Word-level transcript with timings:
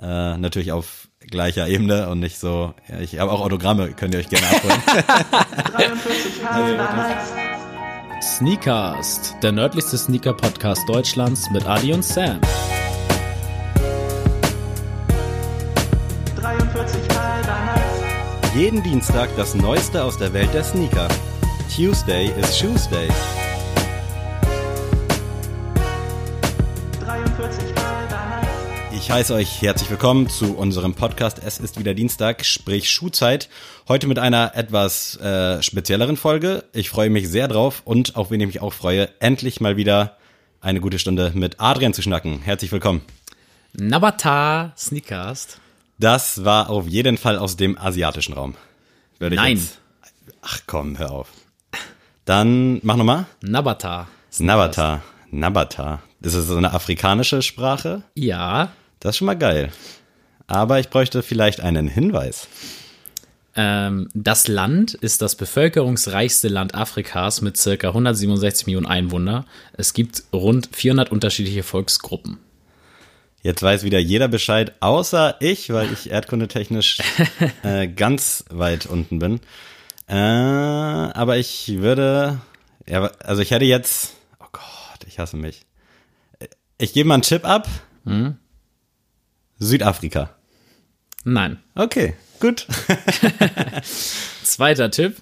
Äh, 0.00 0.36
natürlich 0.38 0.72
auf 0.72 1.08
gleicher 1.20 1.66
Ebene 1.68 2.08
und 2.08 2.20
nicht 2.20 2.38
so. 2.38 2.74
Ja, 2.88 3.00
ich 3.00 3.18
habe 3.18 3.32
auch 3.32 3.40
Autogramme, 3.40 3.92
könnt 3.92 4.14
ihr 4.14 4.20
euch 4.20 4.28
gerne 4.28 4.46
abholen. 4.46 4.82
43 5.76 6.48
Highlights. 6.48 7.32
Sneakast, 8.20 9.36
der 9.42 9.52
nördlichste 9.52 9.96
Sneaker-Podcast 9.96 10.88
Deutschlands 10.88 11.50
mit 11.50 11.66
Adi 11.66 11.92
und 11.92 12.04
Sam. 12.04 12.40
43 16.36 17.00
Highlights. 17.16 18.54
Jeden 18.56 18.82
Dienstag 18.82 19.28
das 19.36 19.54
Neueste 19.54 20.02
aus 20.02 20.18
der 20.18 20.32
Welt 20.32 20.52
der 20.54 20.64
Sneaker. 20.64 21.08
Tuesday 21.74 22.32
is 22.40 22.56
Shoes 22.58 22.88
Day. 22.88 23.08
Ich 29.08 29.14
heiße 29.14 29.32
euch 29.32 29.62
herzlich 29.62 29.88
willkommen 29.88 30.28
zu 30.28 30.54
unserem 30.54 30.92
Podcast. 30.92 31.40
Es 31.42 31.60
ist 31.60 31.78
wieder 31.78 31.94
Dienstag, 31.94 32.44
sprich 32.44 32.90
Schuhzeit. 32.90 33.48
Heute 33.88 34.06
mit 34.06 34.18
einer 34.18 34.54
etwas 34.54 35.16
äh, 35.16 35.62
spezielleren 35.62 36.18
Folge. 36.18 36.64
Ich 36.74 36.90
freue 36.90 37.08
mich 37.08 37.26
sehr 37.30 37.48
drauf 37.48 37.80
und 37.86 38.16
auf 38.16 38.30
wen 38.30 38.38
ich 38.42 38.46
mich 38.46 38.60
auch 38.60 38.74
freue, 38.74 39.08
endlich 39.18 39.62
mal 39.62 39.78
wieder 39.78 40.18
eine 40.60 40.82
gute 40.82 40.98
Stunde 40.98 41.32
mit 41.34 41.58
Adrian 41.58 41.94
zu 41.94 42.02
schnacken. 42.02 42.42
Herzlich 42.42 42.70
willkommen. 42.70 43.00
Nabata 43.72 44.74
Sneakers. 44.76 45.56
Das 45.98 46.44
war 46.44 46.68
auf 46.68 46.86
jeden 46.86 47.16
Fall 47.16 47.38
aus 47.38 47.56
dem 47.56 47.78
asiatischen 47.78 48.34
Raum. 48.34 48.56
Würde 49.18 49.36
Nein. 49.36 49.56
Jetzt, 49.56 49.78
ach 50.42 50.60
komm, 50.66 50.98
hör 50.98 51.12
auf. 51.12 51.28
Dann 52.26 52.80
mach 52.82 52.96
nochmal. 52.96 53.24
Nabata. 53.40 54.06
Nabata. 54.38 55.00
Nabata. 55.30 56.02
Das 56.20 56.34
ist 56.34 56.48
so 56.48 56.58
eine 56.58 56.74
afrikanische 56.74 57.40
Sprache? 57.40 58.02
Ja. 58.14 58.68
Das 59.00 59.10
ist 59.10 59.18
schon 59.18 59.26
mal 59.26 59.34
geil. 59.34 59.70
Aber 60.46 60.80
ich 60.80 60.88
bräuchte 60.88 61.22
vielleicht 61.22 61.60
einen 61.60 61.88
Hinweis. 61.88 62.48
Ähm, 63.54 64.08
das 64.14 64.48
Land 64.48 64.94
ist 64.94 65.20
das 65.20 65.34
bevölkerungsreichste 65.34 66.48
Land 66.48 66.74
Afrikas 66.74 67.40
mit 67.40 67.56
circa 67.56 67.88
167 67.88 68.66
Millionen 68.66 68.86
Einwohnern. 68.86 69.44
Es 69.72 69.92
gibt 69.94 70.22
rund 70.32 70.68
400 70.72 71.10
unterschiedliche 71.10 71.62
Volksgruppen. 71.62 72.38
Jetzt 73.42 73.62
weiß 73.62 73.84
wieder 73.84 73.98
jeder 73.98 74.28
Bescheid, 74.28 74.74
außer 74.80 75.36
ich, 75.40 75.70
weil 75.72 75.92
ich 75.92 76.10
erdkundetechnisch 76.10 76.98
äh, 77.62 77.86
ganz 77.88 78.44
weit 78.50 78.86
unten 78.86 79.18
bin. 79.18 79.40
Äh, 80.08 80.14
aber 80.14 81.36
ich 81.36 81.78
würde, 81.78 82.40
ja, 82.86 83.10
also 83.22 83.42
ich 83.42 83.50
hätte 83.50 83.64
jetzt, 83.64 84.14
oh 84.40 84.48
Gott, 84.52 85.06
ich 85.06 85.18
hasse 85.18 85.36
mich. 85.36 85.62
Ich 86.78 86.92
gebe 86.92 87.08
mal 87.08 87.14
einen 87.14 87.22
Tipp 87.22 87.44
ab. 87.44 87.68
Hm? 88.04 88.36
Südafrika. 89.58 90.30
Nein. 91.24 91.58
Okay, 91.74 92.14
gut. 92.40 92.66
Zweiter 94.42 94.90
Tipp. 94.90 95.16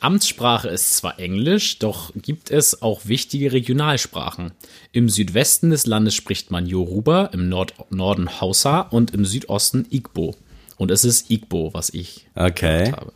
Amtssprache 0.00 0.68
ist 0.68 0.96
zwar 0.96 1.20
Englisch, 1.20 1.78
doch 1.78 2.10
gibt 2.16 2.50
es 2.50 2.82
auch 2.82 3.06
wichtige 3.06 3.52
Regionalsprachen. 3.52 4.50
Im 4.90 5.08
Südwesten 5.08 5.70
des 5.70 5.86
Landes 5.86 6.16
spricht 6.16 6.50
man 6.50 6.66
Yoruba, 6.66 7.26
im 7.26 7.48
Nord 7.48 7.74
Norden 7.90 8.40
Hausa 8.40 8.80
und 8.80 9.12
im 9.12 9.24
Südosten 9.24 9.86
Igbo. 9.90 10.34
Und 10.76 10.90
es 10.90 11.04
ist 11.04 11.30
Igbo, 11.30 11.72
was 11.72 11.90
ich 11.90 12.26
okay. 12.34 12.90
habe. 12.90 13.12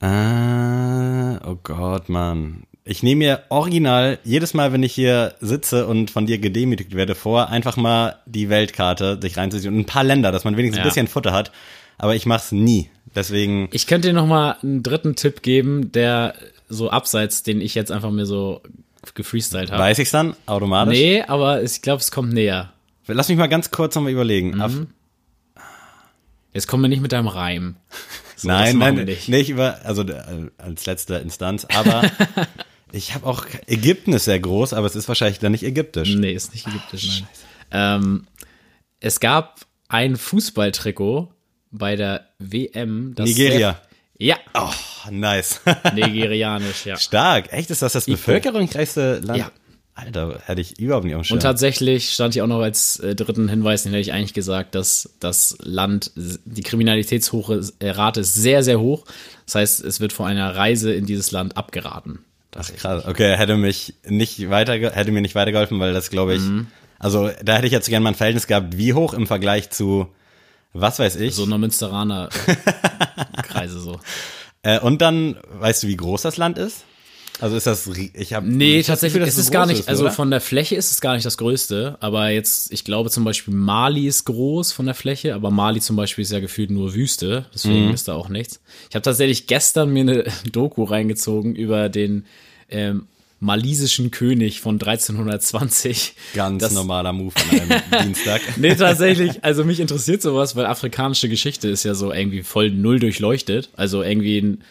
Ah, 0.00 1.40
oh 1.46 1.58
Gott, 1.62 2.08
Mann. 2.08 2.64
Ich 2.84 3.02
nehme 3.02 3.18
mir 3.18 3.42
original 3.50 4.18
jedes 4.24 4.54
Mal, 4.54 4.72
wenn 4.72 4.82
ich 4.82 4.94
hier 4.94 5.34
sitze 5.40 5.86
und 5.86 6.10
von 6.10 6.26
dir 6.26 6.38
gedemütigt 6.38 6.94
werde, 6.94 7.14
vor, 7.14 7.48
einfach 7.48 7.76
mal 7.76 8.16
die 8.26 8.48
Weltkarte 8.48 9.18
sich 9.20 9.36
reinzuziehen 9.36 9.74
und 9.74 9.80
ein 9.80 9.86
paar 9.86 10.04
Länder, 10.04 10.32
dass 10.32 10.44
man 10.44 10.56
wenigstens 10.56 10.78
ja. 10.78 10.84
ein 10.84 10.88
bisschen 10.88 11.06
Futter 11.06 11.32
hat. 11.32 11.52
Aber 11.98 12.14
ich 12.16 12.24
mach's 12.24 12.52
nie. 12.52 12.88
Deswegen. 13.14 13.68
Ich 13.72 13.86
könnte 13.86 14.08
dir 14.08 14.14
noch 14.14 14.26
mal 14.26 14.56
einen 14.62 14.82
dritten 14.82 15.16
Tipp 15.16 15.42
geben, 15.42 15.92
der 15.92 16.34
so 16.68 16.90
abseits, 16.90 17.42
den 17.42 17.60
ich 17.60 17.74
jetzt 17.74 17.92
einfach 17.92 18.10
mir 18.10 18.24
so 18.26 18.62
gefreestylt 19.14 19.70
habe. 19.70 19.82
Weiß 19.82 19.98
ich's 19.98 20.12
dann 20.12 20.34
automatisch? 20.46 20.98
Nee, 20.98 21.22
aber 21.22 21.62
ich 21.62 21.82
glaube, 21.82 22.00
es 22.00 22.10
kommt 22.10 22.32
näher. 22.32 22.72
Lass 23.06 23.28
mich 23.28 23.38
mal 23.38 23.48
ganz 23.48 23.70
kurz 23.70 23.94
nochmal 23.94 24.12
überlegen. 24.12 24.56
Mhm. 24.56 24.86
Jetzt 26.52 26.66
kommen 26.66 26.82
wir 26.82 26.88
nicht 26.88 27.02
mit 27.02 27.12
deinem 27.12 27.28
Reim. 27.28 27.76
So, 28.42 28.48
nein, 28.48 28.78
nein, 28.78 28.94
nicht. 29.04 29.28
nicht 29.28 29.50
über, 29.50 29.80
also 29.84 30.02
äh, 30.02 30.50
als 30.58 30.86
letzte 30.86 31.16
Instanz, 31.16 31.66
aber 31.66 32.10
Ich 32.92 33.14
habe 33.14 33.26
auch, 33.26 33.46
Ägypten 33.66 34.12
ist 34.12 34.24
sehr 34.24 34.40
groß, 34.40 34.72
aber 34.72 34.86
es 34.86 34.96
ist 34.96 35.08
wahrscheinlich 35.08 35.38
dann 35.38 35.52
nicht 35.52 35.62
ägyptisch. 35.62 36.14
Nee, 36.14 36.32
ist 36.32 36.52
nicht 36.52 36.66
ägyptisch, 36.66 37.22
Ach, 37.24 37.28
nein. 37.70 38.00
Ähm, 38.02 38.26
es 39.00 39.20
gab 39.20 39.60
ein 39.88 40.16
Fußballtrikot 40.16 41.32
bei 41.70 41.96
der 41.96 42.28
WM. 42.38 43.14
Nigeria. 43.16 43.80
Ja. 44.18 44.36
Oh, 44.54 44.70
nice. 45.10 45.60
Nigerianisch, 45.94 46.84
ja. 46.84 46.96
Stark. 46.98 47.52
Echt, 47.52 47.70
ist 47.70 47.82
das 47.82 47.92
das 47.92 48.06
bevölkerungsreichste 48.06 49.20
Land? 49.20 49.38
Ja. 49.38 49.50
Alter, 49.94 50.40
hätte 50.46 50.60
ich 50.60 50.78
überhaupt 50.78 51.04
nicht 51.04 51.14
am 51.14 51.22
Und 51.30 51.42
tatsächlich 51.42 52.10
stand 52.10 52.34
hier 52.34 52.44
auch 52.44 52.48
noch 52.48 52.60
als 52.60 53.00
äh, 53.00 53.14
dritten 53.14 53.48
Hinweis, 53.48 53.82
den 53.82 53.92
hätte 53.92 54.00
ich 54.00 54.12
eigentlich 54.12 54.34
gesagt, 54.34 54.74
dass 54.74 55.10
das 55.20 55.58
Land, 55.60 56.12
die 56.14 56.62
Kriminalitätsrate 56.62 58.20
ist 58.20 58.34
sehr, 58.34 58.62
sehr 58.62 58.80
hoch. 58.80 59.04
Das 59.46 59.56
heißt, 59.56 59.84
es 59.84 60.00
wird 60.00 60.12
vor 60.12 60.26
einer 60.26 60.54
Reise 60.56 60.92
in 60.92 61.06
dieses 61.06 61.32
Land 61.32 61.56
abgeraten. 61.56 62.20
Das 62.50 62.74
krass. 62.74 63.04
Okay, 63.06 63.36
hätte 63.36 63.56
mich 63.56 63.94
nicht 64.04 64.50
weiter, 64.50 64.72
hätte 64.74 65.12
mir 65.12 65.20
nicht 65.20 65.34
weitergeholfen, 65.34 65.78
weil 65.80 65.92
das 65.92 66.10
glaube 66.10 66.34
ich, 66.34 66.42
mhm. 66.42 66.66
also 66.98 67.30
da 67.44 67.56
hätte 67.56 67.66
ich 67.66 67.72
jetzt 67.72 67.88
gerne 67.88 68.02
mal 68.02 68.10
ein 68.10 68.16
Verhältnis 68.16 68.46
gehabt, 68.46 68.76
wie 68.76 68.94
hoch 68.94 69.12
im 69.12 69.26
Vergleich 69.26 69.70
zu, 69.70 70.08
was 70.72 70.98
weiß 70.98 71.16
ich. 71.16 71.34
So 71.34 71.44
einer 71.44 71.58
Münsteraner 71.58 72.28
Kreise 73.42 73.80
so. 73.80 74.00
Äh, 74.62 74.78
und 74.78 75.00
dann, 75.00 75.38
weißt 75.58 75.84
du, 75.84 75.88
wie 75.88 75.96
groß 75.96 76.20
das 76.20 76.36
Land 76.36 76.58
ist? 76.58 76.84
Also 77.40 77.56
ist 77.56 77.66
das, 77.66 77.88
ich 78.14 78.32
habe 78.32 78.48
Nee, 78.48 78.82
tatsächlich, 78.82 79.20
Gefühl, 79.20 79.28
es 79.28 79.38
ist 79.38 79.50
gar 79.50 79.66
nicht, 79.66 79.80
ist, 79.80 79.88
also 79.88 80.08
von 80.10 80.30
der 80.30 80.40
Fläche 80.40 80.76
ist 80.76 80.90
es 80.90 81.00
gar 81.00 81.14
nicht 81.14 81.24
das 81.24 81.38
Größte, 81.38 81.96
aber 82.00 82.28
jetzt, 82.28 82.72
ich 82.72 82.84
glaube 82.84 83.10
zum 83.10 83.24
Beispiel 83.24 83.54
Mali 83.54 84.06
ist 84.06 84.24
groß 84.24 84.72
von 84.72 84.86
der 84.86 84.94
Fläche, 84.94 85.34
aber 85.34 85.50
Mali 85.50 85.80
zum 85.80 85.96
Beispiel 85.96 86.22
ist 86.22 86.32
ja 86.32 86.40
gefühlt 86.40 86.70
nur 86.70 86.94
Wüste, 86.94 87.46
deswegen 87.54 87.88
mhm. 87.88 87.94
ist 87.94 88.08
da 88.08 88.14
auch 88.14 88.28
nichts. 88.28 88.60
Ich 88.88 88.94
habe 88.94 89.02
tatsächlich 89.02 89.46
gestern 89.46 89.90
mir 89.90 90.00
eine 90.00 90.24
Doku 90.52 90.84
reingezogen 90.84 91.54
über 91.54 91.88
den 91.88 92.26
ähm, 92.68 93.06
malisischen 93.40 94.10
König 94.10 94.60
von 94.60 94.74
1320. 94.74 96.14
Ganz 96.34 96.62
das, 96.62 96.72
normaler 96.72 97.12
Move 97.12 97.34
an 97.50 97.60
einem 97.60 97.82
Dienstag. 98.04 98.42
nee, 98.58 98.74
tatsächlich, 98.74 99.42
also 99.42 99.64
mich 99.64 99.80
interessiert 99.80 100.20
sowas, 100.20 100.56
weil 100.56 100.66
afrikanische 100.66 101.28
Geschichte 101.28 101.68
ist 101.68 101.84
ja 101.84 101.94
so 101.94 102.12
irgendwie 102.12 102.42
voll 102.42 102.70
null 102.70 103.00
durchleuchtet. 103.00 103.70
Also 103.74 104.02
irgendwie 104.02 104.38
ein 104.38 104.62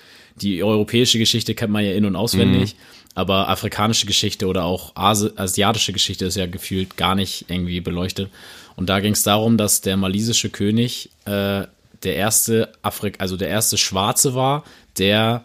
die 0.42 0.64
europäische 0.64 1.20
Geschichte 1.20 1.56
kennt 1.56 1.72
man 1.72 1.84
ja 1.84 1.92
in- 1.94 2.06
und 2.06 2.16
auswendig, 2.16 2.76
mhm. 2.76 2.80
aber 3.16 3.50
afrikanische 3.50 4.06
Geschichte 4.06 4.48
oder 4.48 4.64
auch 4.64 4.96
Asi 4.96 5.30
asiatische 5.36 5.94
Geschichte 5.94 6.26
ist 6.26 6.36
ja 6.36 6.46
gefühlt 6.46 6.98
gar 6.98 7.16
nicht 7.16 7.46
irgendwie 7.48 7.82
beleuchtet. 7.82 8.30
Und 8.76 8.88
da 8.88 9.00
ging 9.00 9.14
es 9.14 9.24
darum, 9.24 9.58
dass 9.58 9.82
der 9.82 9.98
malisische 9.98 10.50
König 10.50 11.10
äh, 11.26 11.66
der 12.04 12.16
erste 12.16 12.72
Afrik, 12.82 13.16
also 13.20 13.36
der 13.36 13.50
erste 13.50 13.78
Schwarze 13.78 14.36
war, 14.36 14.64
der 14.98 15.44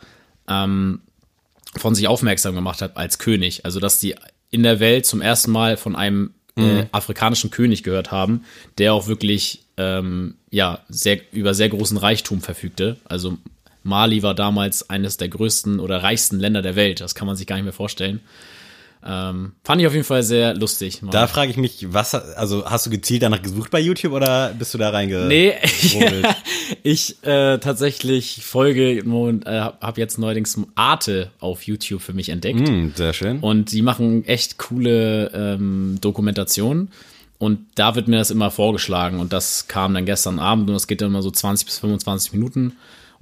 ähm, 0.48 1.00
von 1.76 1.94
sich 1.94 2.06
aufmerksam 2.06 2.54
gemacht 2.54 2.80
hat 2.80 2.96
als 2.96 3.18
König. 3.18 3.64
Also 3.64 3.80
dass 3.80 3.98
die 3.98 4.14
in 4.50 4.62
der 4.62 4.78
Welt 4.78 5.04
zum 5.06 5.20
ersten 5.20 5.50
Mal 5.50 5.76
von 5.76 5.96
einem 5.96 6.32
äh, 6.56 6.60
mhm. 6.60 6.78
äh, 6.78 6.86
afrikanischen 6.92 7.50
König 7.50 7.82
gehört 7.82 8.12
haben, 8.12 8.44
der 8.78 8.94
auch 8.94 9.08
wirklich 9.08 9.64
ähm, 9.76 10.36
ja 10.50 10.80
sehr 10.88 11.20
über 11.32 11.54
sehr 11.54 11.68
großen 11.68 11.96
Reichtum 11.96 12.40
verfügte. 12.40 12.96
Also 13.04 13.38
Mali 13.84 14.22
war 14.22 14.34
damals 14.34 14.90
eines 14.90 15.16
der 15.16 15.28
größten 15.28 15.78
oder 15.78 16.02
reichsten 16.02 16.40
Länder 16.40 16.62
der 16.62 16.74
Welt. 16.74 17.00
Das 17.00 17.14
kann 17.14 17.26
man 17.26 17.36
sich 17.36 17.46
gar 17.46 17.56
nicht 17.56 17.64
mehr 17.64 17.72
vorstellen. 17.72 18.20
Ähm, 19.06 19.52
fand 19.62 19.82
ich 19.82 19.86
auf 19.86 19.92
jeden 19.92 20.06
Fall 20.06 20.22
sehr 20.22 20.54
lustig. 20.54 21.02
Mal. 21.02 21.10
Da 21.10 21.26
frage 21.26 21.50
ich 21.50 21.58
mich, 21.58 21.92
was, 21.92 22.14
also 22.14 22.64
hast 22.64 22.86
du 22.86 22.90
gezielt 22.90 23.22
danach 23.22 23.42
gesucht 23.42 23.70
bei 23.70 23.78
YouTube 23.78 24.12
oder 24.12 24.54
bist 24.58 24.72
du 24.72 24.78
da 24.78 24.88
reinge? 24.88 25.26
Nee, 25.26 25.52
ich 26.82 27.22
äh, 27.22 27.58
tatsächlich 27.58 28.40
folge 28.42 29.02
und 29.04 29.46
äh, 29.46 29.60
habe 29.60 30.00
jetzt 30.00 30.18
neuerdings 30.18 30.58
Arte 30.74 31.30
auf 31.38 31.64
YouTube 31.64 32.00
für 32.00 32.14
mich 32.14 32.30
entdeckt. 32.30 32.66
Mm, 32.66 32.92
sehr 32.94 33.12
schön. 33.12 33.40
Und 33.40 33.72
die 33.72 33.82
machen 33.82 34.24
echt 34.24 34.56
coole 34.56 35.30
ähm, 35.34 35.98
Dokumentationen. 36.00 36.88
Und 37.38 37.58
da 37.74 37.96
wird 37.96 38.08
mir 38.08 38.16
das 38.16 38.30
immer 38.30 38.50
vorgeschlagen 38.50 39.20
und 39.20 39.34
das 39.34 39.68
kam 39.68 39.92
dann 39.92 40.06
gestern 40.06 40.38
Abend 40.38 40.68
und 40.70 40.74
das 40.74 40.86
geht 40.86 41.02
dann 41.02 41.08
immer 41.08 41.20
so 41.20 41.30
20 41.30 41.66
bis 41.66 41.78
25 41.78 42.32
Minuten. 42.32 42.72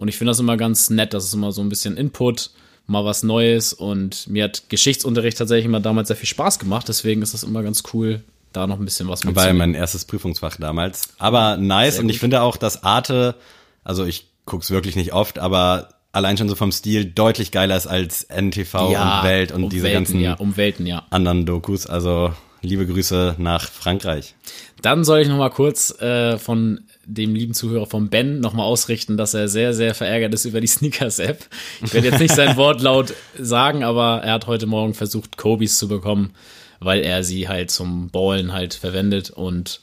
Und 0.03 0.09
ich 0.09 0.19
finde 0.19 0.33
das 0.33 0.41
immer 0.41 0.57
ganz 0.57 0.91
nett, 0.91 1.15
das 1.15 1.27
ist 1.27 1.33
immer 1.33 1.53
so 1.53 1.63
ein 1.63 1.69
bisschen 1.69 1.97
Input, 1.97 2.51
mal 2.89 3.05
was 3.05 3.23
Neues. 3.23 3.73
Und 3.73 4.27
mir 4.27 4.43
hat 4.43 4.65
Geschichtsunterricht 4.69 5.39
tatsächlich 5.39 5.67
immer 5.67 5.79
damals 5.79 6.09
sehr 6.09 6.17
viel 6.17 6.27
Spaß 6.27 6.59
gemacht. 6.59 6.89
Deswegen 6.89 7.23
ist 7.23 7.35
das 7.35 7.45
immer 7.45 7.63
ganz 7.63 7.85
cool, 7.95 8.25
da 8.53 8.67
noch 8.67 8.81
ein 8.81 8.85
bisschen 8.85 9.07
was 9.07 9.23
mitzunehmen. 9.23 9.61
War 9.61 9.67
mein 9.69 9.75
erstes 9.77 10.05
Prüfungsfach 10.05 10.57
damals. 10.57 11.11
Aber 11.19 11.57
nice. 11.57 11.95
Sehr 11.95 12.03
und 12.03 12.09
ich 12.09 12.19
finde 12.19 12.43
auch, 12.43 12.57
dass 12.57 12.83
Arte, 12.83 13.37
also 13.85 14.05
ich 14.05 14.27
guck's 14.45 14.73
wirklich 14.73 14.97
nicht 14.97 15.13
oft, 15.13 15.39
aber 15.39 15.91
allein 16.11 16.37
schon 16.37 16.49
so 16.49 16.57
vom 16.57 16.73
Stil 16.73 17.05
deutlich 17.05 17.53
geiler 17.53 17.77
ist 17.77 17.87
als 17.87 18.27
NTV 18.29 18.91
ja, 18.91 19.19
und 19.21 19.25
Welt 19.29 19.53
und 19.53 19.63
um 19.63 19.71
diese 19.71 19.85
Welten, 19.85 19.99
ganzen 19.99 20.21
ja, 20.21 20.35
um 20.35 20.57
Welten, 20.57 20.85
ja. 20.85 21.07
anderen 21.11 21.47
Dokus. 21.47 21.87
Also 21.87 22.35
liebe 22.63 22.87
Grüße 22.87 23.35
nach 23.39 23.69
Frankreich. 23.69 24.35
Dann 24.81 25.05
soll 25.05 25.21
ich 25.21 25.29
noch 25.29 25.37
mal 25.37 25.51
kurz 25.51 26.01
äh, 26.01 26.39
von 26.39 26.81
dem 27.05 27.35
lieben 27.35 27.55
Zuhörer 27.55 27.87
von 27.87 28.09
Ben 28.09 28.41
nochmal 28.41 28.67
ausrichten, 28.67 29.17
dass 29.17 29.35
er 29.35 29.49
sehr, 29.49 29.75
sehr 29.75 29.95
verärgert 29.95 30.33
ist 30.35 30.45
über 30.45 30.61
die 30.61 30.67
Sneakers-App. 30.69 31.45
Ich 31.85 31.93
werde 31.93 32.09
jetzt 32.09 32.21
nicht 32.21 32.35
sein 32.35 32.57
Wortlaut 32.57 33.15
sagen, 33.39 33.83
aber 33.85 34.23
er 34.23 34.35
hat 34.35 34.47
heute 34.47 34.67
Morgen 34.67 34.95
versucht, 34.95 35.37
Kobis 35.37 35.79
zu 35.79 35.89
bekommen, 35.89 36.33
weil 36.81 37.03
er 37.03 37.25
sie 37.25 37.49
halt 37.49 37.71
zum 37.71 38.11
Ballen 38.11 38.53
halt 38.53 38.75
verwendet 38.75 39.31
und 39.31 39.82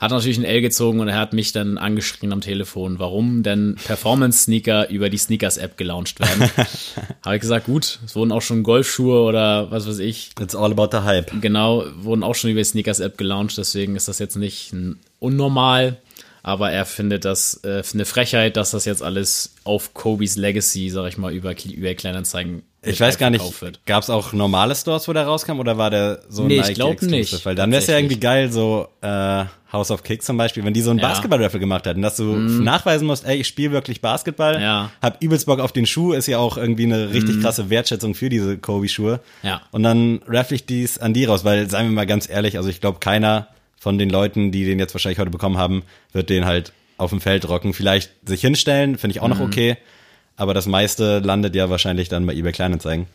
hat 0.00 0.10
natürlich 0.10 0.38
ein 0.38 0.44
L 0.44 0.60
gezogen 0.60 1.00
und 1.00 1.08
er 1.08 1.18
hat 1.18 1.32
mich 1.32 1.52
dann 1.52 1.78
angeschrien 1.78 2.32
am 2.32 2.40
Telefon, 2.40 2.98
warum 2.98 3.42
denn 3.42 3.76
Performance-Sneaker 3.84 4.88
über 4.90 5.08
die 5.08 5.18
Sneakers-App 5.18 5.76
gelauncht 5.76 6.20
werden. 6.20 6.50
Habe 7.24 7.36
ich 7.36 7.40
gesagt, 7.40 7.66
gut, 7.66 7.98
es 8.04 8.14
wurden 8.14 8.32
auch 8.32 8.42
schon 8.42 8.62
Golfschuhe 8.62 9.22
oder 9.22 9.70
was 9.70 9.88
weiß 9.88 9.98
ich. 9.98 10.30
It's 10.40 10.54
all 10.54 10.72
about 10.72 10.88
the 10.92 11.04
hype. 11.04 11.32
Genau, 11.40 11.84
wurden 11.96 12.22
auch 12.22 12.34
schon 12.34 12.50
über 12.50 12.60
die 12.60 12.64
Sneakers-App 12.64 13.18
gelauncht, 13.18 13.58
deswegen 13.58 13.96
ist 13.96 14.08
das 14.08 14.18
jetzt 14.18 14.36
nicht 14.36 14.74
unnormal 15.18 15.98
aber 16.46 16.70
er 16.70 16.86
findet 16.86 17.24
das 17.24 17.60
äh, 17.64 17.82
eine 17.92 18.04
Frechheit, 18.04 18.56
dass 18.56 18.70
das 18.70 18.84
jetzt 18.84 19.02
alles 19.02 19.56
auf 19.64 19.94
Kobe's 19.94 20.36
Legacy, 20.36 20.90
sag 20.90 21.08
ich 21.08 21.18
mal, 21.18 21.32
über 21.32 21.50
eBay 21.50 21.96
Kleinanzeigen 21.96 22.62
ich 22.82 23.00
weiß 23.00 23.18
gar 23.18 23.30
nicht, 23.30 23.44
gab 23.84 24.04
es 24.04 24.10
auch 24.10 24.32
normale 24.32 24.76
Stores, 24.76 25.08
wo 25.08 25.12
der 25.12 25.24
rauskam, 25.26 25.58
oder 25.58 25.76
war 25.76 25.90
der 25.90 26.20
so 26.28 26.44
nee, 26.44 26.58
Nike 26.58 26.70
ich 26.70 26.74
glaube 26.76 27.04
nicht. 27.06 27.44
Weil 27.44 27.56
dann 27.56 27.72
wäre 27.72 27.82
es 27.82 27.88
ja 27.88 27.98
irgendwie 27.98 28.20
geil, 28.20 28.52
so 28.52 28.86
äh, 29.00 29.44
House 29.72 29.90
of 29.90 30.04
Kicks 30.04 30.24
zum 30.24 30.36
Beispiel, 30.36 30.64
wenn 30.64 30.72
die 30.72 30.82
so 30.82 30.90
einen 30.90 31.00
ja. 31.00 31.08
Basketball-Raffle 31.08 31.58
gemacht 31.58 31.84
hätten, 31.84 32.00
dass 32.00 32.14
du 32.14 32.22
mm. 32.22 32.62
nachweisen 32.62 33.08
musst, 33.08 33.26
ey, 33.26 33.38
ich 33.38 33.48
spiele 33.48 33.72
wirklich 33.72 34.00
Basketball, 34.00 34.62
ja. 34.62 34.92
hab 35.02 35.20
übelst 35.20 35.46
Bock 35.46 35.58
auf 35.58 35.72
den 35.72 35.84
Schuh, 35.84 36.12
ist 36.12 36.28
ja 36.28 36.38
auch 36.38 36.56
irgendwie 36.56 36.84
eine 36.84 37.12
richtig 37.12 37.38
mm. 37.38 37.40
krasse 37.40 37.70
Wertschätzung 37.70 38.14
für 38.14 38.28
diese 38.28 38.56
Kobe-Schuhe. 38.56 39.18
Ja. 39.42 39.62
Und 39.72 39.82
dann 39.82 40.20
raffle 40.28 40.54
ich 40.54 40.64
dies 40.64 40.98
an 40.98 41.12
die 41.12 41.24
raus, 41.24 41.44
weil, 41.44 41.68
seien 41.68 41.86
wir 41.86 41.92
mal 41.92 42.06
ganz 42.06 42.28
ehrlich, 42.28 42.56
also 42.56 42.68
ich 42.68 42.80
glaube, 42.80 43.00
keiner 43.00 43.48
von 43.78 43.98
den 43.98 44.10
Leuten, 44.10 44.52
die 44.52 44.64
den 44.64 44.78
jetzt 44.78 44.94
wahrscheinlich 44.94 45.18
heute 45.18 45.30
bekommen 45.30 45.58
haben, 45.58 45.82
wird 46.12 46.30
den 46.30 46.44
halt 46.44 46.72
auf 46.96 47.10
dem 47.10 47.20
Feld 47.20 47.48
rocken. 47.48 47.74
Vielleicht 47.74 48.12
sich 48.26 48.40
hinstellen, 48.40 48.98
finde 48.98 49.16
ich 49.16 49.20
auch 49.20 49.28
mhm. 49.28 49.34
noch 49.34 49.40
okay. 49.40 49.76
Aber 50.36 50.54
das 50.54 50.66
meiste 50.66 51.18
landet 51.20 51.54
ja 51.54 51.70
wahrscheinlich 51.70 52.08
dann 52.08 52.26
bei 52.26 52.34
eBay 52.34 52.52
Kleinanzeigen. 52.52 53.06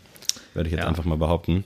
Würde 0.54 0.70
ich 0.70 0.74
jetzt 0.74 0.84
ja. 0.84 0.88
einfach 0.88 1.06
mal 1.06 1.18
behaupten. 1.18 1.64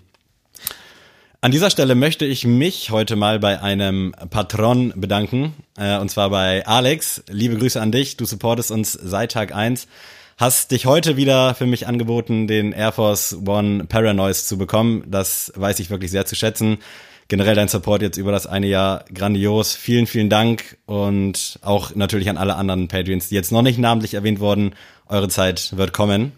An 1.42 1.52
dieser 1.52 1.70
Stelle 1.70 1.96
möchte 1.96 2.26
ich 2.26 2.46
mich 2.46 2.90
heute 2.90 3.16
mal 3.16 3.40
bei 3.40 3.62
einem 3.62 4.16
Patron 4.32 4.94
bedanken. 4.96 5.54
Äh, 5.78 5.98
und 6.00 6.10
zwar 6.10 6.30
bei 6.30 6.66
Alex. 6.66 7.24
Liebe 7.30 7.58
Grüße 7.58 7.80
an 7.80 7.92
dich. 7.92 8.18
Du 8.18 8.26
supportest 8.26 8.72
uns 8.72 8.94
seit 8.94 9.34
Tag 9.34 9.54
eins. 9.54 9.88
Hast 10.38 10.72
dich 10.72 10.86
heute 10.86 11.16
wieder 11.16 11.56
für 11.56 11.66
mich 11.66 11.88
angeboten, 11.88 12.48
den 12.48 12.74
Air 12.74 12.92
Force 12.92 13.38
One 13.46 13.86
Paranoise 13.86 14.46
zu 14.46 14.58
bekommen. 14.58 15.04
Das 15.08 15.54
weiß 15.56 15.80
ich 15.80 15.90
wirklich 15.90 16.12
sehr 16.12 16.26
zu 16.26 16.36
schätzen 16.36 16.80
generell 17.28 17.56
dein 17.56 17.68
Support 17.68 18.02
jetzt 18.02 18.18
über 18.18 18.32
das 18.32 18.48
eine 18.48 18.68
Jahr 18.68 19.06
grandios. 19.14 19.74
Vielen, 19.74 20.08
vielen 20.08 20.30
Dank 20.30 20.78
und 20.86 21.60
auch 21.62 21.96
natürlich 21.96 22.30
an 22.30 22.38
alle 22.38 22.56
anderen 22.56 22.88
Patreons, 22.88 23.30
die 23.30 23.36
jetzt 23.36 23.52
noch 23.52 23.62
nicht 23.62 23.80
namentlich 23.80 24.14
erwähnt 24.14 24.40
wurden. 24.40 24.76
Eure 25.08 25.30
Zeit 25.30 25.76
wird 25.78 25.94
kommen. 25.94 26.32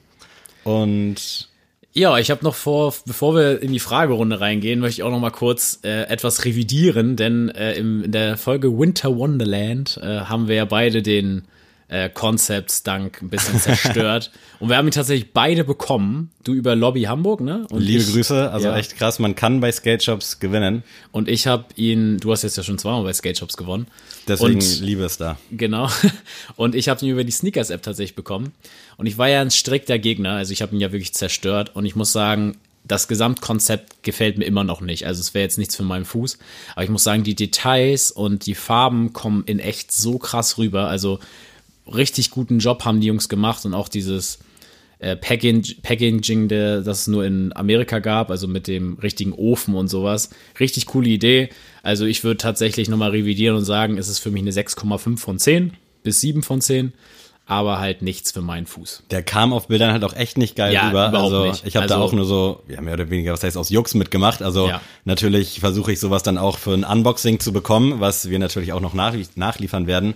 Und 0.63 1.50
ja, 1.94 2.18
ich 2.19 2.30
habe 2.30 2.44
noch 2.44 2.54
vor, 2.54 2.94
bevor 3.06 3.34
wir 3.36 3.62
in 3.62 3.74
die 3.74 3.80
Fragerunde 3.80 4.39
reingehen, 4.39 4.80
möchte 4.80 5.01
ich 5.01 5.04
auch 5.04 5.10
noch 5.12 5.19
mal 5.19 5.31
kurz 5.31 5.80
äh, 5.84 6.04
etwas 6.04 6.45
revidieren, 6.45 7.16
denn 7.16 7.50
äh, 7.50 7.74
im, 7.74 8.04
in 8.04 8.12
der 8.12 8.38
Folge 8.38 8.78
Winter 8.78 9.16
Wonderland 9.18 10.00
äh, 10.04 10.19
haben 10.22 10.48
wir 10.48 10.56
ja 10.56 10.66
beide 10.66 11.01
den 11.01 11.48
äh, 11.89 12.10
Concepts 12.10 12.84
dank 12.84 13.22
ein 13.22 13.30
bisschen 13.30 13.60
zerstört. 13.60 14.31
und 14.60 14.69
wir 14.69 14.78
haben 14.78 14.88
ihn 14.88 14.92
tatsächlich 14.92 15.31
beide 15.31 15.63
bekommen. 15.63 16.31
Du 16.44 16.54
über 16.54 16.75
Lobby 16.75 17.04
Hamburg, 17.04 17.42
ne? 17.42 17.66
Und 17.69 17.81
Liebe 17.81 18.01
ich, 18.01 18.12
Grüße, 18.12 18.51
also 18.51 18.68
ja. 18.68 18.78
echt 18.78 18.98
krass, 18.98 19.19
man 19.19 19.36
kann 19.36 19.60
bei 19.60 19.72
Skate 19.72 20.04
Shops 20.04 20.39
gewinnen. 20.39 20.84
Und 21.12 21.30
ich 21.30 21.48
habe 21.48 21.66
ihn, 21.75 22.18
du 22.18 22.31
hast 22.31 22.44
jetzt 22.44 22.57
ja 22.57 22.63
schon 22.63 22.78
zweimal 22.78 23.04
bei 23.04 23.13
Skate 23.13 23.38
Shops 23.38 23.56
gewonnen. 23.56 23.88
Deswegen 24.28 24.56
und, 24.56 24.81
Liebe 24.81 25.04
ist 25.04 25.22
da. 25.22 25.38
Genau. 25.51 25.89
Und 26.56 26.75
ich 26.75 26.89
habe 26.89 27.06
ihn 27.06 27.12
über 27.12 27.24
die 27.24 27.31
Sneakers 27.31 27.69
App 27.69 27.84
tatsächlich 27.84 28.16
bekommen. 28.16 28.51
Und 28.98 29.06
ich 29.06 29.18
war 29.18 29.30
ja 29.30 29.42
ein 29.42 29.51
strikter 29.51 30.00
Gegner, 30.00 30.34
also 30.34 30.51
ich 30.51 30.62
habe 30.62 30.75
ihn 30.75 30.81
ja 30.81 30.92
wirklich 30.92 31.13
zerstört. 31.13 31.75
Und 31.75 31.86
ich 31.86 31.95
muss 31.95 32.12
sagen, 32.12 32.57
das 32.88 33.07
Gesamtkonzept 33.07 34.04
gefällt 34.04 34.38
mir 34.38 34.45
immer 34.45 34.63
noch 34.63 34.81
nicht. 34.81 35.06
Also 35.06 35.19
es 35.19 35.34
wäre 35.34 35.44
jetzt 35.44 35.57
nichts 35.57 35.75
für 35.75 35.84
meinen 35.84 36.06
Fuß. 36.06 36.38
Aber 36.74 36.84
ich 36.84 36.89
muss 36.89 37.04
sagen, 37.04 37.24
die 37.24 37.36
Details 37.36 38.12
und 38.12 38.45
die 38.45 38.56
Farben 38.56 39.13
kommen 39.13 39.44
in 39.45 39.60
echt 39.60 39.92
so 39.92 40.18
krass 40.18 40.57
rüber. 40.57 40.88
Also 40.88 41.19
richtig 41.94 42.31
guten 42.31 42.60
Job 42.60 42.86
haben 42.86 43.01
die 43.01 43.07
Jungs 43.07 43.30
gemacht 43.30 43.66
und 43.66 43.74
auch 43.74 43.89
dieses 43.89 44.39
äh, 45.00 45.16
Packaging, 45.16 45.81
Packaging 45.81 46.48
der, 46.48 46.81
das 46.81 47.01
es 47.01 47.07
nur 47.07 47.25
in 47.25 47.56
Amerika 47.56 48.00
gab, 48.00 48.31
also 48.31 48.48
mit 48.48 48.68
dem 48.68 48.95
richtigen 48.95 49.34
Ofen 49.34 49.75
und 49.75 49.88
sowas. 49.88 50.30
Richtig 50.60 50.88
coole 50.88 51.10
Idee. 51.10 51.50
Also 51.84 52.06
ich 52.06 52.24
würde 52.24 52.38
tatsächlich 52.38 52.89
nochmal 52.89 53.12
revidieren 53.12 53.56
und 53.56 53.66
sagen, 53.66 53.98
es 53.98 54.07
ist 54.07 54.19
für 54.19 54.31
mich 54.31 54.42
eine 54.42 54.51
6,5 54.51 55.18
von 55.18 55.39
10 55.39 55.74
bis 56.04 56.22
7 56.22 56.44
von 56.44 56.62
10 56.62 56.94
aber 57.48 57.80
halt 57.80 58.01
nichts 58.01 58.34
für 58.34 58.42
meinen 58.42 58.66
Fuß. 58.66 59.04
Der 59.10 59.24
kam 59.24 59.54
auf 59.54 59.69
Bildern 59.69 59.94
halt 59.94 60.04
auch 60.04 60.13
echt 60.13 60.38
nicht 60.38 60.57
geil 60.57 60.74
ja, 60.74 60.89
rüber. 60.89 61.13
Also 61.13 61.45
nicht. 61.45 61.66
ich 61.66 61.78
habe 61.78 61.84
also, 61.84 61.95
da 61.95 62.01
auch 62.01 62.12
nur 62.12 62.25
so, 62.25 62.62
ja, 62.68 62.81
mehr 62.81 62.95
oder 62.95 63.10
weniger, 63.10 63.31
was 63.31 63.42
heißt 63.42 63.56
aus 63.56 63.69
Jux 63.69 63.94
mitgemacht. 63.94 64.42
Also 64.42 64.68
ja. 64.68 64.81
natürlich 65.06 65.62
versuche 65.62 65.94
ich 65.94 66.00
sowas 66.01 66.24
dann 66.24 66.38
auch 66.38 66.57
für 66.57 66.74
ein 66.74 66.84
Unboxing 66.84 67.39
zu 67.39 67.54
bekommen, 67.54 68.01
was 68.01 68.30
wir 68.30 68.38
natürlich 68.38 68.74
auch 68.74 68.81
noch 68.81 68.94
nachlie 68.94 69.25
nachliefern 69.36 69.88
werden. 69.88 70.16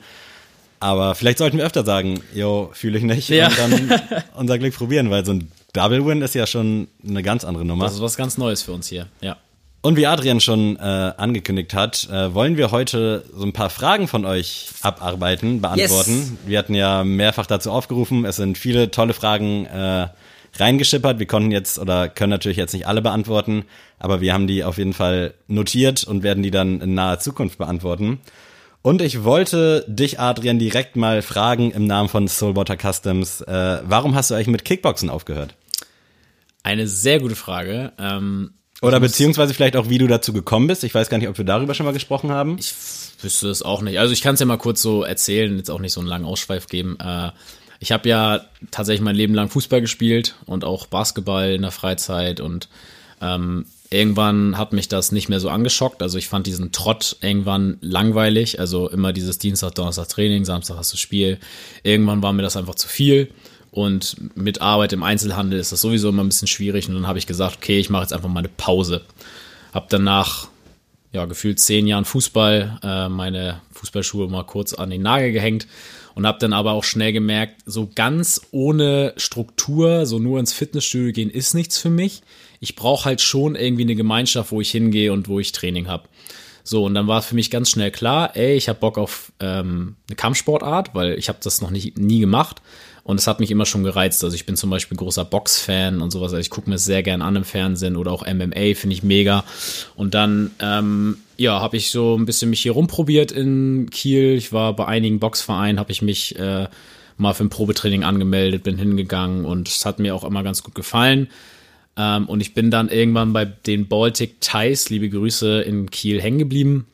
Aber 0.81 1.13
vielleicht 1.13 1.37
sollten 1.37 1.59
wir 1.59 1.65
öfter 1.65 1.85
sagen, 1.85 2.21
yo, 2.33 2.71
fühle 2.73 2.97
ich 2.97 3.03
nicht 3.03 3.29
ja. 3.29 3.47
und 3.47 3.57
dann 3.57 4.01
unser 4.35 4.57
Glück 4.57 4.75
probieren, 4.75 5.11
weil 5.11 5.23
so 5.23 5.33
ein 5.33 5.51
Double 5.73 6.05
Win 6.05 6.23
ist 6.23 6.33
ja 6.33 6.47
schon 6.47 6.87
eine 7.07 7.21
ganz 7.21 7.45
andere 7.45 7.63
Nummer. 7.63 7.85
Das 7.85 7.93
ist 7.93 8.01
was 8.01 8.17
ganz 8.17 8.37
Neues 8.37 8.63
für 8.63 8.73
uns 8.73 8.87
hier, 8.87 9.07
ja. 9.21 9.37
Und 9.83 9.95
wie 9.95 10.05
Adrian 10.05 10.39
schon 10.39 10.75
äh, 10.77 10.79
angekündigt 10.81 11.73
hat, 11.73 12.07
äh, 12.11 12.33
wollen 12.33 12.55
wir 12.57 12.71
heute 12.71 13.25
so 13.35 13.43
ein 13.43 13.53
paar 13.53 13.71
Fragen 13.71 14.07
von 14.07 14.25
euch 14.25 14.69
abarbeiten, 14.81 15.61
beantworten. 15.61 16.17
Yes. 16.17 16.31
Wir 16.45 16.59
hatten 16.59 16.75
ja 16.75 17.03
mehrfach 17.03 17.47
dazu 17.47 17.71
aufgerufen. 17.71 18.25
Es 18.25 18.35
sind 18.35 18.59
viele 18.59 18.91
tolle 18.91 19.13
Fragen 19.13 19.65
äh, 19.65 20.07
reingeschippert. 20.55 21.17
Wir 21.17 21.25
konnten 21.25 21.51
jetzt 21.51 21.79
oder 21.79 22.09
können 22.09 22.29
natürlich 22.29 22.57
jetzt 22.57 22.73
nicht 22.73 22.85
alle 22.85 23.01
beantworten, 23.01 23.65
aber 23.97 24.21
wir 24.21 24.33
haben 24.33 24.45
die 24.45 24.63
auf 24.63 24.77
jeden 24.77 24.93
Fall 24.93 25.33
notiert 25.47 26.03
und 26.03 26.21
werden 26.21 26.43
die 26.43 26.51
dann 26.51 26.81
in 26.81 26.93
naher 26.93 27.19
Zukunft 27.19 27.57
beantworten. 27.57 28.19
Und 28.81 29.01
ich 29.01 29.23
wollte 29.23 29.85
dich, 29.87 30.19
Adrian, 30.19 30.57
direkt 30.57 30.95
mal 30.95 31.21
fragen 31.21 31.71
im 31.71 31.85
Namen 31.85 32.09
von 32.09 32.27
Soulwater 32.27 32.77
Customs, 32.77 33.41
äh, 33.41 33.79
warum 33.83 34.15
hast 34.15 34.31
du 34.31 34.35
eigentlich 34.35 34.47
mit 34.47 34.65
Kickboxen 34.65 35.09
aufgehört? 35.09 35.55
Eine 36.63 36.87
sehr 36.87 37.19
gute 37.19 37.35
Frage. 37.35 37.91
Ähm, 37.99 38.51
Oder 38.81 38.99
beziehungsweise 38.99 39.53
vielleicht 39.53 39.75
auch, 39.75 39.89
wie 39.89 39.99
du 39.99 40.07
dazu 40.07 40.33
gekommen 40.33 40.67
bist. 40.67 40.83
Ich 40.83 40.95
weiß 40.95 41.09
gar 41.09 41.19
nicht, 41.19 41.27
ob 41.27 41.37
wir 41.37 41.45
darüber 41.45 41.75
schon 41.75 41.85
mal 41.85 41.93
gesprochen 41.93 42.31
haben. 42.31 42.57
Ich 42.59 42.73
wüsste 43.21 43.49
es 43.49 43.61
auch 43.61 43.81
nicht. 43.81 43.99
Also 43.99 44.13
ich 44.13 44.21
kann 44.21 44.33
es 44.33 44.39
ja 44.39 44.45
mal 44.47 44.57
kurz 44.57 44.81
so 44.81 45.03
erzählen, 45.03 45.57
jetzt 45.57 45.69
auch 45.69 45.79
nicht 45.79 45.93
so 45.93 45.99
einen 45.99 46.09
langen 46.09 46.25
Ausschweif 46.25 46.67
geben. 46.67 46.97
Äh, 46.99 47.31
ich 47.79 47.91
habe 47.91 48.09
ja 48.09 48.45
tatsächlich 48.71 49.03
mein 49.03 49.15
Leben 49.15 49.33
lang 49.33 49.49
Fußball 49.49 49.81
gespielt 49.81 50.35
und 50.45 50.63
auch 50.63 50.87
Basketball 50.87 51.51
in 51.51 51.63
der 51.63 51.71
Freizeit 51.71 52.39
und 52.39 52.67
ähm, 53.21 53.65
irgendwann 53.91 54.57
hat 54.57 54.73
mich 54.73 54.87
das 54.87 55.11
nicht 55.11 55.29
mehr 55.29 55.39
so 55.39 55.49
angeschockt. 55.49 56.01
Also 56.01 56.17
ich 56.17 56.27
fand 56.27 56.47
diesen 56.47 56.71
Trott 56.71 57.17
irgendwann 57.21 57.77
langweilig. 57.81 58.59
Also 58.59 58.89
immer 58.89 59.13
dieses 59.13 59.37
Dienstag, 59.37 59.75
Donnerstag 59.75 60.09
Training, 60.09 60.45
Samstag 60.45 60.77
hast 60.77 60.93
du 60.93 60.97
Spiel. 60.97 61.37
Irgendwann 61.83 62.23
war 62.23 62.33
mir 62.33 62.41
das 62.41 62.57
einfach 62.57 62.75
zu 62.75 62.87
viel. 62.87 63.29
Und 63.69 64.17
mit 64.35 64.61
Arbeit 64.61 64.93
im 64.93 65.03
Einzelhandel 65.03 65.59
ist 65.59 65.71
das 65.71 65.81
sowieso 65.81 66.09
immer 66.09 66.23
ein 66.23 66.29
bisschen 66.29 66.47
schwierig. 66.47 66.87
Und 66.87 66.95
dann 66.95 67.07
habe 67.07 67.19
ich 67.19 67.27
gesagt, 67.27 67.57
okay, 67.57 67.79
ich 67.79 67.89
mache 67.89 68.03
jetzt 68.03 68.13
einfach 68.13 68.29
mal 68.29 68.39
eine 68.39 68.49
Pause. 68.49 69.01
Hab 69.73 69.89
danach 69.89 70.47
ja, 71.13 71.25
gefühlt 71.25 71.59
zehn 71.59 71.87
Jahren 71.87 72.05
Fußball, 72.05 72.79
äh, 72.83 73.09
meine 73.09 73.61
Fußballschuhe 73.73 74.29
mal 74.29 74.45
kurz 74.45 74.73
an 74.73 74.89
den 74.89 75.01
Nagel 75.01 75.33
gehängt 75.33 75.67
und 76.15 76.25
habe 76.25 76.39
dann 76.39 76.53
aber 76.53 76.71
auch 76.71 76.85
schnell 76.85 77.11
gemerkt, 77.11 77.61
so 77.65 77.89
ganz 77.93 78.41
ohne 78.51 79.13
Struktur, 79.17 80.05
so 80.05 80.19
nur 80.19 80.39
ins 80.39 80.53
Fitnessstudio 80.53 81.11
gehen, 81.11 81.29
ist 81.29 81.53
nichts 81.53 81.77
für 81.77 81.89
mich. 81.89 82.21
Ich 82.61 82.75
brauche 82.75 83.05
halt 83.05 83.19
schon 83.19 83.55
irgendwie 83.55 83.83
eine 83.83 83.95
Gemeinschaft, 83.95 84.51
wo 84.51 84.61
ich 84.61 84.71
hingehe 84.71 85.11
und 85.11 85.27
wo 85.27 85.39
ich 85.39 85.51
Training 85.51 85.87
habe. 85.87 86.07
So, 86.63 86.85
und 86.85 86.93
dann 86.93 87.07
war 87.07 87.21
für 87.21 87.35
mich 87.35 87.49
ganz 87.49 87.71
schnell 87.71 87.91
klar, 87.91 88.35
ey, 88.35 88.55
ich 88.55 88.69
habe 88.69 88.79
Bock 88.79 88.97
auf 88.97 89.31
ähm, 89.39 89.95
eine 90.07 90.15
Kampfsportart, 90.15 90.93
weil 90.93 91.17
ich 91.17 91.27
habe 91.27 91.39
das 91.43 91.61
noch 91.61 91.71
nicht, 91.71 91.97
nie 91.97 92.19
gemacht. 92.19 92.61
Und 93.03 93.19
es 93.19 93.25
hat 93.25 93.39
mich 93.39 93.49
immer 93.49 93.65
schon 93.65 93.83
gereizt. 93.83 94.23
Also 94.23 94.35
ich 94.35 94.45
bin 94.45 94.55
zum 94.55 94.69
Beispiel 94.69 94.95
großer 94.95 95.25
Box-Fan 95.25 96.01
und 96.01 96.11
sowas. 96.11 96.33
Also 96.33 96.37
ich 96.37 96.51
gucke 96.51 96.69
mir 96.69 96.77
sehr 96.77 97.01
gern 97.01 97.23
an 97.23 97.35
im 97.35 97.43
Fernsehen 97.43 97.97
oder 97.97 98.11
auch 98.11 98.25
MMA 98.27 98.75
finde 98.75 98.93
ich 98.93 99.01
mega. 99.01 99.43
Und 99.95 100.13
dann, 100.13 100.51
ähm, 100.59 101.17
ja, 101.35 101.59
habe 101.59 101.77
ich 101.77 101.89
so 101.89 102.15
ein 102.15 102.25
bisschen 102.25 102.51
mich 102.51 102.61
hier 102.61 102.73
rumprobiert 102.73 103.31
in 103.31 103.89
Kiel. 103.89 104.35
Ich 104.35 104.53
war 104.53 104.75
bei 104.75 104.85
einigen 104.85 105.19
Boxvereinen, 105.19 105.79
habe 105.79 105.91
ich 105.91 106.03
mich 106.03 106.37
äh, 106.37 106.67
mal 107.17 107.33
für 107.33 107.43
ein 107.43 107.49
Probetraining 107.49 108.03
angemeldet, 108.03 108.63
bin 108.63 108.77
hingegangen 108.77 109.45
und 109.45 109.67
es 109.67 109.83
hat 109.83 109.97
mir 109.97 110.13
auch 110.13 110.23
immer 110.23 110.43
ganz 110.43 110.61
gut 110.61 110.75
gefallen. 110.75 111.27
Ähm, 111.97 112.27
und 112.27 112.41
ich 112.41 112.53
bin 112.53 112.71
dann 112.71 112.89
irgendwann 112.89 113.33
bei 113.33 113.45
den 113.45 113.87
Baltic 113.87 114.41
Ties, 114.41 114.89
liebe 114.89 115.09
Grüße, 115.09 115.61
in 115.61 115.89
Kiel 115.89 116.21
hängen 116.21 116.39
geblieben. 116.39 116.87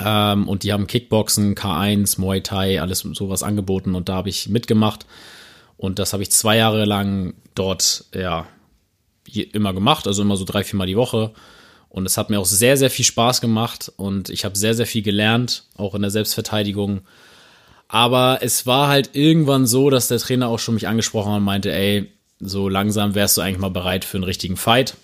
Ähm, 0.00 0.48
und 0.48 0.62
die 0.62 0.72
haben 0.72 0.86
Kickboxen, 0.86 1.54
K1, 1.54 2.20
Muay 2.20 2.40
Thai, 2.40 2.80
alles 2.80 3.00
sowas 3.00 3.42
angeboten 3.42 3.94
und 3.94 4.08
da 4.08 4.14
habe 4.14 4.28
ich 4.28 4.48
mitgemacht. 4.48 5.06
Und 5.76 5.98
das 5.98 6.12
habe 6.12 6.22
ich 6.22 6.30
zwei 6.30 6.56
Jahre 6.56 6.84
lang 6.84 7.34
dort, 7.54 8.04
ja, 8.14 8.46
immer 9.26 9.72
gemacht, 9.72 10.06
also 10.06 10.22
immer 10.22 10.36
so 10.36 10.44
drei, 10.44 10.64
viermal 10.64 10.86
die 10.86 10.96
Woche. 10.96 11.32
Und 11.88 12.06
es 12.06 12.16
hat 12.16 12.28
mir 12.28 12.40
auch 12.40 12.46
sehr, 12.46 12.76
sehr 12.76 12.90
viel 12.90 13.04
Spaß 13.04 13.40
gemacht 13.40 13.92
und 13.96 14.28
ich 14.28 14.44
habe 14.44 14.58
sehr, 14.58 14.74
sehr 14.74 14.86
viel 14.86 15.02
gelernt, 15.02 15.64
auch 15.76 15.94
in 15.94 16.02
der 16.02 16.10
Selbstverteidigung. 16.10 17.02
Aber 17.86 18.38
es 18.40 18.66
war 18.66 18.88
halt 18.88 19.10
irgendwann 19.12 19.66
so, 19.66 19.90
dass 19.90 20.08
der 20.08 20.18
Trainer 20.18 20.48
auch 20.48 20.58
schon 20.58 20.74
mich 20.74 20.88
angesprochen 20.88 21.30
hat 21.30 21.38
und 21.38 21.44
meinte, 21.44 21.72
ey, 21.72 22.10
so 22.44 22.68
langsam 22.68 23.14
wärst 23.14 23.36
du 23.36 23.40
eigentlich 23.40 23.58
mal 23.58 23.70
bereit 23.70 24.04
für 24.04 24.16
einen 24.18 24.24
richtigen 24.24 24.56
Fight. 24.56 24.96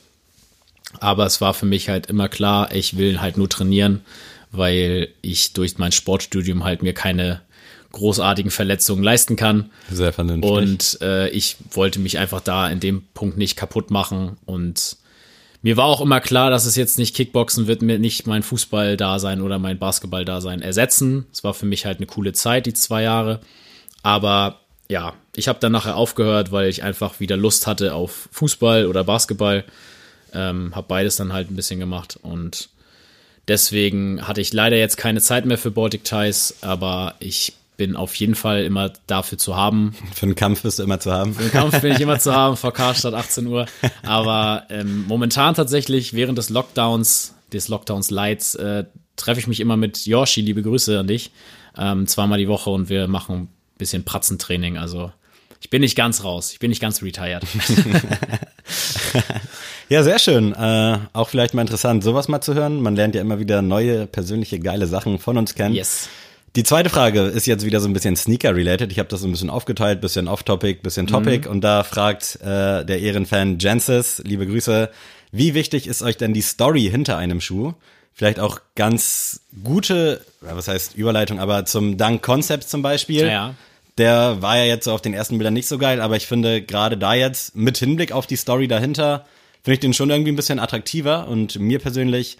Aber 0.99 1.27
es 1.27 1.41
war 1.41 1.55
für 1.55 1.67
mich 1.67 1.89
halt 1.89 2.07
immer 2.07 2.29
klar, 2.29 2.75
ich 2.75 2.97
will 2.97 3.21
halt 3.21 3.37
nur 3.37 3.49
trainieren, 3.49 4.01
weil 4.51 5.09
ich 5.23 5.53
durch 5.53 5.79
mein 5.79 5.93
Sportstudium 5.93 6.65
halt 6.65 6.83
mir 6.83 6.95
keine 6.95 7.43
großartigen 7.93 8.51
Verletzungen 8.51 9.03
leisten 9.03 9.37
kann. 9.37 9.71
Sehr 9.91 10.13
vernünftig. 10.13 10.51
Und 10.51 10.99
äh, 11.01 11.29
ich 11.31 11.57
wollte 11.73 11.99
mich 11.99 12.19
einfach 12.19 12.41
da 12.41 12.69
in 12.69 12.81
dem 12.81 13.03
Punkt 13.15 13.37
nicht 13.37 13.57
kaputt 13.57 13.91
machen. 13.91 14.37
Und 14.47 14.97
mir 15.63 15.77
war 15.77 15.87
auch 15.87 16.01
immer 16.01 16.21
klar, 16.21 16.51
dass 16.51 16.67
es 16.67 16.77
jetzt 16.77 16.99
nicht 16.99 17.15
Kickboxen 17.15 17.67
wird 17.67 17.83
mir 17.83 17.99
nicht 17.99 18.27
mein 18.27 18.43
Fußball-Dasein 18.43 19.41
oder 19.41 19.59
mein 19.59 19.79
Basketball-Dasein 19.79 20.63
ersetzen. 20.63 21.27
Es 21.33 21.45
war 21.45 21.55
für 21.55 21.67
mich 21.67 21.85
halt 21.85 21.99
eine 21.99 22.07
coole 22.07 22.33
Zeit, 22.33 22.67
die 22.67 22.75
zwei 22.75 23.03
Jahre. 23.03 23.41
Aber 24.03 24.60
ja, 24.91 25.15
ich 25.37 25.47
habe 25.47 25.61
dann 25.61 25.71
nachher 25.71 25.97
aufgehört, 25.97 26.51
weil 26.51 26.69
ich 26.69 26.83
einfach 26.83 27.21
wieder 27.21 27.37
Lust 27.37 27.69
hatte 27.69 27.95
auf 27.95 28.29
Fußball 28.33 28.87
oder 28.87 29.05
Basketball. 29.05 29.65
Ähm, 30.35 30.75
habe 30.75 30.87
beides 30.89 31.17
dann 31.17 31.33
halt 31.33 31.51
ein 31.51 31.57
bisschen 31.57 31.79
gemacht 31.79 32.19
und 32.23 32.69
deswegen 33.49 34.27
hatte 34.27 34.41
ich 34.41 34.53
leider 34.53 34.77
jetzt 34.77 34.97
keine 34.97 35.21
Zeit 35.21 35.45
mehr 35.45 35.59
für 35.59 35.71
Baltic 35.71 36.05
Ties, 36.05 36.57
aber 36.61 37.15
ich 37.21 37.55
bin 37.77 37.97
auf 37.97 38.15
jeden 38.17 38.35
Fall 38.35 38.65
immer 38.65 38.93
dafür 39.07 39.39
zu 39.39 39.57
haben. 39.57 39.95
Für 40.15 40.27
einen 40.27 40.35
Kampf 40.35 40.63
bist 40.63 40.79
du 40.79 40.83
immer 40.83 41.01
zu 41.01 41.11
haben. 41.11 41.35
Für 41.35 41.43
einen 41.43 41.51
Kampf 41.51 41.81
bin 41.81 41.93
ich 41.93 42.01
immer 42.01 42.19
zu 42.19 42.35
haben, 42.35 42.59
vor 42.59 42.75
Karstadt 42.75 43.15
18 43.15 43.47
Uhr. 43.47 43.65
Aber 44.03 44.67
ähm, 44.69 45.07
momentan 45.09 45.55
tatsächlich 45.55 46.13
während 46.13 46.37
des 46.37 46.51
Lockdowns, 46.51 47.35
des 47.55 47.69
Lockdowns 47.69 48.11
Lights, 48.11 48.55
äh, 48.57 48.85
treffe 49.17 49.41
ich 49.41 49.47
mich 49.47 49.61
immer 49.61 49.79
mit 49.79 50.05
Yoshi, 50.05 50.43
liebe 50.43 50.63
Grüße 50.63 50.99
an 50.99 51.07
dich, 51.07 51.31
ähm, 51.79 52.07
zweimal 52.07 52.39
die 52.39 52.49
Woche 52.49 52.69
und 52.69 52.91
wir 52.91 53.09
machen 53.09 53.49
bisschen 53.81 54.05
Pratzentraining. 54.05 54.79
Also 54.79 55.11
ich 55.61 55.69
bin 55.69 55.83
nicht 55.83 55.97
ganz 55.97 56.23
raus, 56.23 56.53
ich 56.53 56.61
bin 56.61 56.71
nicht 56.71 56.81
ganz 56.81 57.03
retired. 57.03 57.43
ja, 59.89 60.03
sehr 60.03 60.19
schön. 60.19 60.55
Äh, 60.55 60.99
auch 61.13 61.29
vielleicht 61.29 61.55
mal 61.55 61.63
interessant, 61.63 62.05
sowas 62.05 62.29
mal 62.29 62.41
zu 62.41 62.55
hören. 62.55 62.81
Man 62.81 62.97
lernt 62.97 63.15
ja 63.15 63.21
immer 63.21 63.41
wieder 63.41 63.61
neue, 63.61 64.07
persönliche, 64.07 64.61
geile 64.61 64.87
Sachen 64.87 65.19
von 65.19 65.37
uns 65.37 65.55
kennen. 65.55 65.75
Yes. 65.75 66.09
Die 66.57 66.65
zweite 66.65 66.91
Frage 66.91 67.23
ist 67.23 67.47
jetzt 67.47 67.65
wieder 67.65 67.81
so 67.81 67.89
ein 67.89 67.93
bisschen 67.93 68.17
Sneaker-related. 68.17 68.91
Ich 68.91 68.99
habe 68.99 69.09
das 69.09 69.21
so 69.21 69.29
ein 69.29 69.33
bisschen 69.33 69.51
aufgeteilt, 69.51 70.01
bisschen 70.01 70.27
off-topic, 70.27 70.81
bisschen 70.83 71.07
topic. 71.07 71.47
Mhm. 71.47 71.53
Und 71.53 71.61
da 71.61 71.85
fragt 71.85 72.41
äh, 72.41 72.85
der 72.85 73.01
Ehrenfan 73.01 73.59
Jensis, 73.59 74.21
liebe 74.25 74.47
Grüße, 74.47 74.91
wie 75.31 75.55
wichtig 75.55 75.87
ist 75.87 76.03
euch 76.03 76.17
denn 76.17 76.35
die 76.35 76.43
Story 76.43 76.89
hinter 76.91 77.19
einem 77.19 77.41
Schuh? 77.41 77.75
Vielleicht 78.13 78.41
auch 78.41 78.61
ganz 78.75 79.43
gute, 79.63 80.25
was 80.41 80.67
heißt 80.67 80.97
Überleitung, 80.97 81.39
aber 81.39 81.67
zum 81.67 81.97
Dunk 81.97 82.23
Concept 82.23 82.69
zum 82.69 82.83
Beispiel. 82.83 83.27
Ja. 83.27 83.55
Der 84.01 84.41
war 84.41 84.57
ja 84.57 84.65
jetzt 84.65 84.89
auf 84.89 85.03
den 85.03 85.13
ersten 85.13 85.37
Bildern 85.37 85.53
nicht 85.53 85.69
so 85.69 85.77
geil, 85.77 86.01
aber 86.01 86.17
ich 86.17 86.27
finde 86.27 86.63
gerade 86.63 86.97
da 86.97 87.13
jetzt 87.13 87.55
mit 87.55 87.77
Hinblick 87.77 88.13
auf 88.13 88.27
die 88.27 88.37
Story 88.37 88.67
dahinter, 88.67 89.27
finde 89.63 89.75
ich 89.75 89.81
den 89.81 89.93
schon 89.93 90.09
irgendwie 90.09 90.33
ein 90.33 90.37
bisschen 90.37 90.59
attraktiver. 90.59 91.29
Und 91.29 91.59
mir 91.59 91.79
persönlich 91.81 92.39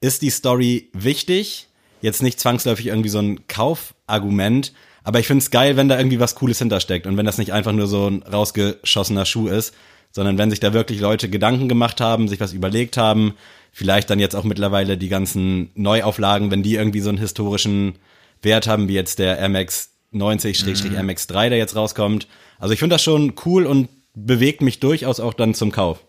ist 0.00 0.22
die 0.22 0.30
Story 0.30 0.88
wichtig 0.94 1.68
jetzt 2.00 2.22
nicht 2.22 2.40
zwangsläufig 2.40 2.86
irgendwie 2.86 3.10
so 3.10 3.18
ein 3.18 3.46
Kaufargument, 3.46 4.72
aber 5.04 5.20
ich 5.20 5.26
finde 5.26 5.42
es 5.42 5.50
geil, 5.50 5.76
wenn 5.76 5.90
da 5.90 5.98
irgendwie 5.98 6.18
was 6.18 6.34
Cooles 6.34 6.58
hintersteckt 6.58 7.06
und 7.06 7.18
wenn 7.18 7.26
das 7.26 7.36
nicht 7.36 7.52
einfach 7.52 7.72
nur 7.72 7.88
so 7.88 8.08
ein 8.08 8.22
rausgeschossener 8.22 9.26
Schuh 9.26 9.48
ist, 9.48 9.74
sondern 10.12 10.38
wenn 10.38 10.48
sich 10.48 10.60
da 10.60 10.72
wirklich 10.72 10.98
Leute 10.98 11.28
Gedanken 11.28 11.68
gemacht 11.68 12.00
haben, 12.00 12.26
sich 12.26 12.40
was 12.40 12.54
überlegt 12.54 12.96
haben, 12.96 13.34
vielleicht 13.70 14.08
dann 14.08 14.18
jetzt 14.18 14.34
auch 14.34 14.44
mittlerweile 14.44 14.96
die 14.96 15.10
ganzen 15.10 15.72
Neuauflagen, 15.74 16.50
wenn 16.50 16.62
die 16.62 16.74
irgendwie 16.74 17.00
so 17.00 17.10
einen 17.10 17.18
historischen 17.18 17.98
Wert 18.40 18.66
haben, 18.66 18.88
wie 18.88 18.94
jetzt 18.94 19.18
der 19.18 19.46
MX 19.46 19.91
90-MX3, 20.12 21.48
der 21.48 21.58
jetzt 21.58 21.76
rauskommt. 21.76 22.26
Also 22.58 22.74
ich 22.74 22.80
finde 22.80 22.94
das 22.94 23.02
schon 23.02 23.34
cool 23.44 23.66
und 23.66 23.88
bewegt 24.14 24.60
mich 24.60 24.80
durchaus 24.80 25.20
auch 25.20 25.34
dann 25.34 25.54
zum 25.54 25.72
Kauf. 25.72 26.04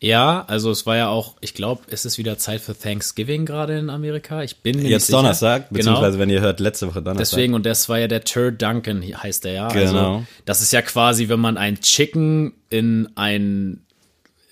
Ja, 0.00 0.44
also 0.48 0.70
es 0.70 0.86
war 0.86 0.96
ja 0.96 1.08
auch, 1.08 1.36
ich 1.40 1.54
glaube, 1.54 1.82
es 1.88 2.04
ist 2.04 2.18
wieder 2.18 2.36
Zeit 2.36 2.60
für 2.60 2.78
Thanksgiving 2.78 3.46
gerade 3.46 3.78
in 3.78 3.90
Amerika. 3.90 4.42
Ich 4.42 4.58
bin 4.58 4.82
mir 4.82 4.88
Jetzt 4.88 5.12
Donnerstag, 5.12 5.62
sicher. 5.62 5.74
beziehungsweise 5.74 6.12
genau. 6.12 6.22
wenn 6.22 6.30
ihr 6.30 6.40
hört, 6.40 6.60
letzte 6.60 6.88
Woche 6.88 7.00
Donnerstag. 7.00 7.36
Deswegen, 7.38 7.54
und 7.54 7.64
das 7.64 7.88
war 7.88 7.98
ja 7.98 8.06
der 8.06 8.22
Turd 8.24 8.60
Duncan, 8.60 9.02
heißt 9.02 9.44
der 9.44 9.52
ja. 9.52 9.68
Genau. 9.68 10.16
Also, 10.16 10.26
das 10.44 10.60
ist 10.60 10.72
ja 10.72 10.82
quasi, 10.82 11.28
wenn 11.28 11.40
man 11.40 11.56
ein 11.56 11.80
Chicken 11.80 12.52
in 12.68 13.08
ein 13.14 13.80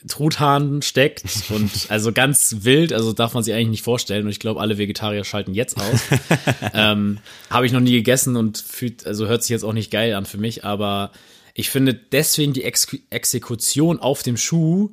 Truthahn 0.08 0.82
steckt 0.82 1.24
und 1.50 1.70
also 1.88 2.12
ganz 2.12 2.56
wild, 2.60 2.92
also 2.92 3.12
darf 3.12 3.34
man 3.34 3.42
sich 3.42 3.54
eigentlich 3.54 3.68
nicht 3.68 3.84
vorstellen 3.84 4.24
und 4.24 4.30
ich 4.30 4.40
glaube, 4.40 4.60
alle 4.60 4.78
Vegetarier 4.78 5.24
schalten 5.24 5.54
jetzt 5.54 5.76
aus. 5.76 6.00
ähm, 6.74 7.18
Habe 7.50 7.66
ich 7.66 7.72
noch 7.72 7.80
nie 7.80 7.92
gegessen 7.92 8.36
und 8.36 8.58
fühlt, 8.58 9.06
also 9.06 9.26
hört 9.26 9.42
sich 9.42 9.50
jetzt 9.50 9.64
auch 9.64 9.72
nicht 9.72 9.90
geil 9.90 10.14
an 10.14 10.26
für 10.26 10.38
mich, 10.38 10.64
aber 10.64 11.10
ich 11.54 11.70
finde 11.70 11.94
deswegen 11.94 12.52
die 12.52 12.64
Ex 12.64 12.96
Exekution 13.10 13.98
auf 13.98 14.22
dem 14.22 14.36
Schuh 14.36 14.90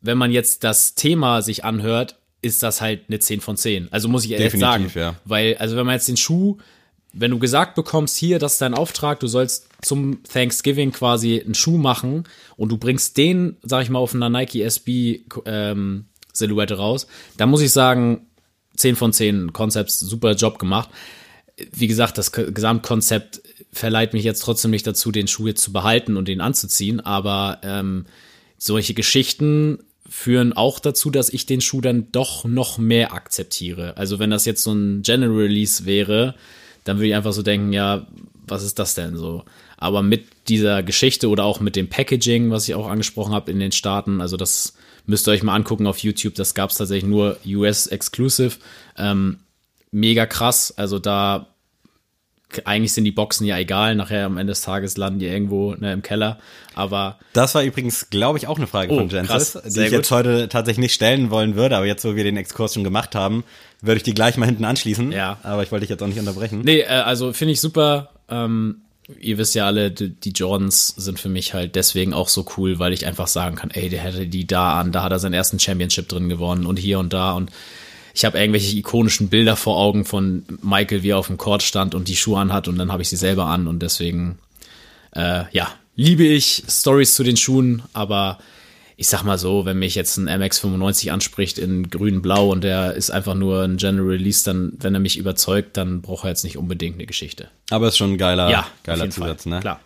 wenn 0.00 0.18
man 0.18 0.30
jetzt 0.30 0.64
das 0.64 0.94
Thema 0.94 1.42
sich 1.42 1.64
anhört, 1.64 2.16
ist 2.42 2.62
das 2.62 2.80
halt 2.80 3.02
eine 3.08 3.18
10 3.18 3.40
von 3.40 3.56
10. 3.56 3.88
Also 3.90 4.08
muss 4.08 4.24
ich 4.24 4.32
ehrlich 4.32 4.52
Definitiv, 4.52 4.92
sagen. 4.94 5.14
Ja. 5.14 5.14
Weil, 5.24 5.56
also 5.58 5.76
wenn 5.76 5.84
man 5.84 5.94
jetzt 5.94 6.08
den 6.08 6.16
Schuh, 6.16 6.56
wenn 7.12 7.30
du 7.30 7.38
gesagt 7.38 7.74
bekommst, 7.74 8.16
hier, 8.16 8.38
das 8.38 8.54
ist 8.54 8.62
dein 8.62 8.74
Auftrag, 8.74 9.20
du 9.20 9.26
sollst 9.26 9.68
zum 9.82 10.22
Thanksgiving 10.24 10.92
quasi 10.92 11.40
einen 11.40 11.54
Schuh 11.54 11.78
machen 11.78 12.24
und 12.56 12.70
du 12.70 12.78
bringst 12.78 13.16
den, 13.16 13.56
sag 13.62 13.82
ich 13.82 13.90
mal, 13.90 13.98
auf 13.98 14.14
einer 14.14 14.28
Nike 14.28 14.62
SB 14.62 15.22
ähm, 15.46 16.06
Silhouette 16.32 16.74
raus, 16.74 17.06
dann 17.36 17.50
muss 17.50 17.62
ich 17.62 17.72
sagen, 17.72 18.26
10 18.76 18.96
von 18.96 19.12
10 19.12 19.52
Concepts, 19.52 20.00
super 20.00 20.32
Job 20.32 20.58
gemacht. 20.58 20.90
Wie 21.72 21.86
gesagt, 21.86 22.18
das 22.18 22.32
Gesamtkonzept 22.32 23.42
verleiht 23.72 24.12
mich 24.12 24.24
jetzt 24.24 24.40
trotzdem 24.40 24.70
nicht 24.70 24.86
dazu, 24.86 25.12
den 25.12 25.28
Schuh 25.28 25.48
jetzt 25.48 25.62
zu 25.62 25.72
behalten 25.72 26.16
und 26.16 26.28
den 26.28 26.40
anzuziehen, 26.40 27.00
aber 27.00 27.58
ähm, 27.62 28.06
solche 28.58 28.94
Geschichten 28.94 29.78
führen 30.08 30.52
auch 30.52 30.80
dazu, 30.80 31.10
dass 31.10 31.30
ich 31.30 31.46
den 31.46 31.60
Schuh 31.60 31.80
dann 31.80 32.10
doch 32.10 32.44
noch 32.44 32.78
mehr 32.78 33.12
akzeptiere. 33.12 33.96
Also 33.96 34.18
wenn 34.18 34.30
das 34.30 34.44
jetzt 34.44 34.62
so 34.62 34.72
ein 34.72 35.02
General 35.02 35.36
Release 35.36 35.84
wäre, 35.84 36.34
dann 36.84 36.96
würde 36.96 37.08
ich 37.08 37.14
einfach 37.14 37.32
so 37.32 37.42
denken, 37.42 37.72
ja, 37.72 38.06
was 38.46 38.64
ist 38.64 38.78
das 38.78 38.94
denn 38.94 39.16
so? 39.16 39.44
Aber 39.80 40.02
mit 40.02 40.26
dieser 40.48 40.82
Geschichte 40.82 41.28
oder 41.28 41.44
auch 41.44 41.58
mit 41.60 41.74
dem 41.74 41.88
Packaging, 41.88 42.50
was 42.50 42.68
ich 42.68 42.74
auch 42.74 42.88
angesprochen 42.88 43.32
habe 43.34 43.50
in 43.50 43.58
den 43.58 43.72
Staaten, 43.72 44.20
also 44.20 44.36
das 44.36 44.74
müsst 45.06 45.26
ihr 45.26 45.32
euch 45.32 45.42
mal 45.42 45.56
angucken 45.56 45.86
auf 45.86 45.98
YouTube, 45.98 46.34
das 46.34 46.54
gab 46.54 46.70
es 46.70 46.76
tatsächlich 46.76 47.10
nur 47.10 47.38
US 47.46 47.86
Exclusive. 47.86 48.56
Ähm, 48.96 49.38
mega 49.90 50.26
krass, 50.26 50.72
also 50.76 50.98
da 50.98 51.46
eigentlich 52.64 52.92
sind 52.92 53.04
die 53.04 53.12
Boxen 53.12 53.46
ja 53.46 53.58
egal, 53.58 53.94
nachher 53.94 54.26
am 54.26 54.36
Ende 54.36 54.52
des 54.52 54.62
Tages 54.62 54.96
landen 54.96 55.20
die 55.20 55.26
irgendwo 55.26 55.74
ne, 55.74 55.92
im 55.92 56.02
Keller. 56.02 56.38
Aber 56.74 57.18
das 57.32 57.54
war 57.54 57.62
übrigens, 57.62 58.10
glaube 58.10 58.38
ich, 58.38 58.46
auch 58.46 58.58
eine 58.58 58.66
Frage 58.66 58.92
oh, 58.92 58.98
von 58.98 59.08
krass, 59.08 59.58
die 59.64 59.80
ich 59.80 59.86
gut. 59.86 59.92
jetzt 59.92 60.10
heute 60.10 60.48
tatsächlich 60.48 60.82
nicht 60.82 60.94
stellen 60.94 61.30
wollen 61.30 61.54
würde, 61.54 61.76
aber 61.76 61.86
jetzt, 61.86 62.04
wo 62.04 62.16
wir 62.16 62.24
den 62.24 62.36
Exkurs 62.36 62.74
schon 62.74 62.84
gemacht 62.84 63.14
haben, 63.14 63.44
würde 63.80 63.98
ich 63.98 64.02
die 64.02 64.14
gleich 64.14 64.36
mal 64.36 64.46
hinten 64.46 64.64
anschließen. 64.64 65.12
Ja. 65.12 65.38
Aber 65.42 65.62
ich 65.62 65.70
wollte 65.70 65.82
dich 65.82 65.90
jetzt 65.90 66.02
auch 66.02 66.08
nicht 66.08 66.18
unterbrechen. 66.18 66.62
Nee, 66.64 66.80
äh, 66.80 66.86
also 66.86 67.32
finde 67.32 67.52
ich 67.52 67.60
super. 67.60 68.10
Ähm, 68.28 68.82
ihr 69.18 69.38
wisst 69.38 69.54
ja 69.54 69.66
alle, 69.66 69.90
die, 69.90 70.30
Jordans 70.30 70.88
sind 70.88 71.18
für 71.18 71.28
mich 71.28 71.54
halt 71.54 71.74
deswegen 71.74 72.14
auch 72.14 72.28
so 72.28 72.46
cool, 72.56 72.78
weil 72.78 72.92
ich 72.92 73.06
einfach 73.06 73.26
sagen 73.26 73.56
kann, 73.56 73.70
ey, 73.70 73.88
der 73.88 74.00
hätte 74.00 74.26
die 74.26 74.46
da 74.46 74.78
an, 74.80 74.92
da 74.92 75.02
hat 75.02 75.12
er 75.12 75.18
seinen 75.18 75.34
ersten 75.34 75.58
Championship 75.58 76.08
drin 76.08 76.28
gewonnen 76.28 76.66
und 76.66 76.78
hier 76.78 76.98
und 76.98 77.12
da 77.12 77.32
und 77.32 77.50
ich 78.12 78.24
habe 78.24 78.38
irgendwelche 78.38 78.76
ikonischen 78.76 79.28
Bilder 79.28 79.56
vor 79.56 79.76
Augen 79.76 80.04
von 80.04 80.44
Michael, 80.62 81.02
wie 81.02 81.10
er 81.10 81.18
auf 81.18 81.28
dem 81.28 81.38
Court 81.38 81.62
stand 81.62 81.94
und 81.94 82.08
die 82.08 82.16
Schuhe 82.16 82.40
anhat 82.40 82.68
und 82.68 82.76
dann 82.76 82.90
habe 82.90 83.02
ich 83.02 83.08
sie 83.08 83.16
selber 83.16 83.46
an 83.46 83.68
und 83.68 83.80
deswegen, 83.80 84.38
äh, 85.14 85.44
ja, 85.52 85.68
liebe 85.96 86.24
ich 86.24 86.64
Stories 86.68 87.14
zu 87.14 87.22
den 87.22 87.36
Schuhen, 87.36 87.82
aber 87.92 88.38
ich 89.00 89.08
sag 89.08 89.22
mal 89.22 89.38
so, 89.38 89.64
wenn 89.64 89.78
mich 89.78 89.94
jetzt 89.94 90.18
ein 90.18 90.28
MX95 90.28 91.10
anspricht 91.10 91.56
in 91.56 91.88
grün-blau 91.88 92.50
und 92.50 92.62
der 92.62 92.92
ist 92.92 93.08
einfach 93.08 93.34
nur 93.34 93.62
ein 93.62 93.78
General 93.78 94.06
Release, 94.06 94.44
dann, 94.44 94.74
wenn 94.78 94.92
er 94.92 95.00
mich 95.00 95.16
überzeugt, 95.16 95.78
dann 95.78 96.02
braucht 96.02 96.24
er 96.24 96.28
jetzt 96.28 96.44
nicht 96.44 96.58
unbedingt 96.58 96.96
eine 96.96 97.06
Geschichte. 97.06 97.48
Aber 97.70 97.88
ist 97.88 97.96
schon 97.96 98.12
ein 98.12 98.18
geiler, 98.18 98.50
ja, 98.50 98.66
geiler 98.84 99.08
Zusatz, 99.08 99.44
Fall. 99.44 99.54
ne? 99.54 99.60
Klar. 99.60 99.80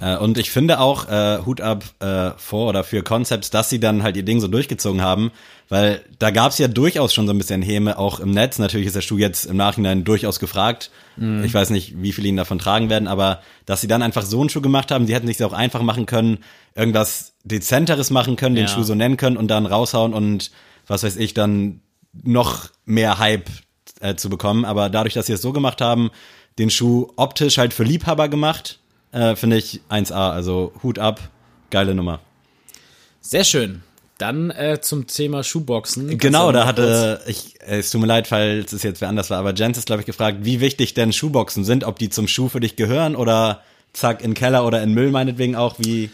Äh, 0.00 0.16
und 0.16 0.38
ich 0.38 0.50
finde 0.50 0.80
auch 0.80 1.08
äh, 1.08 1.38
Hut 1.44 1.60
ab 1.60 1.84
äh, 2.00 2.30
vor 2.36 2.68
oder 2.68 2.82
für 2.84 3.02
Concepts, 3.02 3.50
dass 3.50 3.70
sie 3.70 3.78
dann 3.78 4.02
halt 4.02 4.16
ihr 4.16 4.22
Ding 4.24 4.40
so 4.40 4.48
durchgezogen 4.48 5.02
haben, 5.02 5.30
weil 5.68 6.02
da 6.18 6.30
gab's 6.30 6.58
ja 6.58 6.68
durchaus 6.68 7.14
schon 7.14 7.26
so 7.26 7.32
ein 7.32 7.38
bisschen 7.38 7.62
Häme, 7.62 7.98
auch 7.98 8.18
im 8.18 8.30
Netz. 8.30 8.58
Natürlich 8.58 8.86
ist 8.86 8.96
der 8.96 9.02
Schuh 9.02 9.18
jetzt 9.18 9.44
im 9.44 9.56
Nachhinein 9.56 10.04
durchaus 10.04 10.40
gefragt. 10.40 10.90
Mhm. 11.16 11.44
Ich 11.44 11.54
weiß 11.54 11.70
nicht, 11.70 12.02
wie 12.02 12.12
viele 12.12 12.28
ihn 12.28 12.36
davon 12.36 12.58
tragen 12.58 12.88
werden, 12.90 13.06
aber 13.06 13.40
dass 13.66 13.80
sie 13.80 13.86
dann 13.88 14.02
einfach 14.02 14.24
so 14.24 14.40
einen 14.40 14.48
Schuh 14.48 14.62
gemacht 14.62 14.90
haben, 14.90 15.06
sie 15.06 15.14
hätten 15.14 15.26
sich 15.26 15.42
auch 15.44 15.52
einfach 15.52 15.82
machen 15.82 16.06
können, 16.06 16.38
irgendwas 16.74 17.34
Dezenteres 17.44 18.10
machen 18.10 18.36
können, 18.36 18.54
den 18.56 18.66
Ja. 18.66 18.70
Schuh 18.72 18.82
so 18.82 18.94
nennen 18.94 19.16
können 19.16 19.36
und 19.36 19.48
dann 19.48 19.66
raushauen 19.66 20.14
und 20.14 20.50
was 20.86 21.02
weiß 21.02 21.16
ich, 21.16 21.34
dann 21.34 21.82
noch 22.24 22.70
mehr 22.84 23.18
Hype 23.18 23.48
äh, 24.00 24.16
zu 24.16 24.28
bekommen. 24.30 24.64
Aber 24.64 24.90
dadurch, 24.90 25.14
dass 25.14 25.26
sie 25.26 25.32
es 25.34 25.42
so 25.42 25.52
gemacht 25.52 25.80
haben, 25.80 26.10
den 26.58 26.70
Schuh 26.70 27.12
optisch 27.16 27.58
halt 27.58 27.72
für 27.72 27.84
Liebhaber 27.84 28.28
gemacht, 28.28 28.79
äh, 29.12 29.36
finde 29.36 29.56
ich 29.56 29.80
1A. 29.88 30.32
Also 30.32 30.72
Hut 30.82 30.98
ab, 30.98 31.20
geile 31.70 31.94
Nummer. 31.94 32.20
Sehr 33.20 33.44
schön. 33.44 33.82
Dann 34.18 34.50
äh, 34.50 34.80
zum 34.82 35.06
Thema 35.06 35.42
Schuhboxen. 35.42 36.08
Kannst 36.08 36.20
Genau, 36.20 36.52
da 36.52 36.66
hatte 36.66 37.22
ich, 37.26 37.58
äh, 37.62 37.78
es 37.78 37.90
tut 37.90 38.02
mir 38.02 38.06
leid, 38.06 38.26
falls 38.26 38.72
es 38.72 38.82
jetzt 38.82 39.00
wer 39.00 39.08
anders 39.08 39.30
war, 39.30 39.38
aber 39.38 39.54
Jens 39.54 39.78
ist, 39.78 39.86
glaube 39.86 40.02
ich, 40.02 40.06
gefragt, 40.06 40.38
wie 40.42 40.60
wichtig 40.60 40.92
denn 40.92 41.12
Schuhboxen 41.12 41.64
sind, 41.64 41.84
ob 41.84 41.98
die 41.98 42.10
zum 42.10 42.28
Schuh 42.28 42.48
für 42.48 42.60
dich 42.60 42.76
gehören 42.76 43.16
oder 43.16 43.62
zack, 43.94 44.22
in 44.22 44.34
Keller 44.34 44.66
oder 44.66 44.82
in 44.82 44.92
Müll 44.92 45.10
meinetwegen 45.10 45.56
auch. 45.56 45.76
Wie 45.78 46.10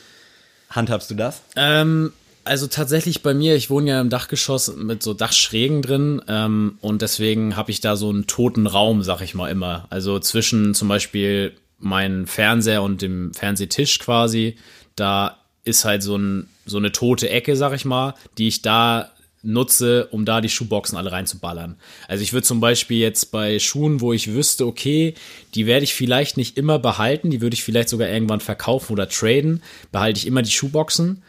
handhabst 0.71 1.11
du 1.11 1.15
das? 1.17 1.43
Ähm, 1.57 2.13
also 2.45 2.69
tatsächlich 2.69 3.23
bei 3.23 3.35
mir, 3.35 3.57
ich 3.57 3.71
wohne 3.71 3.91
ja 3.91 4.01
im 4.01 4.09
Dachgeschoss 4.09 4.77
mit 4.77 5.03
so 5.03 5.13
Dachschrägen 5.13 5.83
drin 5.83 6.23
ähm, 6.29 6.79
und 6.81 7.03
deswegen 7.03 7.57
habe 7.57 7.73
ich 7.73 7.81
da 7.81 7.97
so 7.97 8.09
einen 8.09 8.29
toten 8.29 8.69
Raum, 8.69 9.03
sag 9.03 9.21
ich 9.21 9.35
mal 9.35 9.51
immer. 9.51 9.87
Also 9.91 10.21
zwischen 10.21 10.75
zum 10.75 10.87
Beispiel 10.87 11.57
meinem 11.79 12.27
Fernseher 12.27 12.83
und 12.83 13.03
dem 13.03 13.33
Fernsehtisch 13.35 13.99
quasi, 13.99 14.57
da 14.95 15.39
ist 15.65 15.85
halt 15.85 16.03
so, 16.03 16.17
ein, 16.17 16.49
so 16.65 16.79
eine 16.79 16.93
tote 16.93 17.29
Ecke, 17.29 17.57
sag 17.57 17.75
ich 17.75 17.85
mal, 17.85 18.15
die 18.39 18.49
ich 18.49 18.63
da 18.63 19.11
nutze, 19.43 20.07
um 20.07 20.25
da 20.25 20.41
die 20.41 20.49
Schuhboxen 20.49 20.99
alle 20.99 21.13
reinzuballern. 21.13 21.77
Also 22.09 22.23
ich 22.23 22.33
würde 22.33 22.47
zum 22.47 22.61
Beispiel 22.61 22.99
jetzt 22.99 23.31
bei 23.31 23.59
Schuhen, 23.59 24.01
wo 24.01 24.13
ich 24.13 24.33
wüsste, 24.33 24.67
okay, 24.67 25.15
die 25.55 25.67
werde 25.67 25.85
ich 25.85 25.95
vielleicht 25.95 26.37
nicht 26.37 26.57
immer 26.57 26.79
behalten, 26.79 27.31
die 27.31 27.41
würde 27.41 27.55
ich 27.55 27.63
vielleicht 27.63 27.89
sogar 27.89 28.09
irgendwann 28.09 28.41
verkaufen 28.41 28.93
oder 28.93 29.09
traden, 29.09 29.63
behalte 29.93 30.19
ich 30.19 30.27
immer 30.27 30.43
die 30.43 30.51
Schuhboxen. 30.51 31.23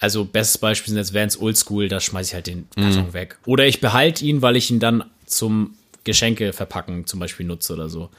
Also 0.00 0.24
bestes 0.24 0.58
Beispiel 0.58 0.90
sind 0.90 0.98
jetzt 0.98 1.14
Vans 1.14 1.40
Oldschool, 1.40 1.88
da 1.88 2.00
schmeiße 2.00 2.30
ich 2.30 2.34
halt 2.34 2.46
den 2.46 2.68
Karton 2.74 3.12
weg. 3.12 3.38
Oder 3.46 3.66
ich 3.66 3.80
behalte 3.80 4.24
ihn, 4.24 4.42
weil 4.42 4.56
ich 4.56 4.70
ihn 4.70 4.80
dann 4.80 5.04
zum 5.26 5.74
Geschenke 6.04 6.52
verpacken 6.52 7.06
zum 7.06 7.20
Beispiel 7.20 7.46
nutze 7.46 7.74
oder 7.74 7.88
so. 7.88 8.10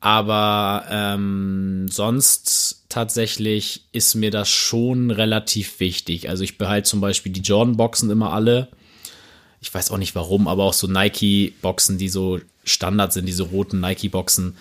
Aber 0.00 0.86
ähm, 0.90 1.86
sonst 1.88 2.84
tatsächlich 2.88 3.84
ist 3.92 4.14
mir 4.14 4.30
das 4.30 4.48
schon 4.48 5.10
relativ 5.10 5.78
wichtig. 5.78 6.28
Also 6.30 6.42
ich 6.42 6.56
behalte 6.56 6.88
zum 6.88 7.02
Beispiel 7.02 7.32
die 7.32 7.42
Jordan-Boxen 7.42 8.10
immer 8.10 8.32
alle. 8.32 8.68
Ich 9.60 9.72
weiß 9.72 9.90
auch 9.90 9.98
nicht 9.98 10.14
warum, 10.14 10.48
aber 10.48 10.64
auch 10.64 10.72
so 10.72 10.86
Nike-Boxen, 10.86 11.98
die 11.98 12.08
so 12.08 12.40
Standard 12.64 13.12
sind, 13.12 13.26
diese 13.26 13.42
roten 13.42 13.80
Nike-Boxen, 13.80 14.56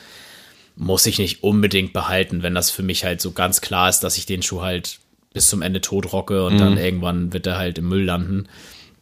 muss 0.76 1.06
ich 1.06 1.20
nicht 1.20 1.42
unbedingt 1.44 1.94
behalten, 1.94 2.44
wenn 2.44 2.56
das 2.56 2.70
für 2.70 2.84
mich 2.84 3.06
halt 3.06 3.22
so 3.22 3.32
ganz 3.32 3.62
klar 3.62 3.90
ist, 3.90 4.02
dass 4.02 4.18
ich 4.18 4.26
den 4.26 4.42
Schuh 4.42 4.62
halt 4.62 5.00
bis 5.34 5.48
zum 5.48 5.62
Ende 5.62 5.80
tot 5.80 6.12
rocke 6.12 6.44
und 6.46 6.58
dann 6.58 6.78
irgendwann 6.78 7.34
wird 7.34 7.48
er 7.48 7.58
halt 7.58 7.78
im 7.78 7.88
Müll 7.88 8.04
landen. 8.04 8.48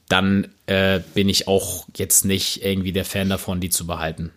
Dann 0.09 0.47
äh, 0.67 0.99
bin 1.13 1.29
ich 1.29 1.47
auch 1.47 1.87
jetzt 1.95 2.25
nicht 2.25 2.63
irgendwie 2.63 2.91
der 2.91 3.05
Fan 3.05 3.29
davon, 3.29 3.59
die 3.59 3.69
zu 3.69 3.87
behalten. 3.87 4.31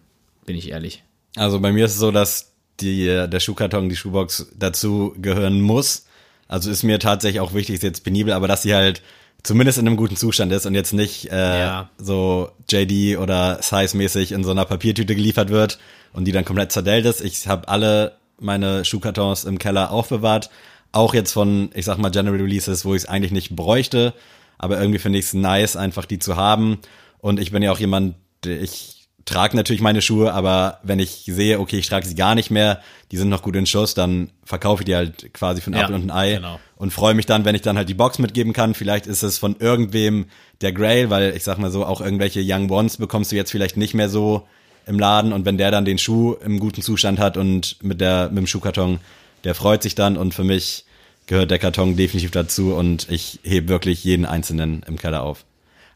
Bin 0.47 0.57
ich 0.57 0.71
ehrlich. 0.71 1.03
Also 1.37 1.61
bei 1.61 1.73
mir 1.73 1.85
ist 1.85 1.93
es 1.93 1.99
so, 1.99 2.11
dass 2.11 2.53
die, 2.81 3.05
der 3.07 3.41
Schuhkarton, 3.41 3.89
die 3.89 3.97
Schuhbox 3.97 4.49
dazu 4.57 5.15
gehören 5.19 5.61
muss. 5.61 6.07
Also 6.49 6.71
ist 6.71 6.83
mir 6.83 6.99
tatsächlich 6.99 7.41
auch 7.41 7.55
wichtig, 7.55 7.77
ist 7.77 7.83
jetzt 7.83 8.05
penibel, 8.05 8.33
aber 8.33 8.49
dass 8.49 8.63
sie 8.63 8.75
halt 8.75 9.03
zumindest 9.43 9.79
in 9.79 9.87
einem 9.87 9.97
guten 9.97 10.17
Zustand 10.17 10.53
ist 10.53 10.67
und 10.67 10.75
jetzt 10.75 10.93
nicht 10.93 11.31
äh, 11.31 11.61
Ja. 11.61 11.91
so 11.99 12.51
JD 12.69 13.19
oder 13.19 13.63
Size-mäßig 13.63 14.33
in 14.33 14.45
so 14.45 14.51
einer 14.51 14.65
Papiertüte 14.65 15.15
geliefert 15.15 15.51
wird 15.51 15.79
und 16.13 16.25
die 16.25 16.33
dann 16.33 16.45
komplett 16.45 16.73
zerdellt 16.73 17.07
ist. 17.07 17.21
Ich 17.21 17.47
habe 17.47 17.69
alle 17.69 18.17
meine 18.39 18.85
Schuhkartons 18.85 19.45
im 19.45 19.59
Keller 19.59 19.91
aufbewahrt. 19.93 20.51
Auch 20.93 21.15
jetzt 21.15 21.33
von, 21.33 21.71
ich 21.75 21.85
sag 21.85 21.99
mal, 21.99 22.11
General 22.11 22.41
Releases, 22.41 22.85
wo 22.85 22.95
ich 22.95 23.03
es 23.03 23.09
eigentlich 23.09 23.33
nicht 23.33 23.55
bräuchte. 23.55 24.13
Aber 24.59 24.79
irgendwie 24.81 24.99
finde 24.99 25.19
ich 25.19 25.27
es 25.27 25.35
nice, 25.35 25.77
einfach 25.77 26.05
die 26.05 26.19
zu 26.19 26.37
haben. 26.37 26.79
Und 27.19 27.39
ich 27.39 27.53
bin 27.53 27.63
ja 27.63 27.71
auch 27.71 27.79
jemand, 27.79 28.17
der 28.45 28.61
ich 28.61 29.00
trage 29.31 29.57
natürlich 29.57 29.81
meine 29.81 30.03
Schuhe, 30.03 30.35
aber 30.35 30.81
wenn 30.83 30.99
ich 30.99 31.23
sehe, 31.27 31.61
okay, 31.61 31.79
ich 31.79 31.89
trage 31.89 32.07
sie 32.07 32.15
gar 32.15 32.35
nicht 32.35 32.51
mehr, 32.51 32.81
die 33.13 33.17
sind 33.17 33.29
noch 33.29 33.43
gut 33.43 33.57
in 33.57 33.65
Schuss, 33.65 33.95
dann 33.95 34.31
verkaufe 34.45 34.83
ich 34.83 34.87
die 34.87 34.97
halt 34.97 35.33
quasi 35.33 35.61
für 35.61 35.69
einen 35.69 35.77
Ja, 35.77 35.83
Apfel 35.85 35.95
und 35.95 36.11
ein 36.11 36.11
Ei 36.11 36.35
genau. 36.35 36.59
und 36.77 36.93
freue 36.93 37.15
mich 37.15 37.27
dann, 37.27 37.45
wenn 37.45 37.55
ich 37.55 37.63
dann 37.63 37.77
halt 37.77 37.89
die 37.89 37.95
Box 37.95 38.19
mitgeben 38.19 38.53
kann. 38.53 38.75
Vielleicht 38.75 39.07
ist 39.07 39.23
es 39.23 39.39
von 39.39 39.57
irgendwem 39.59 40.27
der 40.61 40.73
Grail, 40.73 41.11
weil 41.11 41.35
ich 41.37 41.45
sag 41.45 41.59
mal 41.59 41.71
so, 41.71 41.87
auch 41.87 42.01
irgendwelche 42.01 42.43
Young 42.45 42.69
Ones 42.71 42.97
bekommst 42.97 43.31
du 43.33 43.37
jetzt 43.37 43.51
vielleicht 43.53 43.77
nicht 43.77 43.95
mehr 43.95 44.09
so 44.09 44.47
im 44.87 44.99
Laden 44.99 45.33
und 45.33 45.45
wenn 45.45 45.59
der 45.59 45.71
dann 45.71 45.85
den 45.85 45.99
Schuh 45.99 46.35
im 46.45 46.59
guten 46.59 46.83
Zustand 46.83 47.19
hat 47.21 47.37
und 47.37 47.77
mit 47.83 48.01
der 48.01 48.29
mit 48.29 48.39
dem 48.39 48.47
Schuhkarton, 48.47 48.99
der 49.45 49.55
freut 49.55 49.83
sich 49.83 49.95
dann 49.95 50.17
und 50.17 50.35
für 50.35 50.45
mich 50.45 50.85
gehört 51.27 51.53
der 51.53 51.61
Karton 51.61 51.97
definitiv 51.97 52.33
dazu 52.33 52.75
und 52.75 53.07
ich 53.09 53.39
heb 53.45 53.69
wirklich 53.69 54.03
jeden 54.03 54.27
einzelnen 54.27 54.83
im 54.89 54.99
Keller 54.99 55.23
auf. 55.23 55.45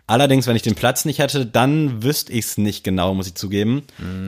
Allerdings, 0.07 0.47
wenn 0.47 0.57
ich 0.57 0.63
den 0.63 0.75
Platz 0.75 1.07
nicht 1.07 1.19
hätte, 1.19 1.47
dann 1.47 2.03
wüsste 2.03 2.33
ich 2.33 2.45
es 2.45 2.59
nicht 2.59 2.85
genau, 2.85 3.15
muss 3.15 3.27
ich 3.27 3.37
zugeben. 3.37 3.85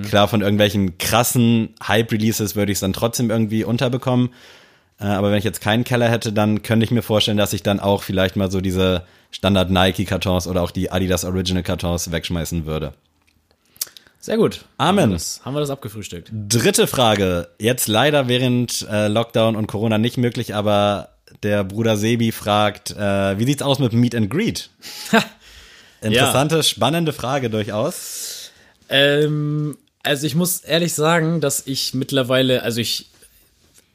Klar, 0.09 0.27
von 0.27 0.41
irgendwelchen 0.41 0.97
krassen 0.97 1.75
Hype-Releases 1.87 2.57
würde 2.57 2.73
ich 2.73 2.77
es 2.77 2.81
dann 2.81 2.95
trotzdem 2.95 3.31
irgendwie 3.31 3.63
unterbekommen. 3.63 4.31
Äh, 4.99 5.05
aber 5.05 5.31
wenn 5.31 5.39
ich 5.39 5.45
jetzt 5.45 5.61
keinen 5.61 5.85
Keller 5.85 6.09
hätte, 6.09 6.33
dann 6.33 6.63
könnte 6.63 6.85
ich 6.85 6.91
mir 6.91 7.03
vorstellen, 7.03 7.37
dass 7.37 7.53
ich 7.53 7.63
dann 7.63 7.81
auch 7.81 8.03
vielleicht 8.03 8.37
mal 8.37 8.51
so 8.51 8.63
diese 8.63 9.03
Standard 9.31 9.71
Nike-Kartons 9.71 10.47
oder 10.47 10.63
auch 10.63 10.71
die 10.71 10.91
Adidas 10.91 11.25
Original-Kartons 11.25 12.11
wegschmeißen 12.11 12.65
würde. 12.65 12.95
Sehr 14.19 14.39
gut. 14.39 14.65
Amen. 14.79 15.03
Haben 15.03 15.11
wir 15.11 15.15
das, 15.15 15.41
haben 15.45 15.55
wir 15.55 15.61
das 15.61 15.71
abgefrühstückt. 15.71 16.31
Dritte 16.33 16.87
Frage. 16.87 17.49
Jetzt 17.59 17.87
leider 17.87 18.29
während 18.29 18.87
äh, 18.91 19.09
Lockdown 19.09 19.55
und 19.55 19.67
Corona 19.67 19.99
nicht 19.99 20.17
möglich, 20.17 20.55
aber 20.55 21.11
der 21.43 21.65
Bruder 21.65 21.97
Sebi 21.97 22.33
fragt, 22.33 22.91
äh, 22.93 23.39
wie 23.39 23.45
sieht's 23.45 23.63
aus 23.63 23.79
mit 23.79 23.93
Meet 23.93 24.15
and 24.15 24.31
Greet? 24.31 24.71
Interessante, 26.13 26.63
spannende 26.63 27.13
Frage 27.13 27.51
durchaus. 27.51 28.51
Ähm, 28.89 29.77
also 30.03 30.27
ich 30.27 30.35
muss 30.35 30.61
ehrlich 30.61 30.95
sagen, 30.95 31.41
dass 31.41 31.67
ich 31.67 31.95
mittlerweile, 31.95 32.63
also 32.63 32.81
ich, 32.81 33.11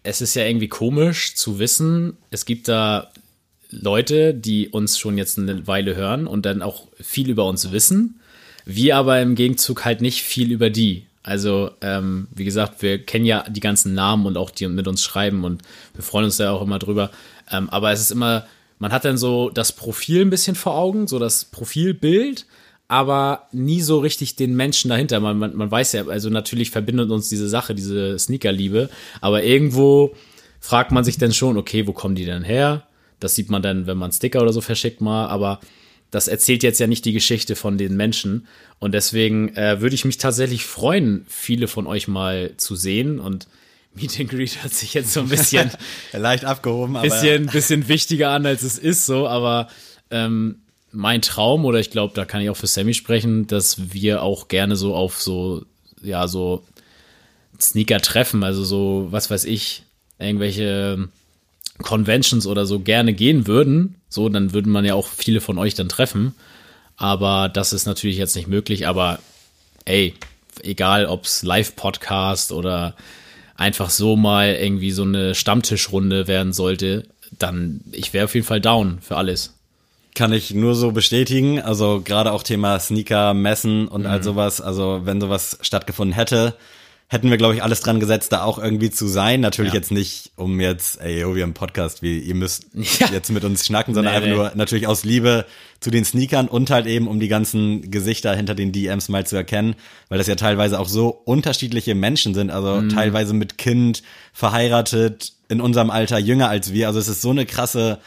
es 0.03 0.21
ist 0.21 0.35
ja 0.35 0.45
irgendwie 0.45 0.67
komisch 0.67 1.35
zu 1.35 1.59
wissen, 1.59 2.17
es 2.31 2.45
gibt 2.45 2.67
da 2.67 3.11
Leute, 3.69 4.33
die 4.33 4.69
uns 4.69 4.99
schon 4.99 5.17
jetzt 5.17 5.39
eine 5.39 5.65
Weile 5.67 5.95
hören 5.95 6.27
und 6.27 6.45
dann 6.45 6.61
auch 6.61 6.87
viel 6.99 7.29
über 7.29 7.45
uns 7.45 7.71
wissen. 7.71 8.19
Wir 8.65 8.97
aber 8.97 9.21
im 9.21 9.35
Gegenzug 9.35 9.85
halt 9.85 10.01
nicht 10.01 10.21
viel 10.21 10.51
über 10.51 10.69
die. 10.69 11.05
Also, 11.23 11.71
ähm, 11.81 12.27
wie 12.31 12.45
gesagt, 12.45 12.81
wir 12.81 13.03
kennen 13.03 13.25
ja 13.25 13.45
die 13.47 13.59
ganzen 13.59 13.93
Namen 13.93 14.25
und 14.25 14.37
auch 14.37 14.49
die 14.49 14.67
mit 14.67 14.87
uns 14.87 15.03
schreiben 15.03 15.43
und 15.43 15.61
wir 15.93 16.03
freuen 16.03 16.25
uns 16.25 16.37
da 16.37 16.51
auch 16.51 16.61
immer 16.61 16.79
drüber. 16.79 17.11
Ähm, 17.49 17.69
aber 17.69 17.91
es 17.91 18.01
ist 18.01 18.11
immer, 18.11 18.45
man 18.81 18.91
hat 18.91 19.05
dann 19.05 19.19
so 19.19 19.51
das 19.51 19.73
Profil 19.73 20.21
ein 20.21 20.31
bisschen 20.31 20.55
vor 20.55 20.75
Augen, 20.75 21.05
so 21.05 21.19
das 21.19 21.45
Profilbild, 21.45 22.47
aber 22.87 23.47
nie 23.51 23.79
so 23.79 23.99
richtig 23.99 24.37
den 24.37 24.55
Menschen 24.55 24.89
dahinter. 24.89 25.19
Man, 25.19 25.37
man, 25.37 25.55
man 25.55 25.69
weiß 25.69 25.91
ja, 25.93 26.07
also 26.07 26.31
natürlich 26.31 26.71
verbindet 26.71 27.11
uns 27.11 27.29
diese 27.29 27.47
Sache, 27.47 27.75
diese 27.75 28.17
Sneakerliebe, 28.17 28.89
aber 29.21 29.43
irgendwo 29.43 30.15
fragt 30.59 30.91
man 30.91 31.03
sich 31.03 31.19
dann 31.19 31.31
schon, 31.31 31.57
okay, 31.57 31.85
wo 31.85 31.93
kommen 31.93 32.15
die 32.15 32.25
denn 32.25 32.43
her? 32.43 32.87
Das 33.19 33.35
sieht 33.35 33.51
man 33.51 33.61
dann, 33.61 33.85
wenn 33.85 33.99
man 33.99 34.11
Sticker 34.11 34.41
oder 34.41 34.51
so 34.51 34.61
verschickt 34.61 34.99
mal, 34.99 35.27
aber 35.27 35.59
das 36.09 36.27
erzählt 36.27 36.63
jetzt 36.63 36.79
ja 36.79 36.87
nicht 36.87 37.05
die 37.05 37.13
Geschichte 37.13 37.55
von 37.55 37.77
den 37.77 37.95
Menschen. 37.95 38.47
Und 38.79 38.95
deswegen 38.95 39.55
äh, 39.55 39.79
würde 39.79 39.93
ich 39.93 40.05
mich 40.05 40.17
tatsächlich 40.17 40.65
freuen, 40.65 41.23
viele 41.29 41.67
von 41.67 41.85
euch 41.85 42.07
mal 42.07 42.55
zu 42.57 42.75
sehen. 42.75 43.19
Und 43.19 43.47
Meet 43.93 44.19
and 44.21 44.29
Greet 44.29 44.63
hört 44.63 44.73
sich 44.73 44.93
jetzt 44.93 45.13
so 45.13 45.21
ein 45.21 45.29
bisschen, 45.29 45.69
Leicht 46.13 46.45
abgehoben, 46.45 46.95
aber 46.95 47.07
bisschen, 47.07 47.47
bisschen 47.47 47.87
wichtiger 47.87 48.29
an, 48.31 48.45
als 48.45 48.63
es 48.63 48.77
ist, 48.77 49.05
so. 49.05 49.27
Aber 49.27 49.67
ähm, 50.09 50.61
mein 50.91 51.21
Traum, 51.21 51.65
oder 51.65 51.79
ich 51.79 51.91
glaube, 51.91 52.13
da 52.15 52.25
kann 52.25 52.41
ich 52.41 52.49
auch 52.49 52.57
für 52.57 52.67
Sammy 52.67 52.93
sprechen, 52.93 53.47
dass 53.47 53.93
wir 53.93 54.23
auch 54.23 54.47
gerne 54.47 54.75
so 54.75 54.95
auf 54.95 55.21
so, 55.21 55.65
ja, 56.01 56.27
so 56.27 56.63
Sneaker 57.59 57.99
treffen, 57.99 58.43
also 58.43 58.63
so, 58.63 59.07
was 59.11 59.29
weiß 59.29 59.45
ich, 59.45 59.83
irgendwelche 60.19 61.09
Conventions 61.81 62.47
oder 62.47 62.65
so 62.65 62.79
gerne 62.79 63.13
gehen 63.13 63.47
würden. 63.47 63.95
So, 64.09 64.29
dann 64.29 64.53
würden 64.53 64.71
man 64.71 64.85
ja 64.85 64.93
auch 64.93 65.07
viele 65.07 65.41
von 65.41 65.57
euch 65.57 65.73
dann 65.73 65.89
treffen. 65.89 66.33
Aber 66.97 67.49
das 67.49 67.73
ist 67.73 67.85
natürlich 67.85 68.17
jetzt 68.17 68.35
nicht 68.35 68.47
möglich. 68.47 68.87
Aber 68.87 69.19
ey, 69.85 70.13
egal 70.63 71.05
ob's 71.05 71.43
Live-Podcast 71.43 72.51
oder 72.51 72.95
einfach 73.61 73.91
so 73.91 74.15
mal 74.15 74.55
irgendwie 74.55 74.91
so 74.91 75.03
eine 75.03 75.35
Stammtischrunde 75.35 76.27
werden 76.27 76.51
sollte, 76.51 77.03
dann 77.37 77.81
ich 77.91 78.11
wäre 78.11 78.25
auf 78.25 78.35
jeden 78.35 78.45
Fall 78.45 78.59
down 78.59 78.97
für 79.01 79.15
alles. 79.15 79.53
Kann 80.15 80.33
ich 80.33 80.53
nur 80.53 80.75
so 80.75 80.91
bestätigen. 80.91 81.61
Also 81.61 82.01
gerade 82.03 82.33
auch 82.33 82.43
Thema 82.43 82.77
Sneaker, 82.79 83.33
Messen 83.33 83.87
und 83.87 84.05
all 84.05 84.21
sowas. 84.21 84.59
Also 84.59 85.01
wenn 85.05 85.21
sowas 85.21 85.57
stattgefunden 85.61 86.13
hätte, 86.13 86.55
hätten 87.13 87.29
wir, 87.29 87.35
glaube 87.35 87.55
ich, 87.55 87.61
alles 87.61 87.81
dran 87.81 87.99
gesetzt, 87.99 88.31
da 88.31 88.43
auch 88.43 88.57
irgendwie 88.57 88.89
zu 88.89 89.05
sein. 89.05 89.41
Natürlich 89.41 89.73
Ja. 89.73 89.79
jetzt 89.79 89.91
nicht, 89.91 90.31
um 90.37 90.61
jetzt, 90.61 91.01
ey, 91.01 91.19
yo, 91.19 91.35
wir 91.35 91.43
haben 91.43 91.53
Podcast, 91.53 92.01
wie, 92.01 92.17
ihr 92.19 92.35
müsst 92.35 92.67
Ja. 92.73 93.07
jetzt 93.11 93.29
mit 93.31 93.43
uns 93.43 93.65
schnacken, 93.65 93.93
sondern 93.93 94.13
Nee, 94.13 94.17
einfach 94.17 94.29
nee. 94.29 94.35
nur 94.35 94.51
natürlich 94.55 94.87
aus 94.87 95.03
Liebe 95.03 95.45
zu 95.81 95.91
den 95.91 96.05
Sneakern 96.05 96.47
und 96.47 96.69
halt 96.69 96.85
eben, 96.87 97.09
um 97.09 97.19
die 97.19 97.27
ganzen 97.27 97.91
Gesichter 97.91 98.33
hinter 98.33 98.55
den 98.55 98.71
DMs 98.71 99.09
mal 99.09 99.25
zu 99.25 99.35
erkennen, 99.35 99.75
weil 100.07 100.19
das 100.19 100.27
ja 100.27 100.35
teilweise 100.35 100.79
auch 100.79 100.87
so 100.87 101.09
unterschiedliche 101.09 101.95
Menschen 101.95 102.33
sind, 102.33 102.49
also 102.49 102.79
Mhm. 102.81 102.89
teilweise 102.89 103.33
mit 103.33 103.57
Kind, 103.57 104.03
verheiratet, 104.31 105.33
in 105.49 105.59
unserem 105.59 105.89
Alter 105.89 106.17
jünger 106.17 106.47
als 106.49 106.71
wir. 106.71 106.87
Also 106.87 106.99
es 106.99 107.07
ist 107.09 107.21
so 107.21 107.31
eine 107.31 107.45
krasse 107.45 107.99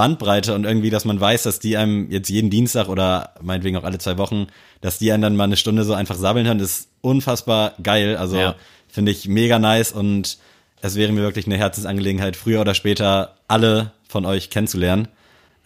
Bandbreite 0.00 0.54
und 0.54 0.64
irgendwie, 0.64 0.88
dass 0.88 1.04
man 1.04 1.20
weiß, 1.20 1.42
dass 1.42 1.58
die 1.58 1.76
einem 1.76 2.10
jetzt 2.10 2.30
jeden 2.30 2.48
Dienstag 2.48 2.88
oder 2.88 3.34
meinetwegen 3.42 3.76
auch 3.76 3.84
alle 3.84 3.98
zwei 3.98 4.16
Wochen, 4.16 4.46
dass 4.80 4.98
die 4.98 5.12
einen 5.12 5.20
dann 5.20 5.36
mal 5.36 5.44
eine 5.44 5.58
Stunde 5.58 5.84
so 5.84 5.92
einfach 5.92 6.16
sabbeln 6.16 6.46
hören, 6.46 6.58
ist 6.58 6.88
unfassbar 7.02 7.74
geil. 7.82 8.16
Also 8.16 8.38
Ja. 8.38 8.54
finde 8.88 9.12
ich 9.12 9.28
mega 9.28 9.58
nice 9.58 9.92
und 9.92 10.38
es 10.80 10.96
wäre 10.96 11.12
mir 11.12 11.20
wirklich 11.20 11.44
eine 11.44 11.58
Herzensangelegenheit, 11.58 12.34
früher 12.34 12.62
oder 12.62 12.74
später 12.74 13.34
alle 13.46 13.92
von 14.08 14.24
euch 14.24 14.48
kennenzulernen. 14.48 15.08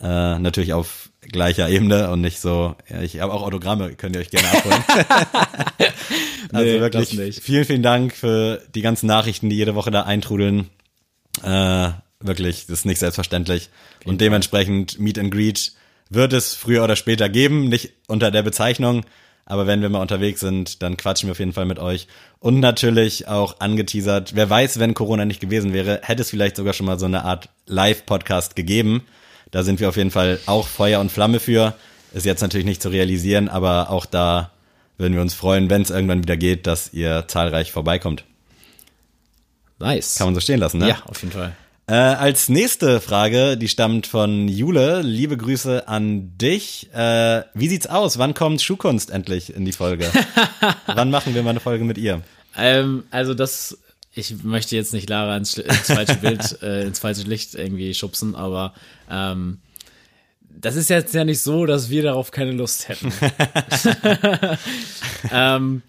Äh, 0.02 0.40
natürlich 0.40 0.72
auf 0.72 1.10
gleicher 1.20 1.68
Ebene 1.68 2.10
und 2.10 2.20
nicht 2.20 2.40
so, 2.40 2.74
ja, 2.90 3.02
ich 3.02 3.20
habe 3.20 3.32
auch 3.32 3.42
Autogramme, 3.42 3.94
könnt 3.94 4.16
ihr 4.16 4.20
euch 4.20 4.30
gerne 4.30 4.48
abholen. 4.48 4.84
also 6.52 6.72
Nee, 6.72 6.80
wirklich 6.80 7.40
vielen, 7.40 7.64
vielen 7.64 7.82
Dank 7.84 8.16
für 8.16 8.62
die 8.74 8.82
ganzen 8.82 9.06
Nachrichten, 9.06 9.48
die 9.48 9.54
jede 9.56 9.76
Woche 9.76 9.92
da 9.92 10.02
eintrudeln. 10.02 10.70
Äh, 11.44 11.90
wirklich, 12.24 12.66
das 12.66 12.80
ist 12.80 12.86
nicht 12.86 12.98
selbstverständlich. 12.98 13.70
Und 14.04 14.20
dementsprechend 14.20 14.98
Meet 14.98 15.18
and 15.18 15.32
Greet 15.32 15.72
wird 16.10 16.32
es 16.32 16.54
früher 16.54 16.84
oder 16.84 16.96
später 16.96 17.28
geben, 17.28 17.68
nicht 17.68 17.92
unter 18.06 18.30
der 18.30 18.42
Bezeichnung, 18.42 19.04
aber 19.46 19.66
wenn 19.66 19.82
wir 19.82 19.90
mal 19.90 20.00
unterwegs 20.00 20.40
sind, 20.40 20.82
dann 20.82 20.96
quatschen 20.96 21.28
wir 21.28 21.32
auf 21.32 21.38
jeden 21.38 21.52
Fall 21.52 21.66
mit 21.66 21.78
euch. 21.78 22.08
Und 22.40 22.60
natürlich 22.60 23.28
auch 23.28 23.60
angeteasert, 23.60 24.34
wer 24.34 24.48
weiß, 24.48 24.78
wenn 24.78 24.94
Corona 24.94 25.26
nicht 25.26 25.40
gewesen 25.40 25.72
wäre, 25.72 26.00
hätte 26.02 26.22
es 26.22 26.30
vielleicht 26.30 26.56
sogar 26.56 26.72
schon 26.72 26.86
mal 26.86 26.98
so 26.98 27.06
eine 27.06 27.24
Art 27.24 27.50
Live-Podcast 27.66 28.56
gegeben. 28.56 29.04
Da 29.50 29.62
sind 29.62 29.80
wir 29.80 29.88
auf 29.88 29.96
jeden 29.96 30.10
Fall 30.10 30.40
auch 30.46 30.66
Feuer 30.66 31.00
und 31.00 31.12
Flamme 31.12 31.40
für. 31.40 31.74
Ist 32.14 32.26
jetzt 32.26 32.40
natürlich 32.40 32.66
nicht 32.66 32.80
zu 32.80 32.88
realisieren, 32.88 33.48
aber 33.48 33.90
auch 33.90 34.06
da 34.06 34.50
würden 34.96 35.14
wir 35.14 35.20
uns 35.20 35.34
freuen, 35.34 35.68
wenn 35.68 35.82
es 35.82 35.90
irgendwann 35.90 36.22
wieder 36.22 36.36
geht, 36.36 36.66
dass 36.66 36.92
ihr 36.92 37.24
zahlreich 37.26 37.72
vorbeikommt. 37.72 38.24
Nice. 39.78 40.14
Kann 40.16 40.28
man 40.28 40.34
so 40.34 40.40
stehen 40.40 40.60
lassen, 40.60 40.78
ne? 40.78 40.88
ja, 40.88 41.02
auf 41.06 41.20
jeden 41.20 41.32
Fall. 41.32 41.54
Äh, 41.86 41.92
als 41.94 42.48
nächste 42.48 42.98
Frage, 43.02 43.58
die 43.58 43.68
stammt 43.68 44.06
von 44.06 44.48
Jule. 44.48 45.02
Liebe 45.02 45.36
Grüße 45.36 45.86
an 45.86 46.36
dich. 46.38 46.88
Äh, 46.94 47.42
wie 47.52 47.68
sieht's 47.68 47.86
aus? 47.86 48.16
Wann 48.16 48.32
kommt 48.32 48.62
Schuhkunst 48.62 49.10
endlich 49.10 49.54
in 49.54 49.66
die 49.66 49.72
Folge? 49.72 50.10
Wann 50.86 51.10
machen 51.10 51.34
wir 51.34 51.42
mal 51.42 51.50
eine 51.50 51.60
Folge 51.60 51.84
mit 51.84 51.98
ihr? 51.98 52.22
Ähm, 52.56 53.04
also 53.10 53.34
das, 53.34 53.76
ich 54.14 54.42
möchte 54.42 54.76
jetzt 54.76 54.94
nicht 54.94 55.10
Lara 55.10 55.36
ins, 55.36 55.58
ins 55.58 55.92
falsche 55.92 56.14
Bild, 56.16 56.58
äh, 56.62 56.86
ins 56.86 57.00
falsche 57.00 57.24
Licht 57.24 57.54
irgendwie 57.54 57.92
schubsen, 57.92 58.34
aber 58.34 58.72
ähm, 59.10 59.58
das 60.40 60.76
ist 60.76 60.88
jetzt 60.88 61.12
ja 61.12 61.24
nicht 61.24 61.40
so, 61.40 61.66
dass 61.66 61.90
wir 61.90 62.02
darauf 62.02 62.30
keine 62.30 62.52
Lust 62.52 62.88
hätten. 62.88 63.12
ähm, 65.30 65.82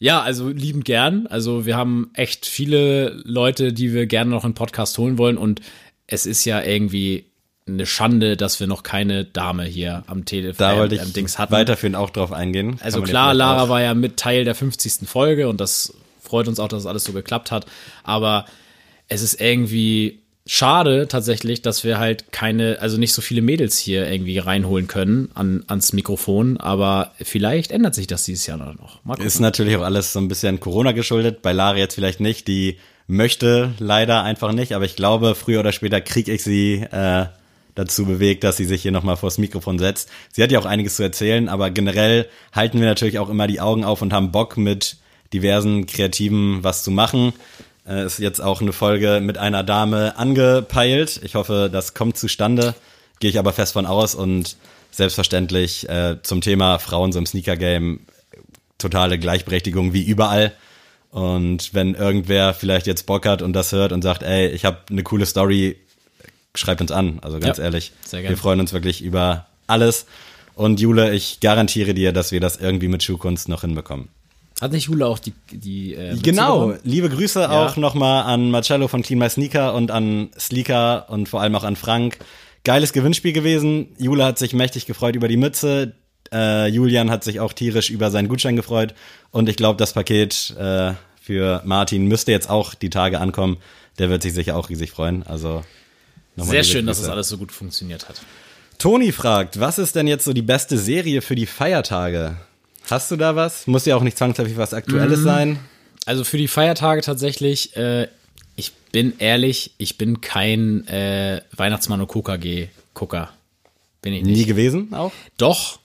ja, 0.00 0.20
also 0.22 0.48
liebend 0.48 0.84
gern. 0.84 1.26
Also 1.28 1.66
wir 1.66 1.76
haben 1.76 2.10
echt 2.14 2.46
viele 2.46 3.10
Leute, 3.24 3.72
die 3.72 3.92
wir 3.92 4.06
gerne 4.06 4.30
noch 4.30 4.44
in 4.44 4.54
Podcast 4.54 4.98
holen 4.98 5.18
wollen 5.18 5.36
und 5.38 5.60
es 6.08 6.26
ist 6.26 6.44
ja 6.44 6.60
irgendwie 6.62 7.26
eine 7.68 7.86
Schande, 7.86 8.36
dass 8.36 8.58
wir 8.58 8.66
noch 8.66 8.82
keine 8.82 9.24
Dame 9.24 9.64
hier 9.64 10.02
am 10.08 10.24
Telefon 10.24 10.56
Da 10.66 10.76
wollte 10.76 10.96
ich 10.96 11.02
am 11.02 11.12
Dings 11.12 11.38
hatten. 11.38 11.52
weiterführend 11.52 11.94
auch 11.96 12.10
drauf 12.10 12.32
eingehen. 12.32 12.78
Kann 12.78 12.84
Also 12.84 12.98
man 12.98 13.08
ja 13.08 13.12
klar, 13.12 13.34
Lara 13.34 13.68
war 13.68 13.80
ja 13.82 13.94
mit 13.94 14.16
Teil 14.16 14.44
der 14.44 14.56
50. 14.56 15.06
Folge 15.08 15.48
und 15.48 15.60
das 15.60 15.94
freut 16.20 16.48
uns 16.48 16.58
auch, 16.58 16.68
dass 16.68 16.86
alles 16.86 17.04
so 17.04 17.12
geklappt 17.12 17.50
hat. 17.52 17.66
Aber 18.02 18.46
es 19.06 19.22
ist 19.22 19.40
irgendwie 19.40 20.20
schade 20.52 21.06
tatsächlich, 21.06 21.62
dass 21.62 21.84
wir 21.84 22.00
halt 22.00 22.32
keine, 22.32 22.78
also 22.80 22.98
nicht 22.98 23.12
so 23.12 23.22
viele 23.22 23.40
Mädels 23.40 23.78
hier 23.78 24.10
irgendwie 24.10 24.36
reinholen 24.38 24.88
können 24.88 25.30
an, 25.34 25.62
ans 25.68 25.92
Mikrofon. 25.92 26.56
Aber 26.56 27.12
vielleicht 27.22 27.70
ändert 27.70 27.94
sich 27.94 28.08
das 28.08 28.24
dieses 28.24 28.48
Jahr 28.48 28.58
noch. 28.58 29.04
Mal 29.04 29.14
gucken. 29.14 29.26
Ist 29.28 29.38
natürlich 29.38 29.76
auch 29.76 29.82
alles 29.82 30.12
so 30.12 30.18
ein 30.18 30.26
bisschen 30.26 30.58
Corona 30.58 30.90
geschuldet. 30.90 31.40
Bei 31.42 31.52
Lara 31.52 31.76
jetzt 31.76 31.94
vielleicht 31.94 32.18
nicht. 32.18 32.48
Die 32.48 32.78
möchte 33.06 33.74
leider 33.78 34.24
einfach 34.24 34.50
nicht. 34.50 34.72
Aber 34.72 34.84
ich 34.84 34.96
glaube, 34.96 35.36
früher 35.36 35.60
oder 35.60 35.70
später 35.70 36.00
kriege 36.00 36.32
ich 36.32 36.42
sie 36.42 36.84
äh, 36.90 37.26
dazu 37.76 38.04
bewegt, 38.04 38.42
dass 38.42 38.56
sie 38.56 38.64
sich 38.64 38.82
hier 38.82 38.92
nochmal 38.92 39.16
vors 39.16 39.38
Mikrofon 39.38 39.78
setzt. 39.78 40.10
Sie 40.32 40.42
hat 40.42 40.50
ja 40.50 40.58
auch 40.58 40.66
einiges 40.66 40.96
zu 40.96 41.04
erzählen. 41.04 41.48
Aber 41.48 41.70
generell 41.70 42.26
halten 42.52 42.80
wir 42.80 42.88
natürlich 42.88 43.20
auch 43.20 43.28
immer 43.28 43.46
die 43.46 43.60
Augen 43.60 43.84
auf 43.84 44.02
und 44.02 44.12
haben 44.12 44.32
Bock 44.32 44.56
mit 44.56 44.96
diversen 45.32 45.86
Kreativen 45.86 46.64
was 46.64 46.82
zu 46.82 46.90
machen. 46.90 47.34
Äh, 47.86 48.04
ist 48.04 48.18
jetzt 48.18 48.40
auch 48.40 48.60
eine 48.60 48.72
Folge 48.72 49.20
mit 49.22 49.38
einer 49.38 49.62
Dame 49.62 50.16
angepeilt. 50.16 51.20
Ich 51.22 51.34
hoffe, 51.34 51.68
das 51.72 51.94
kommt 51.94 52.16
zustande. 52.16 52.74
Gehe 53.18 53.30
ich 53.30 53.38
aber 53.38 53.52
fest 53.52 53.72
von 53.74 53.86
aus 53.86 54.14
und 54.14 54.56
selbstverständlich 54.90 55.88
äh, 55.88 56.16
zum 56.22 56.40
Thema 56.40 56.78
Frauen 56.78 57.12
so 57.12 57.18
im 57.18 57.26
Sneaker-Game 57.26 58.00
totale 58.78 59.18
Gleichberechtigung 59.18 59.92
wie 59.92 60.02
überall. 60.02 60.52
Und 61.10 61.74
wenn 61.74 61.94
irgendwer 61.94 62.54
vielleicht 62.54 62.86
jetzt 62.86 63.06
Bock 63.06 63.26
hat 63.26 63.42
und 63.42 63.52
das 63.52 63.72
hört 63.72 63.92
und 63.92 64.02
sagt, 64.02 64.22
ey, 64.22 64.48
ich 64.48 64.64
habe 64.64 64.78
eine 64.90 65.02
coole 65.02 65.26
Story, 65.26 65.76
schreibt 66.54 66.80
uns 66.80 66.92
an. 66.92 67.18
Also 67.22 67.38
ganz 67.40 67.58
Ja, 67.58 67.64
ehrlich, 67.64 67.92
wir 68.10 68.36
freuen 68.36 68.60
uns 68.60 68.72
wirklich 68.72 69.02
über 69.02 69.46
alles. 69.66 70.06
Und 70.54 70.80
Jule, 70.80 71.12
ich 71.12 71.40
garantiere 71.40 71.94
dir, 71.94 72.12
dass 72.12 72.32
wir 72.32 72.40
das 72.40 72.56
irgendwie 72.56 72.88
mit 72.88 73.02
Schuhkunst 73.02 73.48
noch 73.48 73.62
hinbekommen. 73.62 74.08
Hat 74.60 74.72
nicht 74.72 74.86
Jule 74.88 75.06
auch 75.06 75.18
die, 75.18 75.32
die 75.50 75.94
äh, 75.94 76.10
Mütze 76.10 76.22
Genau, 76.22 76.66
bekommen? 76.68 76.80
liebe 76.84 77.08
Grüße 77.08 77.50
auch 77.50 77.76
nochmal 77.76 78.24
an 78.24 78.50
Marcello 78.50 78.88
von 78.88 79.02
Clean 79.02 79.18
My 79.18 79.30
Sneaker 79.30 79.74
und 79.74 79.90
an 79.90 80.28
Sleeker 80.38 81.06
und 81.08 81.28
vor 81.28 81.40
allem 81.40 81.54
auch 81.54 81.64
an 81.64 81.76
Frank. 81.76 82.18
Geiles 82.64 82.92
Gewinnspiel 82.92 83.32
gewesen. 83.32 83.88
Jule 83.98 84.24
hat 84.24 84.38
sich 84.38 84.52
mächtig 84.52 84.84
gefreut 84.86 85.16
über 85.16 85.28
die 85.28 85.38
Mütze. 85.38 85.94
Äh, 86.32 86.68
Julian 86.68 87.10
hat 87.10 87.24
sich 87.24 87.40
auch 87.40 87.54
tierisch 87.54 87.88
über 87.90 88.10
seinen 88.10 88.28
Gutschein 88.28 88.54
gefreut. 88.54 88.94
Und 89.30 89.48
ich 89.48 89.56
glaube, 89.56 89.78
das 89.78 89.94
Paket 89.94 90.54
äh, 90.58 90.92
für 91.22 91.62
Martin 91.64 92.04
müsste 92.06 92.32
jetzt 92.32 92.50
auch 92.50 92.74
die 92.74 92.90
Tage 92.90 93.18
ankommen. 93.18 93.56
Der 93.98 94.10
wird 94.10 94.22
sich 94.22 94.34
sicher 94.34 94.56
auch 94.56 94.68
riesig 94.68 94.90
freuen. 94.90 95.22
Also 95.26 95.64
nochmal 96.36 96.52
Sehr 96.52 96.64
schön, 96.64 96.86
dass 96.86 96.98
Grüße. 96.98 97.06
das 97.08 97.12
alles 97.14 97.28
so 97.30 97.38
gut 97.38 97.50
funktioniert 97.50 98.08
hat. 98.08 98.20
Toni 98.78 99.10
fragt, 99.12 99.58
was 99.58 99.78
ist 99.78 99.96
denn 99.96 100.06
jetzt 100.06 100.24
so 100.24 100.32
die 100.34 100.42
beste 100.42 100.76
Serie 100.78 101.22
für 101.22 101.34
die 101.34 101.46
Feiertage? 101.46 102.36
Hast 102.90 103.10
du 103.10 103.16
da 103.16 103.36
was? 103.36 103.66
Muss 103.66 103.86
ja 103.86 103.96
auch 103.96 104.02
nicht 104.02 104.18
zwangsläufig 104.18 104.56
was 104.56 104.74
Aktuelles 104.74 105.20
Mhm. 105.20 105.24
sein. 105.24 105.58
Also 106.06 106.24
für 106.24 106.38
die 106.38 106.48
Feiertage 106.48 107.02
tatsächlich, 107.02 107.76
äh, 107.76 108.08
ich 108.56 108.72
bin 108.92 109.12
ehrlich, 109.18 109.72
ich 109.78 109.96
bin 109.98 110.20
kein 110.20 110.86
äh, 110.88 111.42
Weihnachtsmann 111.56 112.00
und 112.00 112.08
KKG-Gucker. 112.08 113.30
Bin 114.02 114.12
ich 114.14 114.24
nicht. 114.24 114.36
Nie 114.38 114.44
gewesen 114.44 114.92
auch? 114.94 115.12
Doch, 115.38 115.78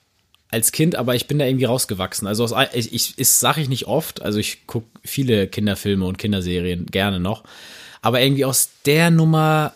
als 0.49 0.71
Kind, 0.71 0.95
aber 0.95 1.15
ich 1.15 1.27
bin 1.27 1.37
da 1.37 1.45
irgendwie 1.45 1.65
rausgewachsen. 1.65 2.27
Also 2.27 2.43
aus, 2.45 2.53
ich, 2.73 2.93
ich 2.93 3.17
ist 3.19 3.39
sage 3.39 3.61
ich 3.61 3.69
nicht 3.69 3.87
oft, 3.87 4.21
also 4.21 4.39
ich 4.39 4.65
gucke 4.67 4.87
viele 5.03 5.47
Kinderfilme 5.47 6.05
und 6.05 6.17
Kinderserien 6.17 6.85
gerne 6.85 7.19
noch, 7.19 7.43
aber 8.01 8.21
irgendwie 8.21 8.45
aus 8.45 8.69
der 8.85 9.11
Nummer, 9.11 9.73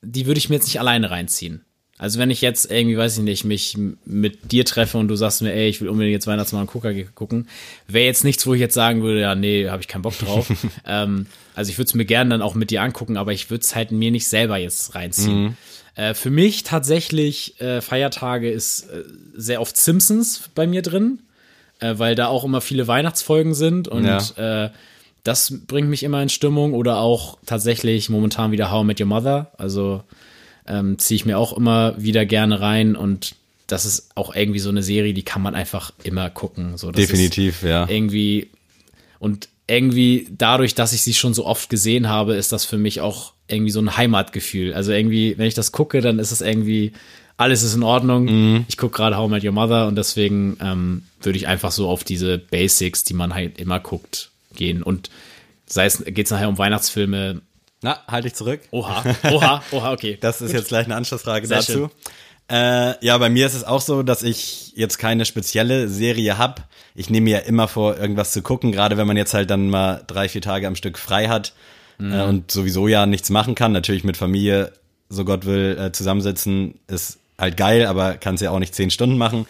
die 0.00 0.26
würde 0.26 0.38
ich 0.38 0.48
mir 0.48 0.56
jetzt 0.56 0.66
nicht 0.66 0.80
alleine 0.80 1.10
reinziehen. 1.10 1.64
Also 2.02 2.18
wenn 2.18 2.30
ich 2.30 2.40
jetzt 2.40 2.68
irgendwie, 2.68 2.96
weiß 2.96 3.18
ich 3.18 3.22
nicht, 3.22 3.44
mich 3.44 3.78
mit 4.04 4.50
dir 4.50 4.64
treffe 4.64 4.98
und 4.98 5.06
du 5.06 5.14
sagst 5.14 5.40
mir, 5.40 5.52
ey, 5.52 5.68
ich 5.68 5.80
will 5.80 5.88
unbedingt 5.88 6.12
jetzt 6.12 6.26
Weihnachtsmann 6.26 6.62
und 6.62 6.66
KKG 6.72 7.06
gucken, 7.14 7.46
wäre 7.86 8.06
jetzt 8.06 8.24
nichts, 8.24 8.44
wo 8.44 8.54
ich 8.54 8.60
jetzt 8.60 8.74
sagen 8.74 9.04
würde, 9.04 9.20
ja, 9.20 9.36
nee, 9.36 9.68
habe 9.68 9.82
ich 9.82 9.86
keinen 9.86 10.02
Bock 10.02 10.18
drauf. 10.18 10.50
ähm, 10.84 11.26
also 11.54 11.70
ich 11.70 11.78
würde 11.78 11.86
es 11.86 11.94
mir 11.94 12.04
gerne 12.04 12.30
dann 12.30 12.42
auch 12.42 12.56
mit 12.56 12.70
dir 12.70 12.82
angucken, 12.82 13.16
aber 13.16 13.32
ich 13.32 13.50
würde 13.50 13.62
es 13.62 13.76
halt 13.76 13.92
mir 13.92 14.10
nicht 14.10 14.26
selber 14.26 14.56
jetzt 14.56 14.96
reinziehen. 14.96 15.56
Äh, 15.94 16.14
für 16.14 16.30
mich 16.30 16.64
tatsächlich 16.64 17.60
äh, 17.60 17.80
Feiertage 17.80 18.50
ist 18.50 18.90
äh, 18.90 19.04
sehr 19.36 19.60
oft 19.60 19.76
Simpsons 19.76 20.50
bei 20.56 20.66
mir 20.66 20.82
drin, 20.82 21.20
äh, 21.78 21.94
weil 21.98 22.16
da 22.16 22.26
auch 22.26 22.42
immer 22.42 22.60
viele 22.60 22.88
Weihnachtsfolgen 22.88 23.54
sind 23.54 23.86
und 23.86 24.04
äh, 24.38 24.70
das 25.22 25.54
bringt 25.68 25.88
mich 25.88 26.02
immer 26.02 26.20
in 26.20 26.30
Stimmung 26.30 26.74
oder 26.74 26.96
auch 26.96 27.38
tatsächlich 27.46 28.10
momentan 28.10 28.50
wieder 28.50 28.72
How 28.72 28.82
I 28.82 28.86
Met 28.86 29.00
Your 29.00 29.06
Mother. 29.06 29.52
Also 29.56 30.02
ähm, 30.66 30.98
ziehe 30.98 31.16
ich 31.16 31.24
mir 31.24 31.38
auch 31.38 31.56
immer 31.56 31.94
wieder 32.00 32.26
gerne 32.26 32.60
rein 32.60 32.96
und 32.96 33.34
das 33.66 33.84
ist 33.84 34.10
auch 34.16 34.34
irgendwie 34.34 34.58
so 34.58 34.68
eine 34.68 34.82
Serie, 34.82 35.14
die 35.14 35.22
kann 35.22 35.42
man 35.42 35.54
einfach 35.54 35.92
immer 36.02 36.28
gucken. 36.30 36.76
So, 36.76 36.90
Definitiv, 36.90 37.62
ja. 37.62 37.88
Irgendwie 37.88 38.50
und 39.18 39.48
irgendwie 39.66 40.28
dadurch, 40.36 40.74
dass 40.74 40.92
ich 40.92 41.02
sie 41.02 41.14
schon 41.14 41.34
so 41.34 41.46
oft 41.46 41.70
gesehen 41.70 42.08
habe, 42.08 42.34
ist 42.34 42.52
das 42.52 42.64
für 42.64 42.76
mich 42.76 43.00
auch 43.00 43.32
irgendwie 43.48 43.70
so 43.70 43.80
ein 43.80 43.96
Heimatgefühl. 43.96 44.74
Also 44.74 44.92
irgendwie, 44.92 45.38
wenn 45.38 45.46
ich 45.46 45.54
das 45.54 45.72
gucke, 45.72 46.00
dann 46.00 46.18
ist 46.18 46.32
es 46.32 46.40
irgendwie 46.40 46.92
alles 47.36 47.62
ist 47.62 47.74
in 47.74 47.82
Ordnung. 47.82 48.24
Mhm. 48.24 48.64
Ich 48.68 48.76
gucke 48.76 48.96
gerade 48.96 49.16
How 49.16 49.28
I 49.28 49.32
Met 49.32 49.44
Your 49.44 49.52
Mother 49.52 49.88
und 49.88 49.96
deswegen 49.96 50.56
ähm, 50.60 51.04
würde 51.20 51.38
ich 51.38 51.48
einfach 51.48 51.72
so 51.72 51.88
auf 51.88 52.04
diese 52.04 52.38
Basics, 52.38 53.04
die 53.04 53.14
man 53.14 53.34
halt 53.34 53.58
immer 53.58 53.80
guckt, 53.80 54.30
gehen. 54.54 54.82
Und 54.82 55.10
sei 55.66 55.86
es, 55.86 56.04
geht 56.04 56.26
es 56.26 56.30
nachher 56.30 56.48
um 56.48 56.58
Weihnachtsfilme. 56.58 57.40
Na, 57.82 58.00
halte 58.08 58.28
ich 58.28 58.34
zurück. 58.34 58.60
Oha, 58.70 59.02
oha, 59.30 59.62
oha, 59.72 59.92
okay. 59.92 60.16
Das 60.20 60.40
ist 60.40 60.52
jetzt 60.52 60.68
gleich 60.68 60.86
eine 60.86 60.96
Anschlussfrage 60.96 61.46
Sehr 61.46 61.58
dazu. 61.58 61.90
Äh, 62.50 63.04
ja, 63.04 63.16
bei 63.18 63.28
mir 63.30 63.46
ist 63.46 63.54
es 63.54 63.64
auch 63.64 63.80
so, 63.80 64.02
dass 64.02 64.22
ich 64.22 64.72
jetzt 64.76 64.98
keine 64.98 65.24
spezielle 65.24 65.88
Serie 65.88 66.38
hab. 66.38 66.68
Ich 66.94 67.10
nehme 67.10 67.24
mir 67.24 67.38
ja 67.40 67.44
immer 67.46 67.68
vor, 67.68 67.96
irgendwas 67.98 68.32
zu 68.32 68.42
gucken, 68.42 68.72
gerade 68.72 68.96
wenn 68.96 69.06
man 69.06 69.16
jetzt 69.16 69.34
halt 69.34 69.50
dann 69.50 69.68
mal 69.70 70.02
drei, 70.06 70.28
vier 70.28 70.42
Tage 70.42 70.66
am 70.66 70.76
Stück 70.76 70.98
frei 70.98 71.28
hat 71.28 71.52
Mhm. 71.98 72.12
äh, 72.12 72.22
und 72.22 72.50
sowieso 72.50 72.88
ja 72.88 73.06
nichts 73.06 73.30
machen 73.30 73.54
kann. 73.54 73.72
Natürlich 73.72 74.02
mit 74.02 74.16
Familie, 74.16 74.72
so 75.08 75.24
Gott 75.24 75.44
will, 75.46 75.76
äh, 75.78 75.92
zusammensitzen 75.92 76.80
ist 76.88 77.18
halt 77.38 77.56
geil, 77.56 77.86
aber 77.86 78.14
kannst 78.14 78.42
ja 78.42 78.50
auch 78.50 78.58
nicht 78.58 78.74
zehn 78.74 78.90
Stunden 78.90 79.18
machen. 79.18 79.46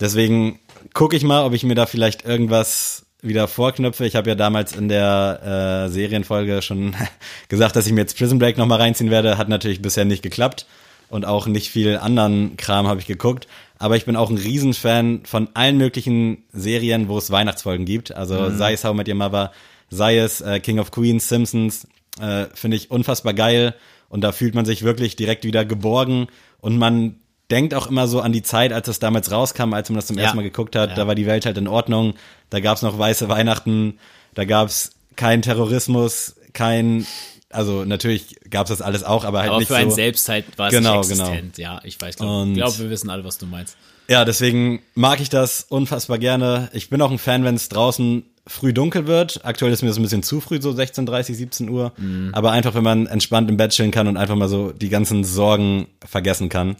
Deswegen 0.00 0.58
gucke 0.94 1.16
ich 1.16 1.22
mal, 1.22 1.44
ob 1.44 1.52
ich 1.52 1.64
mir 1.64 1.74
da 1.74 1.86
vielleicht 1.86 2.24
irgendwas 2.24 3.04
wieder 3.22 3.46
vorknöpfe. 3.48 4.04
Ich 4.04 4.16
habe 4.16 4.28
ja 4.30 4.34
damals 4.34 4.74
in 4.74 4.88
der 4.88 5.86
äh, 5.86 5.88
Serienfolge 5.88 6.60
schon 6.60 6.94
gesagt, 7.48 7.76
dass 7.76 7.86
ich 7.86 7.92
mir 7.92 8.00
jetzt 8.00 8.18
Prison 8.18 8.38
Break 8.38 8.58
nochmal 8.58 8.80
reinziehen 8.80 9.10
werde. 9.10 9.38
Hat 9.38 9.48
natürlich 9.48 9.80
bisher 9.80 10.04
nicht 10.04 10.22
geklappt. 10.22 10.66
Und 11.08 11.26
auch 11.26 11.46
nicht 11.46 11.70
viel 11.70 11.98
anderen 11.98 12.56
Kram 12.56 12.86
habe 12.86 12.98
ich 12.98 13.06
geguckt. 13.06 13.46
Aber 13.78 13.96
ich 13.96 14.06
bin 14.06 14.16
auch 14.16 14.30
ein 14.30 14.38
Riesenfan 14.38 15.22
von 15.24 15.50
allen 15.54 15.76
möglichen 15.76 16.44
Serien, 16.52 17.08
wo 17.08 17.18
es 17.18 17.30
Weihnachtsfolgen 17.30 17.84
gibt. 17.84 18.14
Also 18.14 18.50
sei 18.50 18.72
es 18.72 18.84
How 18.84 18.94
Met 18.94 19.08
Your 19.08 19.16
Mother, 19.16 19.52
sei 19.90 20.16
es 20.16 20.40
äh, 20.40 20.58
King 20.60 20.78
of 20.78 20.90
Queens, 20.90 21.28
Simpsons. 21.28 21.86
Äh, 22.18 22.46
Finde 22.54 22.78
ich 22.78 22.90
unfassbar 22.90 23.34
geil. 23.34 23.74
Und 24.08 24.22
da 24.22 24.32
fühlt 24.32 24.54
man 24.54 24.64
sich 24.64 24.84
wirklich 24.84 25.14
direkt 25.16 25.44
wieder 25.44 25.64
geborgen. 25.64 26.28
Und 26.60 26.78
man 26.78 27.16
denkt 27.52 27.74
auch 27.74 27.86
immer 27.86 28.08
so 28.08 28.20
an 28.20 28.32
die 28.32 28.42
Zeit, 28.42 28.72
als 28.72 28.86
das 28.86 28.98
damals 28.98 29.30
rauskam, 29.30 29.72
als 29.74 29.88
man 29.90 29.96
das 29.96 30.06
zum 30.06 30.16
Ja. 30.16 30.24
ersten 30.24 30.36
Mal 30.38 30.42
geguckt 30.42 30.74
hat. 30.74 30.90
Ja. 30.90 30.96
Da 30.96 31.06
war 31.06 31.14
die 31.14 31.26
Welt 31.26 31.46
halt 31.46 31.56
in 31.58 31.68
Ordnung. 31.68 32.14
Da 32.50 32.58
gab's 32.60 32.82
noch 32.82 32.98
weiße 32.98 33.28
Weihnachten. 33.28 33.98
Da 34.34 34.44
gab's 34.44 34.90
keinen 35.14 35.42
Terrorismus, 35.42 36.34
kein, 36.54 37.06
also 37.50 37.84
natürlich 37.84 38.36
gab's 38.50 38.70
das 38.70 38.80
alles 38.82 39.04
auch, 39.04 39.24
aber 39.24 39.40
halt 39.40 39.50
Aber 39.50 39.58
nicht 39.58 39.68
für 39.68 39.74
so. 39.74 39.80
einen 39.80 39.90
selbst 39.90 40.28
halt 40.28 40.46
war 40.56 40.68
es 40.68 40.74
Genau, 40.74 40.98
nicht 41.00 41.10
existent. 41.10 41.58
Ja, 41.58 41.80
ich 41.84 42.00
weiß, 42.00 42.16
glaube, 42.16 42.52
glaub, 42.54 42.78
wir 42.78 42.90
wissen 42.90 43.10
alle, 43.10 43.24
was 43.24 43.38
du 43.38 43.46
meinst. 43.46 43.76
Ja, 44.08 44.24
deswegen 44.24 44.80
mag 44.94 45.20
ich 45.20 45.28
das 45.28 45.64
unfassbar 45.68 46.18
gerne. 46.18 46.70
Ich 46.72 46.90
bin 46.90 47.00
auch 47.02 47.10
ein 47.10 47.18
Fan, 47.18 47.44
wenn 47.44 47.54
es 47.54 47.68
draußen 47.68 48.24
früh 48.46 48.72
dunkel 48.72 49.06
wird. 49.06 49.44
Aktuell 49.44 49.72
ist 49.72 49.82
mir 49.82 49.88
das 49.88 49.96
ein 49.98 50.02
bisschen 50.02 50.22
zu 50.24 50.40
früh, 50.40 50.60
so 50.60 50.70
16:30, 50.72 51.34
17 51.34 51.68
Uhr. 51.68 51.92
Mhm. 51.96 52.30
Aber 52.32 52.50
einfach, 52.50 52.74
wenn 52.74 52.82
man 52.82 53.06
entspannt 53.06 53.48
im 53.48 53.56
Bett 53.56 53.70
chillen 53.70 53.90
kann 53.92 54.08
und 54.08 54.16
einfach 54.16 54.34
mal 54.34 54.48
so 54.48 54.72
die 54.72 54.88
ganzen 54.88 55.22
Sorgen 55.24 55.86
vergessen 56.04 56.48
kann. 56.48 56.76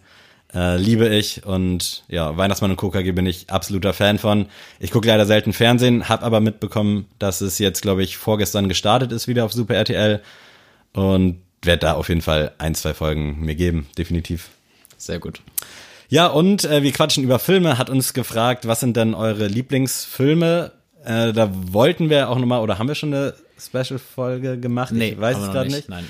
Äh, 0.55 0.77
liebe 0.77 1.09
ich 1.09 1.47
und 1.47 2.05
ja, 2.09 2.37
Weihnachtsmann 2.37 2.71
und 2.71 2.77
KKG 2.77 3.13
bin 3.13 3.27
ich 3.27 3.49
absoluter 3.49 3.95
Fan 3.95 4.19
von. 4.19 4.47
Ich 4.81 4.91
gucke 4.91 5.09
leider 5.09 5.25
selten 5.25 5.55
Fernsehen, 5.55 6.09
habe 6.09 6.25
aber 6.25 6.41
mitbekommen, 6.41 7.07
dass 7.19 7.41
es 7.41 7.59
jetzt, 7.59 7.81
glaube 7.81 8.03
ich, 8.03 8.19
vorgestern 8.19 8.69
gestartet 8.69 9.13
ist 9.13 9.29
wieder 9.29 9.47
auf 9.47 9.53
Super 9.53 9.75
RTL 9.77 10.21
und 10.93 11.41
werde 11.63 11.81
da 11.81 11.93
auf 11.95 12.09
jeden 12.09 12.21
Fall 12.21 12.53
ein, 12.59 12.75
zwei 12.75 12.93
Folgen 12.93 13.41
mir 13.41 13.55
geben, 13.55 13.87
definitiv. 13.97 14.51
Sehr 14.99 15.19
gut. 15.19 15.41
Ja, 16.09 16.27
und 16.27 16.65
äh, 16.65 16.83
wir 16.83 16.93
quatschen 16.93 17.25
über 17.25 17.39
Filme, 17.39 17.79
hat 17.79 17.89
uns 17.89 18.13
gefragt, 18.13 18.69
was 18.69 18.81
sind 18.81 18.99
denn 18.99 19.15
eure 19.15 19.47
Lieblingsfilme? 19.47 20.73
Äh, 21.05 21.33
da 21.33 21.51
wollten 21.51 22.11
wir 22.11 22.29
auch 22.29 22.39
nochmal, 22.39 22.61
oder 22.61 22.79
haben 22.79 22.89
wir 22.89 22.95
schon 22.95 23.15
eine 23.15 23.35
Special-Folge 23.59 24.59
gemacht? 24.59 24.93
ich 24.93 25.19
weiß 25.19 25.39
es 25.39 25.51
gerade 25.51 25.71
nicht. 25.71 25.89
Nein. 25.89 26.05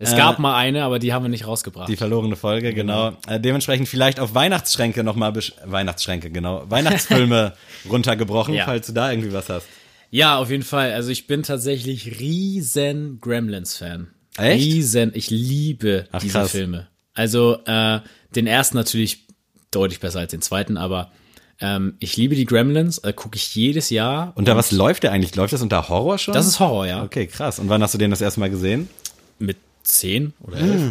Es 0.00 0.12
Äh, 0.12 0.16
gab 0.16 0.38
mal 0.38 0.54
eine, 0.56 0.84
aber 0.84 0.98
die 1.00 1.12
haben 1.12 1.24
wir 1.24 1.28
nicht 1.28 1.46
rausgebracht. 1.46 1.88
Die 1.88 1.96
verlorene 1.96 2.36
Folge, 2.36 2.72
genau. 2.72 3.16
Äh, 3.26 3.40
dementsprechend 3.40 3.88
vielleicht 3.88 4.20
auf 4.20 4.34
Weihnachtsschränke 4.34 5.02
nochmal, 5.02 5.34
Weihnachtsschränke, 5.64 6.30
genau, 6.30 6.62
Weihnachtsfilme 6.68 7.54
runtergebrochen, 7.90 8.54
Ja. 8.54 8.64
falls 8.64 8.86
du 8.86 8.92
da 8.92 9.10
irgendwie 9.10 9.32
was 9.32 9.48
hast. 9.48 9.66
Ja, 10.10 10.38
auf 10.38 10.50
jeden 10.50 10.62
Fall. 10.62 10.92
Also 10.92 11.10
ich 11.10 11.26
bin 11.26 11.42
tatsächlich 11.42 12.18
riesen 12.20 13.20
Gremlins-Fan. 13.20 14.08
Echt? 14.38 14.64
Riesen. 14.64 15.10
Ich 15.14 15.30
liebe 15.30 16.06
Ach, 16.12 16.20
diese 16.20 16.38
krass. 16.38 16.50
Filme. 16.52 16.86
Also 17.14 17.58
äh, 17.66 18.00
den 18.36 18.46
ersten 18.46 18.76
natürlich 18.76 19.26
deutlich 19.72 19.98
besser 20.00 20.20
als 20.20 20.30
den 20.30 20.40
zweiten, 20.40 20.76
aber 20.76 21.10
ähm, 21.60 21.94
ich 21.98 22.16
liebe 22.16 22.36
die 22.36 22.44
Gremlins. 22.46 22.98
Äh, 22.98 23.12
Gucke 23.12 23.34
ich 23.36 23.52
jedes 23.54 23.90
Jahr. 23.90 24.32
Unter 24.36 24.56
was 24.56 24.70
läuft 24.70 25.02
der 25.02 25.10
eigentlich? 25.12 25.34
Läuft 25.34 25.52
das 25.52 25.60
unter 25.60 25.88
Horror 25.88 26.18
schon? 26.18 26.34
Das 26.34 26.46
ist 26.46 26.60
Horror, 26.60 26.86
ja. 26.86 27.02
Okay, 27.02 27.26
krass. 27.26 27.58
Und 27.58 27.68
wann 27.68 27.82
hast 27.82 27.92
du 27.94 27.98
den 27.98 28.10
das 28.12 28.20
erste 28.20 28.38
Mal 28.38 28.48
gesehen? 28.50 28.88
Mit 29.40 29.56
zehn 29.88 30.32
oder 30.40 30.58
elf. 30.58 30.82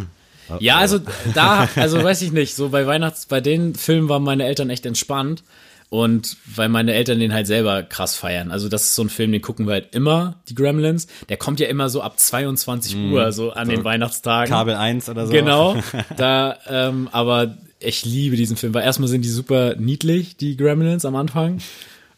Ja, 0.60 0.78
also 0.78 0.98
da, 1.34 1.68
also 1.76 2.02
weiß 2.02 2.22
ich 2.22 2.32
nicht, 2.32 2.54
so 2.54 2.70
bei 2.70 2.86
Weihnachts, 2.86 3.26
bei 3.26 3.40
den 3.40 3.74
Filmen 3.74 4.08
waren 4.08 4.22
meine 4.22 4.44
Eltern 4.44 4.70
echt 4.70 4.86
entspannt 4.86 5.42
und 5.90 6.36
weil 6.54 6.68
meine 6.68 6.94
Eltern 6.94 7.18
den 7.18 7.32
halt 7.32 7.46
selber 7.46 7.82
krass 7.82 8.16
feiern. 8.16 8.50
Also 8.50 8.68
das 8.68 8.84
ist 8.84 8.94
so 8.94 9.02
ein 9.02 9.08
Film, 9.08 9.32
den 9.32 9.42
gucken 9.42 9.66
wir 9.66 9.74
halt 9.74 9.94
immer, 9.94 10.36
die 10.48 10.54
Gremlins. 10.54 11.06
Der 11.28 11.36
kommt 11.36 11.60
ja 11.60 11.68
immer 11.68 11.88
so 11.88 12.02
ab 12.02 12.18
22 12.18 12.96
Uhr, 12.96 13.32
so 13.32 13.52
an 13.52 13.68
den 13.68 13.84
Weihnachtstagen. 13.84 14.50
Kabel 14.50 14.74
1 14.74 15.08
oder 15.08 15.26
so? 15.26 15.32
Genau, 15.32 15.76
da, 16.16 16.56
ähm, 16.68 17.08
aber 17.12 17.56
ich 17.80 18.04
liebe 18.04 18.36
diesen 18.36 18.56
Film, 18.56 18.74
weil 18.74 18.84
erstmal 18.84 19.08
sind 19.08 19.24
die 19.24 19.30
super 19.30 19.76
niedlich, 19.76 20.36
die 20.36 20.56
Gremlins 20.56 21.04
am 21.04 21.16
Anfang. 21.16 21.58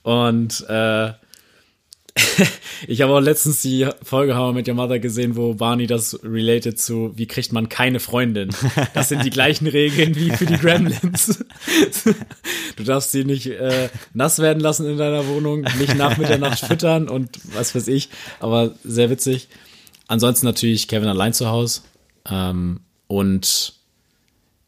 Und 0.02 0.64
äh, 0.68 1.12
ich 2.88 3.02
habe 3.02 3.12
auch 3.12 3.20
letztens 3.20 3.62
die 3.62 3.86
Folge 4.02 4.36
How 4.36 4.52
I 4.52 4.54
Met 4.54 4.68
Your 4.68 4.74
Mother 4.74 4.98
gesehen, 4.98 5.36
wo 5.36 5.54
Barney 5.54 5.86
das 5.86 6.18
related 6.24 6.78
zu, 6.80 7.12
wie 7.16 7.26
kriegt 7.26 7.52
man 7.52 7.68
keine 7.68 8.00
Freundin. 8.00 8.50
Das 8.94 9.08
sind 9.08 9.24
die 9.24 9.30
gleichen 9.30 9.66
Regeln 9.68 10.16
wie 10.16 10.30
für 10.30 10.46
die 10.46 10.56
Gremlins. 10.56 11.44
Du 12.76 12.84
darfst 12.84 13.12
sie 13.12 13.24
nicht 13.24 13.46
äh, 13.46 13.90
nass 14.14 14.38
werden 14.38 14.60
lassen 14.60 14.86
in 14.86 14.96
deiner 14.96 15.26
Wohnung, 15.26 15.66
nicht 15.78 15.96
nach 15.96 16.16
Mitternacht 16.16 16.60
füttern 16.60 17.08
und 17.08 17.38
was 17.54 17.74
weiß 17.74 17.88
ich. 17.88 18.08
Aber 18.38 18.74
sehr 18.84 19.10
witzig. 19.10 19.48
Ansonsten 20.06 20.46
natürlich 20.46 20.88
Kevin 20.88 21.08
allein 21.08 21.34
zu 21.34 21.48
Hause. 21.48 21.82
Ähm, 22.28 22.80
und 23.06 23.74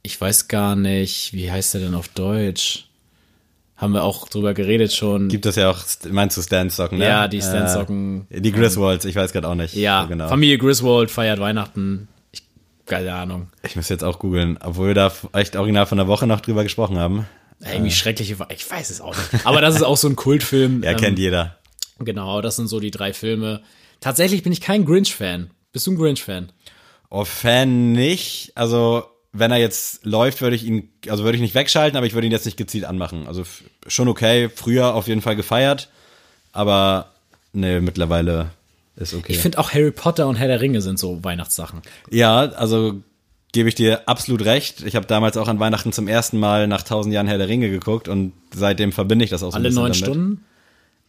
ich 0.03 0.21
weiß 0.21 0.49
gar 0.49 0.77
nicht, 0.77 1.33
wie 1.33 1.51
heißt 1.51 1.75
er 1.75 1.81
denn 1.81 1.95
auf 1.95 2.09
Deutsch? 2.09 2.89
Haben 3.83 3.93
wir 3.95 4.05
auch 4.05 4.29
drüber 4.29 4.55
geredet 4.55 4.93
schon. 4.95 5.29
Gibt 5.29 5.45
es 5.45 5.57
ja 5.57 5.71
auch, 5.71 5.79
meinst 6.11 6.37
du 6.37 6.43
Stan-Socken, 6.43 6.99
ne? 6.99 7.05
Ja, 7.05 7.29
die 7.29 7.43
Stan-Socken. 7.43 8.27
Äh, 8.31 8.41
die 8.41 8.53
Griswolds, 8.53 9.05
ich 9.05 9.17
weiß 9.17 9.33
gerade 9.33 9.49
auch 9.49 9.55
nicht. 9.57 9.75
ja, 9.75 10.05
genau. 10.05 10.29
Familie 10.29 10.57
Griswold 10.59 11.11
feiert 11.11 11.41
Weihnachten. 11.41 12.09
Ich, 12.31 12.43
keine 12.87 13.13
Ahnung. 13.15 13.49
Ich 13.65 13.77
muss 13.77 13.89
jetzt 13.89 14.05
auch 14.05 14.19
googeln, 14.21 14.59
obwohl 14.63 14.89
wir 14.89 14.95
da 14.95 15.13
echt 15.33 15.57
original 15.57 15.87
von 15.87 15.99
der 15.99 16.07
Woche 16.07 16.27
noch 16.27 16.41
drüber 16.41 16.63
gesprochen 16.63 16.97
haben. 16.99 17.27
Irgendwie 17.61 17.91
schreckliche, 17.93 18.39
We- 18.39 18.47
ich 18.55 18.69
weiß 18.71 18.91
es 18.91 19.01
auch 19.01 19.15
nicht. 19.17 19.47
Aber 19.47 19.61
das 19.61 19.75
ist 19.77 19.83
auch 19.83 19.97
so 19.97 20.09
ein 20.09 20.17
Kultfilm. 20.17 20.83
Ja, 20.83 20.93
ähm, 20.93 20.97
kennt 20.97 21.19
jeder. 21.19 21.57
Genau, 21.99 22.41
das 22.41 22.57
sind 22.57 22.69
so 22.69 22.81
die 22.81 22.91
drei 22.91 23.13
Filme. 23.13 23.63
Tatsächlich 24.01 24.43
bin 24.43 24.53
ich 24.53 24.61
kein 24.61 24.85
Grinch-Fan. 24.85 25.51
Bist 25.73 25.87
du 25.87 25.93
ein 25.93 25.97
Grinch-Fan? 25.97 26.51
Oh, 27.11 27.25
Fan 27.25 27.93
nicht. 27.93 28.53
Also, 28.57 29.05
wenn 29.33 29.51
er 29.51 29.57
jetzt 29.57 30.05
läuft, 30.05 30.43
würde 30.43 30.57
ich 30.57 30.65
ihn, 30.65 30.91
also 31.09 31.25
würde 31.25 31.37
ich 31.37 31.43
nicht 31.43 31.55
wegschalten, 31.55 31.97
aber 31.97 32.07
ich 32.07 32.13
würde 32.13 32.27
ihn 32.27 32.33
jetzt 32.33 32.45
nicht 32.45 32.59
gezielt 32.59 32.85
anmachen. 32.85 33.27
Also 33.27 33.45
schon 33.87 34.09
okay, 34.09 34.51
früher 34.55 34.95
auf 34.95 35.09
jeden 35.09 35.23
Fall 35.23 35.37
gefeiert, 35.37 35.89
aber 36.53 37.13
nee, 37.53 37.81
mittlerweile 37.81 38.51
ist 38.97 39.15
okay. 39.15 39.33
Ich 39.33 39.39
finde 39.39 39.59
auch 39.59 39.73
Harry 39.73 39.91
Potter 39.91 40.29
und 40.29 40.37
Herr 40.37 40.49
der 40.49 40.61
Ringe 40.61 40.83
sind 40.83 40.99
so 40.99 41.25
Weihnachtssachen. 41.25 41.81
ja, 42.11 42.41
also 42.41 43.01
gebe 43.53 43.69
ich 43.69 43.75
dir 43.75 44.09
absolut 44.09 44.45
recht. 44.45 44.83
Ich 44.83 44.97
habe 44.97 45.07
damals 45.07 45.37
auch 45.37 45.49
an 45.49 45.61
Weihnachten 45.61 45.93
zum 45.93 46.09
ersten 46.09 46.39
Mal 46.39 46.67
nach 46.67 46.83
tausend 46.83 47.15
Jahren 47.15 47.27
Herr 47.27 47.39
der 47.39 47.49
Ringe 47.49 47.71
geguckt 47.71 48.09
und 48.09 48.33
seitdem 48.55 48.93
verbinde 48.93 49.25
ich 49.25 49.31
das 49.31 49.43
auch 49.43 49.53
so 49.53 49.57
ein 49.57 49.61
Alle 49.61 49.69
bisschen 49.69 49.83
neun. 49.83 49.95
Stunden? 49.95 50.45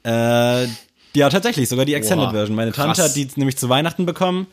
Äh, 0.05 0.67
ja, 1.15 1.29
tatsächlich, 1.29 1.69
sogar 1.69 1.85
die 1.85 1.93
Extended 1.93 2.31
Version. 2.31 2.55
Meine 2.55 2.71
Tante 2.71 3.01
krass. 3.01 3.09
hat 3.09 3.15
die 3.15 3.27
nämlich 3.35 3.57
zu 3.57 3.69
Weihnachten 3.69 4.05
bekommen 4.05 4.47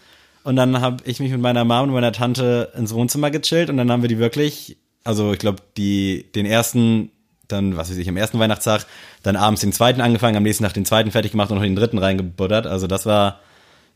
und 0.45 0.57
dann 0.57 0.81
habe 0.81 1.03
ich 1.05 1.21
mich 1.21 1.31
mit 1.31 1.41
meiner 1.41 1.65
Mom 1.65 1.89
und 1.89 1.95
meiner 1.95 2.13
Tante 2.13 2.73
ins 2.77 2.95
Wohnzimmer 2.95 3.31
gechillt 3.31 3.71
und 3.71 3.77
dann 3.77 3.91
haben 3.91 4.03
wir 4.03 4.09
die 4.09 4.19
wirklich, 4.19 4.77
also 5.05 5.33
ich 5.33 5.39
glaube, 5.39 5.63
die 5.77 6.27
den 6.35 6.47
ersten, 6.47 7.11
dann, 7.49 7.77
was 7.77 7.91
weiß 7.91 7.97
ich, 7.97 8.09
am 8.09 8.17
ersten 8.17 8.39
Weihnachtstag, 8.39 8.87
dann 9.23 9.37
abends 9.37 9.61
den 9.61 9.73
zweiten 9.73 10.01
angefangen, 10.01 10.37
am 10.37 10.43
nächsten 10.43 10.65
Tag 10.65 10.75
den 10.75 10.85
zweiten 10.87 11.11
fertig 11.11 11.33
gemacht 11.33 11.51
und 11.51 11.57
noch 11.57 11.65
den 11.65 11.77
dritten 11.77 11.99
reingebuttert. 11.99 12.67
Also 12.67 12.87
das 12.87 13.07
war 13.07 13.41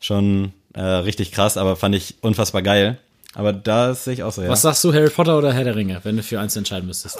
schon 0.00 0.52
äh, 0.74 0.82
richtig 0.82 1.32
krass, 1.32 1.56
aber 1.56 1.76
fand 1.76 1.94
ich 1.94 2.16
unfassbar 2.20 2.62
geil. 2.62 2.98
Aber 3.36 3.52
da 3.52 3.94
sehe 3.94 4.14
ich 4.14 4.22
auch 4.22 4.30
so, 4.30 4.42
ja. 4.42 4.48
Was 4.48 4.62
sagst 4.62 4.84
du, 4.84 4.92
Harry 4.92 5.10
Potter 5.10 5.36
oder 5.36 5.52
Herr 5.52 5.64
der 5.64 5.74
Ringe, 5.74 6.00
wenn 6.04 6.16
du 6.16 6.22
für 6.22 6.38
eins 6.38 6.54
entscheiden 6.54 6.86
müsstest? 6.86 7.18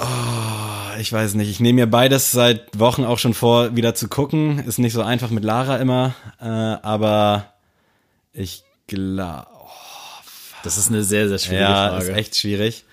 Ich 1.01 1.13
weiß 1.13 1.35
nicht. 1.35 1.51
Ich 1.51 1.59
nehme 1.59 1.81
mir 1.81 1.87
beides 1.89 2.31
seit 2.31 2.79
Wochen 2.79 3.05
auch 3.05 3.19
schon 3.19 3.35
vor, 3.35 3.75
wieder 3.75 3.97
zu 3.97 4.09
gucken. 4.09 4.61
Ist 4.61 4.79
nicht 4.79 4.93
so 4.93 5.03
einfach 5.03 5.31
mit 5.31 5.43
Lara 5.43 5.79
immer, 5.79 6.15
äh, 6.41 6.45
aber 6.45 7.47
ich 8.33 8.63
glaube, 8.87 9.47
Das 10.62 10.79
ist 10.79 10.88
eine 10.88 11.03
sehr, 11.03 11.29
sehr 11.29 11.38
schwierige 11.38 11.62
ja, 11.64 11.88
Frage. 11.90 12.05
ist 12.11 12.16
echt 12.16 12.37
schwierig. 12.37 12.85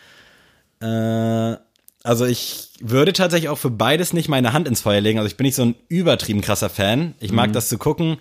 Äh, 0.81 1.55
also 2.03 2.25
ich 2.25 2.69
würde 2.79 3.13
tatsächlich 3.13 3.49
auch 3.49 3.57
für 3.57 3.69
beides 3.69 4.13
nicht 4.13 4.27
meine 4.27 4.53
Hand 4.53 4.67
ins 4.67 4.81
Feuer 4.81 5.01
legen. 5.01 5.19
Also 5.19 5.27
ich 5.27 5.37
bin 5.37 5.45
nicht 5.45 5.55
so 5.55 5.63
ein 5.63 5.75
übertrieben 5.87 6.41
krasser 6.41 6.69
Fan. 6.69 7.13
Ich 7.19 7.29
Mhm. 7.31 7.35
mag 7.37 7.53
das 7.53 7.69
zu 7.69 7.77
gucken, 7.77 8.17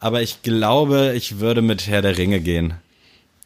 aber 0.00 0.20
ich 0.22 0.42
glaube, 0.42 1.14
ich 1.16 1.40
würde 1.40 1.62
mit 1.62 1.86
Herr 1.86 2.02
der 2.02 2.18
Ringe 2.18 2.40
gehen. 2.40 2.74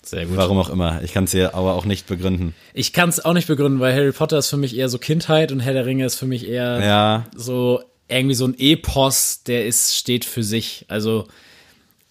Sehr 0.02 0.26
gut. 0.26 0.36
Warum 0.36 0.58
auch 0.58 0.68
immer. 0.68 1.02
Ich 1.02 1.12
kann 1.12 1.24
es 1.24 1.32
dir 1.32 1.54
aber 1.54 1.74
auch 1.74 1.84
nicht 1.84 2.06
begründen. 2.06 2.54
Ich 2.74 2.92
kann 2.92 3.08
es 3.08 3.24
auch 3.24 3.32
nicht 3.32 3.48
begründen, 3.48 3.80
weil 3.80 3.92
Harry 3.94 4.12
Potter 4.12 4.38
ist 4.38 4.48
für 4.50 4.56
mich 4.56 4.76
eher 4.76 4.88
so 4.88 4.98
Kindheit 4.98 5.50
und 5.52 5.60
Herr 5.60 5.72
der 5.72 5.84
Ringe 5.86 6.04
ist 6.06 6.16
für 6.16 6.26
mich 6.26 6.46
eher 6.48 6.80
Ja, 6.84 7.24
so 7.34 7.82
irgendwie 8.08 8.36
so 8.36 8.46
ein 8.46 8.54
Epos, 8.58 9.42
der 9.44 9.66
ist, 9.66 9.96
steht 9.96 10.24
für 10.24 10.44
sich. 10.44 10.84
Also 10.88 11.26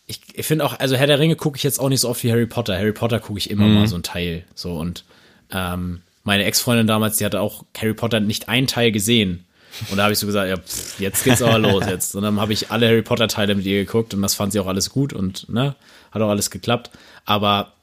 ich, 0.08 0.22
ich 0.34 0.46
finde 0.46 0.66
auch, 0.66 0.80
also 0.80 0.96
Herr 0.96 1.08
der 1.08 1.20
Ringe 1.20 1.36
gucke 1.36 1.58
ich 1.58 1.64
jetzt 1.64 1.80
auch 1.80 1.90
nicht 1.90 2.02
so 2.02 2.10
oft 2.10 2.24
wie 2.24 2.32
Harry 2.32 2.46
Potter. 2.46 2.78
Harry 2.78 2.94
Potter 2.94 3.20
gucke 3.20 3.40
ich 3.40 3.50
immer 3.50 3.68
mal 3.68 3.88
so 3.88 3.96
ein 3.96 4.04
Teil. 4.04 4.44
So 4.54 4.74
und 4.78 5.04
ähm, 5.52 6.02
meine 6.24 6.44
Ex-Freundin 6.46 6.88
damals, 6.88 7.18
die 7.18 7.26
hatte 7.26 7.42
auch 7.42 7.66
Harry 7.78 7.94
Potter 7.94 8.20
nicht 8.20 8.50
einen 8.50 8.68
Teil 8.68 8.92
gesehen. 8.92 9.46
Und 9.90 9.98
da 9.98 10.04
habe 10.04 10.14
ich 10.14 10.20
so 10.20 10.26
gesagt, 10.26 10.48
ja, 10.50 10.58
pff, 10.58 11.00
jetzt 11.00 11.24
geht's 11.24 11.42
aber 11.42 11.60
los 11.72 11.86
jetzt. 11.88 12.16
Und 12.16 12.24
dann 12.24 12.40
habe 12.40 12.54
ich 12.54 12.72
alle 12.72 12.88
Harry 12.88 13.02
Potter 13.02 13.28
Teile 13.28 13.56
mit 13.56 13.66
ihr 13.66 13.84
geguckt 13.84 14.14
und 14.14 14.22
das 14.22 14.34
fand 14.36 14.52
sie 14.54 14.60
auch 14.60 14.68
alles 14.68 14.90
gut 14.90 15.12
und 15.12 15.50
ne, 15.50 15.76
hat 16.12 16.22
auch 16.22 16.30
alles 16.30 16.50
geklappt. 16.50 16.92
Aber 17.26 17.74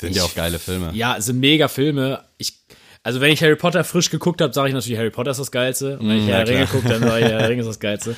sind 0.00 0.14
ja 0.16 0.22
auch 0.22 0.34
geile 0.34 0.58
Filme. 0.58 0.90
ja, 0.94 1.20
sind 1.20 1.40
mega 1.40 1.68
Filme. 1.68 2.22
Ich, 2.38 2.54
also 3.02 3.20
wenn 3.20 3.32
ich 3.32 3.42
Harry 3.42 3.56
Potter 3.56 3.82
frisch 3.84 4.10
geguckt 4.10 4.40
habe, 4.40 4.52
sage 4.52 4.68
ich 4.68 4.74
natürlich, 4.74 4.98
Harry 4.98 5.10
Potter 5.10 5.30
ist 5.32 5.40
das 5.40 5.50
Geilste. 5.50 5.98
Und 5.98 6.08
wenn 6.08 6.18
ich 6.18 6.24
Mm, 6.24 6.28
ja, 6.28 6.36
Herr 6.36 6.44
der 6.44 6.54
Ringe 6.54 6.66
gucke, 6.66 6.88
dann 6.88 7.02
sage 7.02 7.24
ich, 7.24 7.30
Herr 7.30 7.38
der 7.38 7.48
Ringe 7.48 7.60
ist 7.62 7.68
das 7.68 7.80
Geilste. 7.80 8.16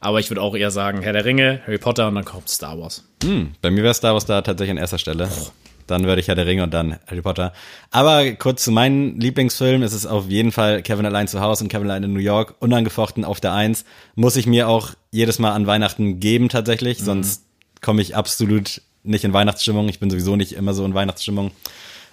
Aber 0.00 0.18
ich 0.18 0.30
würde 0.30 0.42
auch 0.42 0.56
eher 0.56 0.70
sagen, 0.70 1.02
Herr 1.02 1.12
der 1.12 1.24
Ringe, 1.24 1.60
Harry 1.66 1.78
Potter 1.78 2.08
und 2.08 2.14
dann 2.14 2.24
kommt 2.24 2.48
Star 2.48 2.78
Wars. 2.80 3.04
Hm, 3.22 3.52
bei 3.60 3.70
mir 3.70 3.82
wäre 3.82 3.94
Star 3.94 4.14
Wars 4.14 4.24
da 4.24 4.40
tatsächlich 4.40 4.72
an 4.72 4.78
erster 4.78 4.98
Stelle. 4.98 5.28
Dann 5.86 6.04
würde 6.04 6.20
ich 6.20 6.28
Herr 6.28 6.36
der 6.36 6.46
Ringe 6.46 6.62
und 6.62 6.72
dann 6.72 6.98
Harry 7.06 7.20
Potter. 7.20 7.52
Aber 7.90 8.30
kurz 8.32 8.62
zu 8.64 8.70
meinen 8.70 9.20
Lieblingsfilmen. 9.20 9.82
Es 9.82 9.92
ist 9.92 10.06
auf 10.06 10.28
jeden 10.28 10.52
Fall 10.52 10.82
Kevin 10.82 11.04
allein 11.04 11.26
zu 11.26 11.40
Hause 11.40 11.64
und 11.64 11.68
Kevin 11.68 11.90
allein 11.90 12.04
in 12.04 12.12
New 12.12 12.20
York. 12.20 12.54
Unangefochten 12.60 13.24
auf 13.24 13.40
der 13.40 13.52
Eins. 13.52 13.84
Muss 14.14 14.36
ich 14.36 14.46
mir 14.46 14.68
auch 14.68 14.90
jedes 15.10 15.38
Mal 15.38 15.52
an 15.52 15.66
Weihnachten 15.66 16.20
geben 16.20 16.48
tatsächlich. 16.48 16.98
Sonst 16.98 17.44
komme 17.80 18.02
ich 18.02 18.14
absolut 18.14 18.82
nicht 19.02 19.24
in 19.24 19.32
Weihnachtsstimmung. 19.32 19.88
Ich 19.88 19.98
bin 19.98 20.10
sowieso 20.10 20.36
nicht 20.36 20.52
immer 20.52 20.74
so 20.74 20.84
in 20.84 20.94
Weihnachtsstimmung. 20.94 21.50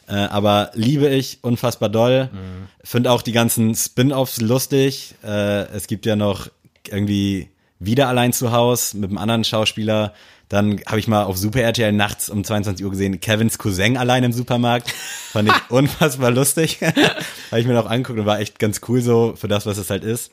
Äh, 0.07 0.15
aber 0.15 0.71
liebe 0.73 1.07
ich 1.09 1.39
unfassbar 1.41 1.89
doll. 1.89 2.29
Mhm. 2.31 2.67
Finde 2.83 3.11
auch 3.11 3.21
die 3.21 3.33
ganzen 3.33 3.75
Spin-offs 3.75 4.41
lustig. 4.41 5.15
Äh, 5.23 5.67
es 5.67 5.87
gibt 5.87 6.05
ja 6.05 6.15
noch 6.15 6.49
irgendwie 6.89 7.49
wieder 7.79 8.07
allein 8.07 8.33
zu 8.33 8.51
Haus 8.51 8.93
mit 8.93 9.09
einem 9.09 9.17
anderen 9.17 9.43
Schauspieler. 9.43 10.13
Dann 10.49 10.79
habe 10.85 10.99
ich 10.99 11.07
mal 11.07 11.23
auf 11.23 11.37
Super 11.37 11.61
RTL 11.61 11.91
nachts 11.91 12.29
um 12.29 12.43
22 12.43 12.85
Uhr 12.85 12.91
gesehen, 12.91 13.19
Kevins 13.19 13.57
Cousin 13.57 13.97
allein 13.97 14.23
im 14.23 14.31
Supermarkt. 14.31 14.91
Fand 14.91 15.49
ich 15.49 15.55
unfassbar 15.69 16.31
lustig. 16.31 16.79
habe 17.51 17.59
ich 17.59 17.67
mir 17.67 17.73
noch 17.73 17.89
angeguckt 17.89 18.19
und 18.19 18.25
war 18.25 18.39
echt 18.39 18.59
ganz 18.59 18.81
cool 18.87 19.01
so 19.01 19.33
für 19.35 19.47
das, 19.47 19.65
was 19.65 19.77
es 19.77 19.89
halt 19.89 20.03
ist. 20.03 20.31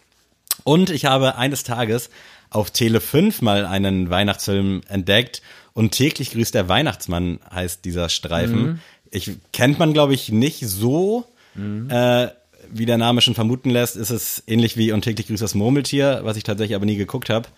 Und 0.62 0.90
ich 0.90 1.06
habe 1.06 1.36
eines 1.36 1.64
Tages 1.64 2.10
auf 2.50 2.70
Tele 2.70 3.00
5 3.00 3.42
mal 3.42 3.66
einen 3.66 4.08
Weihnachtsfilm 4.08 4.82
entdeckt 4.88 5.42
und 5.72 5.90
täglich 5.90 6.30
grüßt 6.30 6.54
der 6.54 6.68
Weihnachtsmann 6.68 7.40
heißt 7.52 7.84
dieser 7.84 8.08
Streifen. 8.08 8.62
Mhm. 8.62 8.80
Ich 9.10 9.32
kennt 9.52 9.80
man 9.80 9.92
glaube 9.92 10.14
ich 10.14 10.30
nicht 10.30 10.60
so. 10.60 11.26
Mhm. 11.56 11.90
Äh, 11.90 12.28
wie 12.74 12.86
der 12.86 12.98
Name 12.98 13.20
schon 13.20 13.34
vermuten 13.34 13.70
lässt, 13.70 13.96
ist 13.96 14.10
es 14.10 14.42
ähnlich 14.46 14.76
wie 14.76 14.92
Und 14.92 15.02
täglich 15.02 15.28
grüßt 15.28 15.42
das 15.42 15.54
Murmeltier, 15.54 16.20
was 16.24 16.36
ich 16.36 16.42
tatsächlich 16.42 16.74
aber 16.74 16.86
nie 16.86 16.96
geguckt 16.96 17.30
habe. 17.30 17.48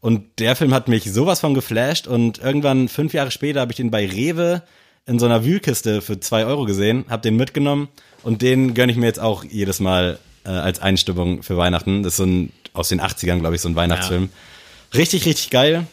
Und 0.00 0.24
der 0.38 0.56
Film 0.56 0.72
hat 0.72 0.88
mich 0.88 1.12
sowas 1.12 1.40
von 1.40 1.54
geflasht 1.54 2.06
und 2.06 2.38
irgendwann 2.38 2.88
fünf 2.88 3.12
Jahre 3.12 3.30
später 3.30 3.60
habe 3.60 3.72
ich 3.72 3.76
den 3.76 3.90
bei 3.90 4.06
Rewe 4.06 4.62
in 5.06 5.18
so 5.18 5.26
einer 5.26 5.44
Wühlkiste 5.44 6.00
für 6.00 6.20
zwei 6.20 6.46
Euro 6.46 6.64
gesehen, 6.64 7.04
habe 7.08 7.22
den 7.22 7.36
mitgenommen 7.36 7.88
und 8.22 8.40
den 8.40 8.74
gönne 8.74 8.92
ich 8.92 8.98
mir 8.98 9.06
jetzt 9.06 9.20
auch 9.20 9.44
jedes 9.44 9.80
Mal 9.80 10.18
äh, 10.44 10.50
als 10.50 10.80
Einstimmung 10.80 11.42
für 11.42 11.56
Weihnachten. 11.56 12.02
Das 12.02 12.14
ist 12.14 12.16
so 12.18 12.24
ein 12.24 12.52
aus 12.72 12.88
den 12.88 13.00
80ern, 13.00 13.40
glaube 13.40 13.56
ich, 13.56 13.60
so 13.60 13.68
ein 13.68 13.76
Weihnachtsfilm. 13.76 14.30
Ja. 14.32 14.98
Richtig, 14.98 15.26
richtig 15.26 15.50
geil. 15.50 15.86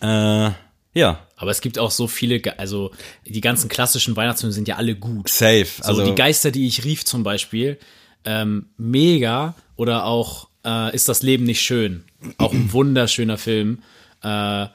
Äh, 0.00 0.50
ja. 0.94 1.20
Aber 1.36 1.50
es 1.50 1.60
gibt 1.60 1.78
auch 1.78 1.90
so 1.90 2.06
viele, 2.06 2.40
also 2.58 2.90
die 3.26 3.40
ganzen 3.40 3.68
klassischen 3.68 4.16
Weihnachtsfilme 4.16 4.52
sind 4.52 4.68
ja 4.68 4.76
alle 4.76 4.94
gut. 4.94 5.28
Safe. 5.28 5.66
Also 5.80 6.04
so 6.04 6.10
die 6.10 6.14
Geister, 6.14 6.50
die 6.50 6.66
ich 6.66 6.84
rief 6.84 7.04
zum 7.04 7.22
Beispiel, 7.22 7.78
ähm, 8.24 8.66
mega. 8.76 9.54
Oder 9.76 10.06
auch 10.06 10.48
äh, 10.64 10.94
Ist 10.94 11.08
das 11.08 11.22
Leben 11.22 11.44
nicht 11.44 11.60
schön? 11.60 12.04
Auch 12.38 12.52
ein 12.52 12.72
wunderschöner 12.72 13.38
Film, 13.38 13.82
äh, 14.22 14.66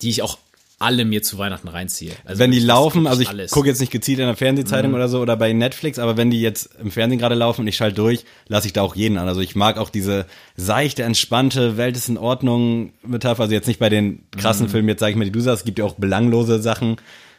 die 0.00 0.10
ich 0.10 0.22
auch 0.22 0.38
alle 0.82 1.04
mir 1.04 1.22
zu 1.22 1.38
Weihnachten 1.38 1.68
reinziehe. 1.68 2.12
Also 2.24 2.38
wenn 2.38 2.50
die 2.50 2.58
laufen, 2.58 3.06
also 3.06 3.22
ich 3.22 3.50
gucke 3.50 3.68
jetzt 3.68 3.80
nicht 3.80 3.92
gezielt 3.92 4.18
in 4.18 4.26
der 4.26 4.36
Fernsehzeitung 4.36 4.90
mhm. 4.90 4.96
oder 4.96 5.08
so 5.08 5.20
oder 5.20 5.36
bei 5.36 5.52
Netflix, 5.52 5.98
aber 5.98 6.16
wenn 6.16 6.30
die 6.30 6.40
jetzt 6.40 6.70
im 6.80 6.90
Fernsehen 6.90 7.18
gerade 7.18 7.34
laufen 7.34 7.62
und 7.62 7.68
ich 7.68 7.76
schalte 7.76 7.96
durch, 7.96 8.24
lasse 8.48 8.66
ich 8.66 8.72
da 8.72 8.82
auch 8.82 8.96
jeden 8.96 9.16
an. 9.16 9.28
Also 9.28 9.40
ich 9.40 9.54
mag 9.54 9.78
auch 9.78 9.90
diese 9.90 10.26
seichte, 10.56 11.04
entspannte, 11.04 11.76
Welt 11.76 11.96
ist 11.96 12.08
in 12.08 12.18
Ordnung 12.18 12.92
Metapher. 13.06 13.42
Also 13.42 13.54
jetzt 13.54 13.68
nicht 13.68 13.80
bei 13.80 13.88
den 13.88 14.24
krassen 14.36 14.66
mhm. 14.66 14.70
Filmen, 14.70 14.88
jetzt 14.88 15.00
sage 15.00 15.12
ich 15.12 15.16
mal, 15.16 15.24
die 15.24 15.32
du 15.32 15.40
sagst, 15.40 15.60
es 15.60 15.64
gibt 15.64 15.78
ja 15.78 15.84
auch 15.84 15.94
belanglose 15.94 16.60
Sachen, 16.60 16.96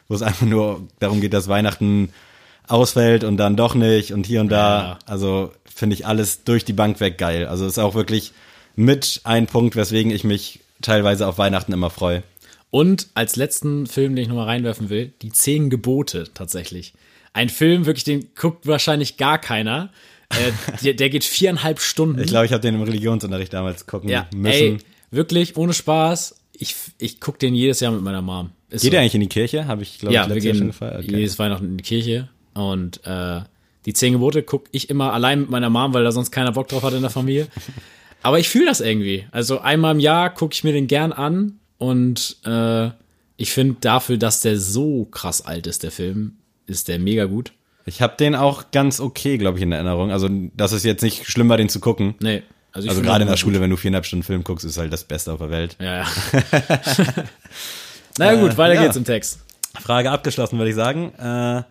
wo 0.08 0.14
es 0.14 0.22
einfach 0.22 0.46
nur 0.46 0.88
darum 0.98 1.20
geht, 1.20 1.34
dass 1.34 1.48
Weihnachten 1.48 2.10
ausfällt 2.66 3.24
und 3.24 3.36
dann 3.36 3.56
doch 3.56 3.74
nicht 3.74 4.12
und 4.12 4.26
hier 4.26 4.40
und 4.40 4.48
da. 4.48 4.82
Ja. 4.82 4.98
Also 5.06 5.52
finde 5.64 5.94
ich 5.94 6.06
alles 6.06 6.44
durch 6.44 6.64
die 6.64 6.72
Bank 6.72 7.00
weg 7.00 7.18
geil. 7.18 7.46
Also 7.46 7.66
ist 7.66 7.78
auch 7.78 7.94
wirklich 7.94 8.32
mit 8.76 9.20
ein 9.24 9.46
Punkt, 9.46 9.76
weswegen 9.76 10.10
ich 10.10 10.24
mich 10.24 10.60
teilweise 10.80 11.26
auf 11.26 11.38
Weihnachten 11.38 11.72
immer 11.72 11.90
freue. 11.90 12.22
Und 12.74 13.06
als 13.14 13.36
letzten 13.36 13.86
Film, 13.86 14.16
den 14.16 14.24
ich 14.24 14.28
nochmal 14.28 14.46
reinwerfen 14.46 14.90
will, 14.90 15.12
die 15.22 15.30
Zehn 15.30 15.70
Gebote 15.70 16.24
tatsächlich. 16.34 16.92
Ein 17.32 17.48
Film, 17.48 17.86
wirklich, 17.86 18.02
den 18.02 18.30
guckt 18.34 18.66
wahrscheinlich 18.66 19.16
gar 19.16 19.38
keiner. 19.38 19.90
Äh, 20.30 20.50
der, 20.82 20.94
der, 20.94 21.08
geht 21.08 21.22
viereinhalb 21.22 21.78
Stunden. 21.78 22.18
Ich 22.18 22.26
glaube, 22.26 22.46
ich 22.46 22.52
habe 22.52 22.62
den 22.62 22.74
im 22.74 22.82
Religionsunterricht 22.82 23.52
damals 23.52 23.86
gucken 23.86 24.10
ja, 24.10 24.26
müssen. 24.34 24.52
Ey, 24.52 24.78
wirklich, 25.12 25.56
ohne 25.56 25.72
Spaß. 25.72 26.34
Ich, 26.52 26.74
ich 26.98 27.20
gucke 27.20 27.38
den 27.38 27.54
jedes 27.54 27.78
Jahr 27.78 27.92
mit 27.92 28.02
meiner 28.02 28.22
Mom. 28.22 28.50
Ist 28.70 28.82
geht 28.82 28.88
so. 28.88 28.90
der 28.90 29.02
eigentlich 29.02 29.14
in 29.14 29.20
die 29.20 29.28
Kirche? 29.28 29.68
Habe 29.68 29.84
ich, 29.84 30.00
glaube 30.00 30.12
ja, 30.12 30.22
ich, 30.22 30.28
letztes 30.30 30.44
Jahr 30.44 30.54
schon 30.56 30.66
gefallen. 30.66 30.96
Okay. 30.96 31.16
Jedes 31.16 31.38
Weihnachten 31.38 31.66
in 31.66 31.76
die 31.76 31.84
Kirche. 31.84 32.28
Und 32.54 33.06
äh, 33.06 33.42
die 33.86 33.92
Zehn 33.92 34.14
Gebote 34.14 34.42
gucke 34.42 34.68
ich 34.72 34.90
immer 34.90 35.12
allein 35.12 35.42
mit 35.42 35.50
meiner 35.50 35.70
Mom, 35.70 35.94
weil 35.94 36.02
da 36.02 36.10
sonst 36.10 36.32
keiner 36.32 36.50
Bock 36.50 36.66
drauf 36.66 36.82
hat 36.82 36.94
in 36.94 37.02
der 37.02 37.10
Familie. 37.10 37.46
Aber 38.22 38.40
ich 38.40 38.48
fühle 38.48 38.66
das 38.66 38.80
irgendwie. 38.80 39.26
Also 39.30 39.60
einmal 39.60 39.94
im 39.94 40.00
Jahr 40.00 40.34
gucke 40.34 40.54
ich 40.54 40.64
mir 40.64 40.72
den 40.72 40.88
gern 40.88 41.12
an 41.12 41.60
und 41.88 42.36
äh, 42.46 42.90
ich 43.36 43.52
finde 43.52 43.76
dafür, 43.80 44.16
dass 44.16 44.40
der 44.40 44.58
so 44.58 45.04
krass 45.04 45.44
alt 45.44 45.66
ist, 45.66 45.82
der 45.82 45.90
Film, 45.90 46.36
ist 46.66 46.88
der 46.88 46.98
mega 46.98 47.26
gut. 47.26 47.52
Ich 47.84 48.00
habe 48.00 48.16
den 48.16 48.34
auch 48.34 48.70
ganz 48.72 49.00
okay, 49.00 49.36
glaube 49.36 49.58
ich, 49.58 49.62
in 49.62 49.72
Erinnerung. 49.72 50.10
Also, 50.10 50.28
das 50.56 50.72
ist 50.72 50.84
jetzt 50.84 51.02
nicht 51.02 51.26
schlimm 51.26 51.48
war, 51.50 51.58
den 51.58 51.68
zu 51.68 51.80
gucken. 51.80 52.14
Nee. 52.20 52.42
Also, 52.72 52.88
also 52.88 53.02
gerade 53.02 53.22
in 53.22 53.28
der 53.28 53.36
Schule, 53.36 53.54
gut. 53.54 53.62
wenn 53.62 53.70
du 53.70 53.76
viereinhalb 53.76 54.06
Stunden 54.06 54.24
Film 54.24 54.42
guckst, 54.42 54.64
ist 54.64 54.78
halt 54.78 54.92
das 54.92 55.04
Beste 55.04 55.32
auf 55.32 55.38
der 55.38 55.50
Welt. 55.50 55.76
Ja, 55.78 55.98
ja. 55.98 56.06
naja, 58.18 58.40
gut, 58.40 58.56
weiter 58.56 58.72
äh, 58.72 58.76
ja. 58.76 58.82
geht's 58.84 58.96
im 58.96 59.04
Text. 59.04 59.40
Frage 59.80 60.10
abgeschlossen, 60.10 60.58
würde 60.58 60.70
ich 60.70 60.76
sagen. 60.76 61.12
Äh, 61.18 61.62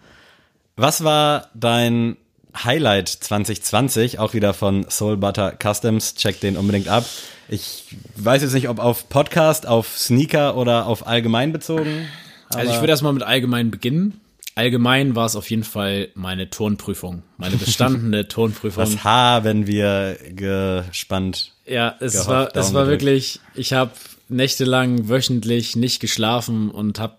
was 0.75 1.03
war 1.03 1.49
dein 1.55 2.17
Highlight 2.63 3.09
2020? 3.09 4.19
Auch 4.19 4.33
wieder 4.33 4.53
von 4.53 4.85
Soul 4.89 5.17
Butter 5.17 5.57
Customs. 5.61 6.15
Check 6.15 6.39
den 6.39 6.55
unbedingt 6.55 6.87
ab. 6.87 7.05
Ich 7.49 7.95
weiß 8.15 8.41
jetzt 8.41 8.53
nicht, 8.53 8.69
ob 8.69 8.79
auf 8.79 9.09
Podcast, 9.09 9.67
auf 9.67 9.97
Sneaker 9.97 10.55
oder 10.55 10.87
auf 10.87 11.07
allgemein 11.07 11.51
bezogen. 11.51 12.07
Also 12.53 12.71
ich 12.71 12.79
würde 12.79 12.91
erstmal 12.91 13.13
mit 13.13 13.23
allgemein 13.23 13.71
beginnen. 13.71 14.19
Allgemein 14.55 15.15
war 15.15 15.25
es 15.25 15.35
auf 15.35 15.49
jeden 15.49 15.63
Fall 15.63 16.09
meine 16.13 16.49
Turnprüfung, 16.49 17.23
meine 17.37 17.57
bestandene 17.57 18.27
Turnprüfung. 18.27 18.83
Was 18.83 19.03
haben 19.03 19.65
wir 19.65 20.17
gespannt? 20.35 21.53
Ja, 21.65 21.95
es 21.99 22.13
gehofft, 22.13 22.29
war, 22.29 22.55
es 22.55 22.73
war 22.73 22.87
wirklich, 22.87 23.39
ich 23.55 23.73
habe 23.73 23.91
nächtelang 24.29 25.09
wöchentlich 25.09 25.75
nicht 25.75 25.99
geschlafen 25.99 26.69
und 26.69 26.99
habe, 26.99 27.17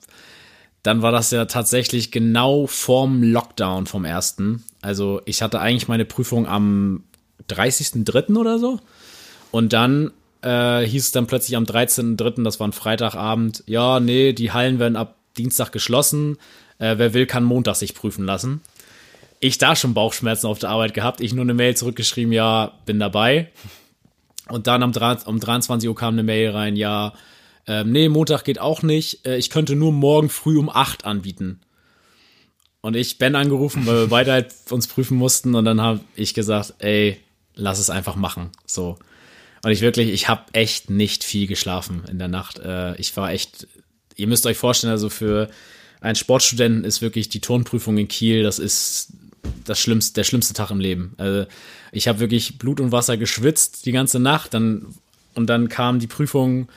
dann 0.85 1.03
war 1.03 1.11
das 1.11 1.33
ja 1.33 1.47
tatsächlich 1.47 2.13
genau 2.13 2.67
vorm 2.69 3.23
Lockdown 3.23 3.87
vom 3.87 4.05
ersten. 4.05 4.63
Also 4.81 5.21
ich 5.25 5.43
hatte 5.43 5.61
eigentlich 5.61 5.89
meine 5.89 6.05
Prüfung 6.05 6.47
am 6.47 7.03
30.03. 7.49 8.37
oder 8.37 8.59
so. 8.61 8.79
Und 9.55 9.73
dann 9.73 10.11
äh, 10.43 10.81
hieß 10.81 11.05
es 11.05 11.13
dann 11.13 11.29
plötzlich 11.29 11.57
am 11.57 11.63
13.03., 11.63 12.43
das 12.43 12.59
war 12.59 12.67
ein 12.67 12.73
Freitagabend, 12.73 13.63
ja, 13.69 14.01
nee, 14.01 14.33
die 14.33 14.51
Hallen 14.51 14.81
werden 14.81 14.97
ab 14.97 15.15
Dienstag 15.37 15.71
geschlossen. 15.71 16.39
Äh, 16.79 16.99
wer 16.99 17.15
will, 17.15 17.25
kann 17.27 17.45
Montag 17.45 17.77
sich 17.77 17.95
prüfen 17.95 18.25
lassen. 18.25 18.63
Ich 19.39 19.59
da 19.59 19.77
schon 19.77 19.95
Bauchschmerzen 19.95 20.49
auf 20.49 20.59
der 20.59 20.71
Arbeit 20.71 20.93
gehabt, 20.93 21.21
ich 21.21 21.35
nur 21.35 21.45
eine 21.45 21.55
Mail 21.55 21.77
zurückgeschrieben, 21.77 22.33
ja, 22.33 22.73
bin 22.85 22.99
dabei. 22.99 23.49
Und 24.49 24.67
dann 24.67 24.83
um, 24.83 24.91
um 25.27 25.39
23 25.39 25.89
Uhr 25.89 25.95
kam 25.95 26.15
eine 26.15 26.25
Mail 26.25 26.51
rein, 26.51 26.75
ja, 26.75 27.13
äh, 27.69 27.85
nee, 27.85 28.09
Montag 28.09 28.43
geht 28.43 28.59
auch 28.59 28.83
nicht. 28.83 29.25
Äh, 29.25 29.37
ich 29.37 29.51
könnte 29.51 29.77
nur 29.77 29.93
morgen 29.93 30.31
früh 30.31 30.59
um 30.59 30.69
8 30.69 31.05
anbieten. 31.05 31.61
Und 32.81 32.97
ich 32.97 33.19
Ben 33.19 33.37
angerufen, 33.37 33.87
weil 33.87 34.01
wir 34.01 34.09
beide 34.09 34.33
halt 34.33 34.53
uns 34.71 34.89
prüfen 34.89 35.17
mussten. 35.17 35.55
Und 35.55 35.65
dann 35.65 35.81
habe 35.81 36.01
ich 36.17 36.35
gesagt, 36.35 36.75
ey, 36.81 37.21
lass 37.55 37.79
es 37.79 37.89
einfach 37.89 38.17
machen. 38.17 38.51
So. 38.67 38.99
Und 39.65 39.71
ich 39.71 39.81
wirklich, 39.81 40.11
ich 40.11 40.29
habe 40.29 40.43
echt 40.53 40.91
nicht 40.91 41.25
viel 41.25 41.47
geschlafen 41.47 42.03
in 42.11 42.19
der 42.19 42.29
Nacht. 42.29 42.59
Äh, 42.59 42.97
ich 42.97 43.17
war 43.17 43.33
echt, 43.33 43.67
ihr 44.15 44.27
müsst 44.27 44.45
euch 44.47 44.59
vorstellen, 44.59 44.91
also 44.91 45.09
für 45.09 45.49
einen 46.03 46.17
Sportstudenten 46.17 46.85
ist 46.85 47.01
wirklich 47.01 47.31
die 47.31 47.41
Turnprüfung 47.41 47.97
in 47.97 48.07
Kiel, 48.07 48.43
das 48.43 48.59
ist 48.59 49.15
das 49.65 49.81
schlimmste, 49.81 50.15
der 50.15 50.25
schlimmste 50.25 50.53
Tag 50.53 50.71
im 50.71 50.81
Leben. 50.81 51.15
Also 51.17 51.47
ich 51.93 52.09
habe 52.09 52.21
wirklich 52.21 52.59
Blut 52.59 52.79
und 52.79 52.93
Wasser 52.93 53.17
geschwitzt 53.17 53.87
die 53.87 53.93
ganze 53.93 54.21
Nacht, 54.21 54.53
dann 54.53 54.95
und 55.35 55.49
dann 55.49 55.71
kam 55.71 55.99
die 55.99 56.07
Prüfung. 56.09 56.69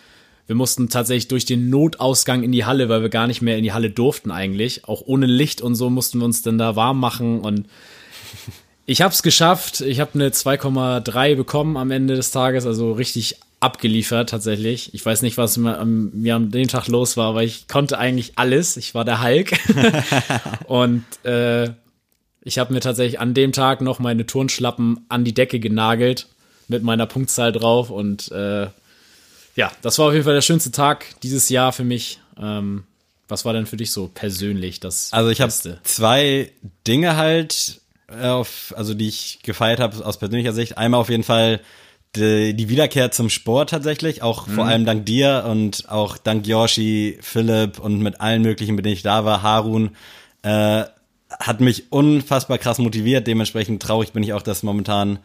Wir 0.48 0.56
mussten 0.56 0.88
tatsächlich 0.88 1.28
durch 1.28 1.44
den 1.44 1.70
Notausgang 1.70 2.42
in 2.42 2.54
die 2.54 2.64
Halle, 2.64 2.88
weil 2.88 3.02
wir 3.02 3.10
gar 3.10 3.28
nicht 3.28 3.42
mehr 3.42 3.58
in 3.58 3.64
die 3.64 3.74
Halle 3.74 3.90
durften 3.90 4.32
eigentlich. 4.32 4.86
Auch 4.86 5.02
ohne 5.06 5.26
Licht 5.26 5.62
und 5.62 5.76
so 5.76 5.90
mussten 5.90 6.20
wir 6.20 6.26
uns 6.26 6.42
dann 6.42 6.58
da 6.58 6.78
warm 6.78 7.02
machen 7.02 7.42
und 7.42 7.68
ich 8.88 9.02
habe 9.02 9.14
es 9.14 9.22
geschafft. 9.22 9.82
Ich 9.82 10.00
habe 10.00 10.12
eine 10.16 10.30
2,3 10.30 11.36
bekommen 11.36 11.76
am 11.76 11.92
Ende 11.92 12.16
des 12.16 12.32
Tages, 12.32 12.66
also 12.66 12.94
richtig 12.94 13.36
abgeliefert 13.60 14.30
tatsächlich. 14.30 14.94
Ich 14.94 15.06
weiß 15.06 15.24
nicht, 15.24 15.38
was 15.38 15.58
mir, 15.58 15.78
an 15.78 16.52
dem 16.52 16.68
Tag 16.70 16.88
los 16.88 17.18
war, 17.18 17.28
aber 17.28 17.44
ich 17.44 17.68
konnte 17.68 17.98
eigentlich 17.98 18.34
alles. 18.38 18.78
Ich 18.78 18.96
war 18.96 19.04
der 19.04 19.22
Hulk. 19.22 19.52
und 20.68 21.04
äh, 21.24 21.72
ich 22.42 22.60
habe 22.60 22.74
mir 22.74 22.80
tatsächlich 22.80 23.20
an 23.20 23.34
dem 23.34 23.52
Tag 23.52 23.82
noch 23.82 24.00
meine 24.00 24.26
Turnschlappen 24.26 25.06
an 25.10 25.26
die 25.26 25.34
Decke 25.34 25.60
genagelt 25.60 26.28
mit 26.70 26.82
meiner 26.82 27.08
Punktzahl 27.08 27.52
drauf. 27.52 27.90
Und 27.90 28.32
äh, 28.32 28.68
ja, 29.58 29.72
das 29.82 30.00
war 30.00 30.08
auf 30.08 30.14
jeden 30.14 30.24
Fall 30.24 30.36
der 30.36 30.42
schönste 30.42 30.72
Tag 30.72 31.08
dieses 31.24 31.50
Jahr 31.50 31.74
für 31.74 31.84
mich. 31.84 32.22
Ähm, 32.40 32.86
was 33.28 33.44
war 33.44 33.52
denn 33.52 33.66
für 33.66 33.76
dich 33.76 33.92
so 33.92 34.10
persönlich 34.14 34.80
das? 34.80 35.12
Also 35.12 35.30
ich 35.30 35.42
habe 35.42 35.52
zwei 35.52 36.52
Dinge 36.88 37.18
halt 37.18 37.82
auf, 38.08 38.74
also 38.78 38.94
die 38.94 39.08
ich 39.08 39.40
gefeiert 39.44 39.80
habe 39.80 40.06
aus 40.06 40.18
persönlicher 40.18 40.54
Sicht. 40.54 40.78
Einmal 40.78 41.02
auf 41.02 41.10
jeden 41.10 41.24
Fall 41.24 41.62
die, 42.16 42.54
die 42.54 42.70
Wiederkehr 42.70 43.12
zum 43.12 43.30
Sport 43.30 43.70
tatsächlich, 43.70 44.22
auch 44.22 44.48
mhm. 44.48 44.52
vor 44.54 44.66
allem 44.66 44.86
dank 44.86 45.06
dir 45.06 45.46
und 45.48 45.90
auch 45.90 46.18
dank 46.18 46.48
Yoshi, 46.48 47.18
Philipp 47.22 47.80
und 47.80 48.00
mit 48.00 48.22
allen 48.22 48.42
möglichen, 48.42 48.76
mit 48.76 48.86
denen 48.86 48.94
ich 48.94 49.04
da 49.04 49.26
war, 49.26 49.42
Harun, 49.42 49.92
äh, 50.44 50.84
hat 51.30 51.60
mich 51.60 51.92
unfassbar 51.92 52.58
krass 52.58 52.78
motiviert. 52.80 53.28
Dementsprechend 53.28 53.82
traurig 53.82 54.14
bin 54.14 54.24
ich 54.24 54.34
auch, 54.34 54.42
dass 54.42 54.64
momentan 54.64 55.20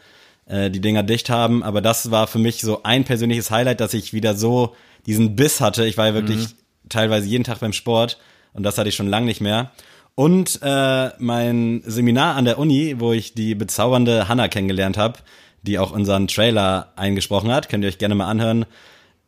äh, 0.46 0.70
die 0.70 0.80
Dinger 0.80 1.04
dicht 1.04 1.30
haben. 1.30 1.62
Aber 1.62 1.80
das 1.80 2.10
war 2.10 2.26
für 2.26 2.40
mich 2.40 2.60
so 2.60 2.82
ein 2.82 3.04
persönliches 3.04 3.50
Highlight, 3.50 3.80
dass 3.80 3.94
ich 3.94 4.12
wieder 4.12 4.34
so 4.34 4.74
diesen 5.06 5.36
Biss 5.36 5.60
hatte. 5.60 5.86
Ich 5.86 5.96
war 5.96 6.08
ja 6.08 6.14
wirklich 6.14 6.48
mhm. 6.48 6.88
teilweise 6.88 7.28
jeden 7.28 7.44
Tag 7.44 7.60
beim 7.60 7.72
Sport 7.72 8.18
und 8.52 8.64
das 8.64 8.78
hatte 8.78 8.88
ich 8.88 8.96
schon 8.96 9.08
lange 9.08 9.26
nicht 9.26 9.40
mehr. 9.40 9.70
Und 10.14 10.60
äh, 10.62 11.10
mein 11.18 11.82
Seminar 11.86 12.36
an 12.36 12.44
der 12.44 12.58
Uni, 12.58 12.96
wo 12.98 13.12
ich 13.12 13.34
die 13.34 13.54
bezaubernde 13.54 14.28
Hanna 14.28 14.48
kennengelernt 14.48 14.98
habe, 14.98 15.20
die 15.62 15.78
auch 15.78 15.92
unseren 15.92 16.28
Trailer 16.28 16.92
eingesprochen 16.96 17.50
hat. 17.50 17.68
Könnt 17.68 17.84
ihr 17.84 17.88
euch 17.88 17.98
gerne 17.98 18.14
mal 18.14 18.28
anhören. 18.28 18.66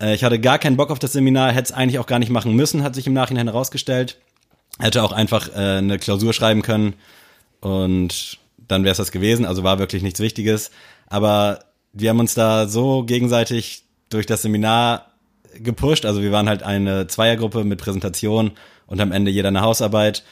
Äh, 0.00 0.14
ich 0.14 0.24
hatte 0.24 0.38
gar 0.38 0.58
keinen 0.58 0.76
Bock 0.76 0.90
auf 0.90 0.98
das 0.98 1.12
Seminar, 1.12 1.52
hätte 1.52 1.64
es 1.64 1.72
eigentlich 1.72 1.98
auch 1.98 2.06
gar 2.06 2.18
nicht 2.18 2.30
machen 2.30 2.54
müssen, 2.54 2.82
hat 2.82 2.94
sich 2.94 3.06
im 3.06 3.14
Nachhinein 3.14 3.48
herausgestellt. 3.48 4.18
Hätte 4.78 5.02
auch 5.02 5.12
einfach 5.12 5.48
äh, 5.48 5.78
eine 5.78 5.98
Klausur 5.98 6.32
schreiben 6.32 6.62
können 6.62 6.94
und 7.60 8.38
dann 8.66 8.82
wäre 8.82 8.92
es 8.92 8.98
das 8.98 9.12
gewesen. 9.12 9.46
Also 9.46 9.62
war 9.62 9.78
wirklich 9.78 10.02
nichts 10.02 10.20
Wichtiges. 10.20 10.70
Aber 11.06 11.60
wir 11.92 12.10
haben 12.10 12.20
uns 12.20 12.34
da 12.34 12.66
so 12.66 13.04
gegenseitig 13.04 13.84
durch 14.10 14.26
das 14.26 14.42
Seminar 14.42 15.12
gepusht. 15.54 16.04
Also 16.04 16.22
wir 16.22 16.32
waren 16.32 16.48
halt 16.48 16.62
eine 16.62 17.06
Zweiergruppe 17.06 17.64
mit 17.64 17.80
Präsentation 17.80 18.52
und 18.86 19.00
am 19.00 19.12
Ende 19.12 19.30
jeder 19.30 19.48
eine 19.48 19.60
Hausarbeit. 19.60 20.24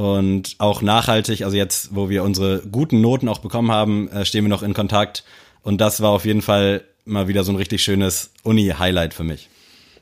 Und 0.00 0.54
auch 0.56 0.80
nachhaltig, 0.80 1.44
also 1.44 1.58
jetzt, 1.58 1.94
wo 1.94 2.08
wir 2.08 2.24
unsere 2.24 2.60
guten 2.60 3.02
Noten 3.02 3.28
auch 3.28 3.40
bekommen 3.40 3.70
haben, 3.70 4.08
äh, 4.08 4.24
stehen 4.24 4.44
wir 4.44 4.48
noch 4.48 4.62
in 4.62 4.72
Kontakt. 4.72 5.24
Und 5.62 5.78
das 5.82 6.00
war 6.00 6.08
auf 6.08 6.24
jeden 6.24 6.40
Fall 6.40 6.84
mal 7.04 7.28
wieder 7.28 7.44
so 7.44 7.52
ein 7.52 7.56
richtig 7.56 7.82
schönes 7.82 8.30
Uni-Highlight 8.42 9.12
für 9.12 9.24
mich. 9.24 9.50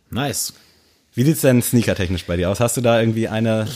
Nice. 0.09 0.55
Wie 1.14 1.24
sieht's 1.24 1.40
denn 1.40 1.62
sneakertechnisch 1.62 2.26
bei 2.26 2.36
dir 2.36 2.49
aus? 2.49 2.61
Hast 2.61 2.76
du 2.76 2.80
da 2.80 3.01
irgendwie 3.01 3.26
eine, 3.26 3.66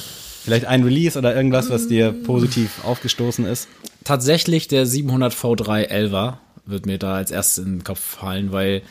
vielleicht 0.44 0.66
ein 0.66 0.84
Release 0.84 1.18
oder 1.18 1.34
irgendwas, 1.34 1.70
was 1.70 1.88
dir 1.88 2.12
positiv 2.12 2.84
aufgestoßen 2.84 3.44
ist? 3.44 3.66
Tatsächlich 4.04 4.68
der 4.68 4.86
700 4.86 5.34
V3 5.34 5.90
11er 5.90 6.34
wird 6.66 6.86
mir 6.86 6.98
da 6.98 7.16
als 7.16 7.32
erstes 7.32 7.64
in 7.64 7.78
den 7.78 7.84
Kopf 7.84 7.98
fallen, 7.98 8.52
weil 8.52 8.82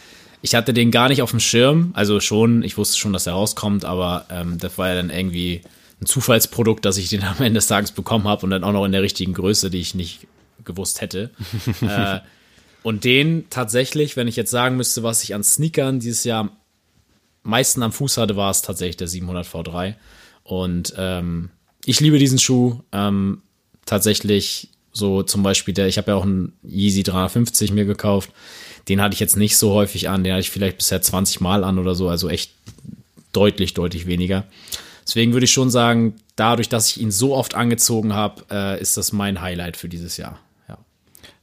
ich 0.42 0.54
hatte 0.54 0.74
den 0.74 0.92
gar 0.92 1.08
nicht 1.08 1.22
auf 1.22 1.32
dem 1.32 1.40
Schirm. 1.40 1.92
Also 1.94 2.20
schon, 2.20 2.62
ich 2.62 2.78
wusste 2.78 2.98
schon, 2.98 3.14
dass 3.14 3.26
er 3.26 3.34
rauskommt, 3.34 3.86
aber 3.86 4.26
ähm, 4.30 4.58
das 4.58 4.78
war 4.78 4.90
ja 4.90 4.96
dann 4.96 5.10
irgendwie 5.10 5.62
ein 6.02 6.06
Zufallsprodukt, 6.06 6.84
dass 6.84 6.98
ich 6.98 7.10
den 7.10 7.24
am 7.24 7.38
Ende 7.38 7.60
des 7.60 7.68
Tages 7.68 7.92
bekommen 7.92 8.28
habe 8.28 8.46
und 8.46 8.50
dann 8.50 8.64
auch 8.64 8.72
noch 8.72 8.86
in 8.86 8.92
der 8.92 9.04
richtigen 9.04 9.34
Größe, 9.34 9.70
die 9.70 9.80
ich 9.80 9.96
nicht 9.96 10.28
gewusst 10.66 11.02
hätte. 11.02 11.30
äh, 11.82 12.20
und 12.84 13.04
den 13.04 13.46
tatsächlich, 13.50 14.16
wenn 14.18 14.28
ich 14.28 14.36
jetzt 14.36 14.52
sagen 14.52 14.78
müsste, 14.78 15.04
was 15.04 15.24
ich 15.24 15.36
an 15.36 15.44
Sneakern 15.44 16.00
dieses 16.00 16.24
Jahr 16.24 16.42
am 16.42 16.52
meisten 17.44 17.84
am 17.84 17.92
Fuß 17.92 18.18
hatte, 18.18 18.36
war 18.36 18.50
es 18.50 18.62
tatsächlich 18.62 18.98
der 18.98 19.08
700 19.08 19.46
V3. 19.46 19.96
Und 20.44 20.94
ähm, 20.98 21.50
ich 21.86 22.00
liebe 22.00 22.18
diesen 22.18 22.40
Schuh. 22.40 22.82
Ähm, 22.92 23.44
tatsächlich 23.86 24.70
so 24.94 25.24
zum 25.24 25.44
Beispiel 25.44 25.74
der, 25.74 25.88
ich 25.88 25.98
habe 25.98 26.12
ja 26.12 26.18
auch 26.18 26.24
einen 26.24 26.54
Yeezy 26.64 27.04
350 27.04 27.72
mir 27.72 27.86
gekauft. 27.86 28.32
Den 28.90 29.02
hatte 29.02 29.14
ich 29.14 29.20
jetzt 29.20 29.38
nicht 29.38 29.58
so 29.58 29.74
häufig 29.74 30.10
an. 30.10 30.24
Den 30.24 30.34
hatte 30.34 30.42
ich 30.42 30.50
vielleicht 30.50 30.78
bisher 30.78 31.02
20 31.02 31.42
Mal 31.42 31.64
an 31.64 31.78
oder 31.78 31.94
so. 31.94 32.10
Also 32.10 32.30
echt 32.30 32.52
deutlich, 33.32 33.74
deutlich 33.74 34.08
weniger. 34.08 34.46
Deswegen 35.06 35.34
würde 35.34 35.46
ich 35.46 35.52
schon 35.52 35.70
sagen, 35.70 36.16
dadurch, 36.36 36.70
dass 36.70 36.90
ich 36.90 37.02
ihn 37.02 37.12
so 37.12 37.36
oft 37.36 37.56
angezogen 37.56 38.14
habe, 38.14 38.44
äh, 38.52 38.82
ist 38.82 38.98
das 38.98 39.14
mein 39.14 39.42
Highlight 39.42 39.78
für 39.78 39.90
dieses 39.90 40.18
Jahr. 40.18 40.40
Ja. 40.68 40.78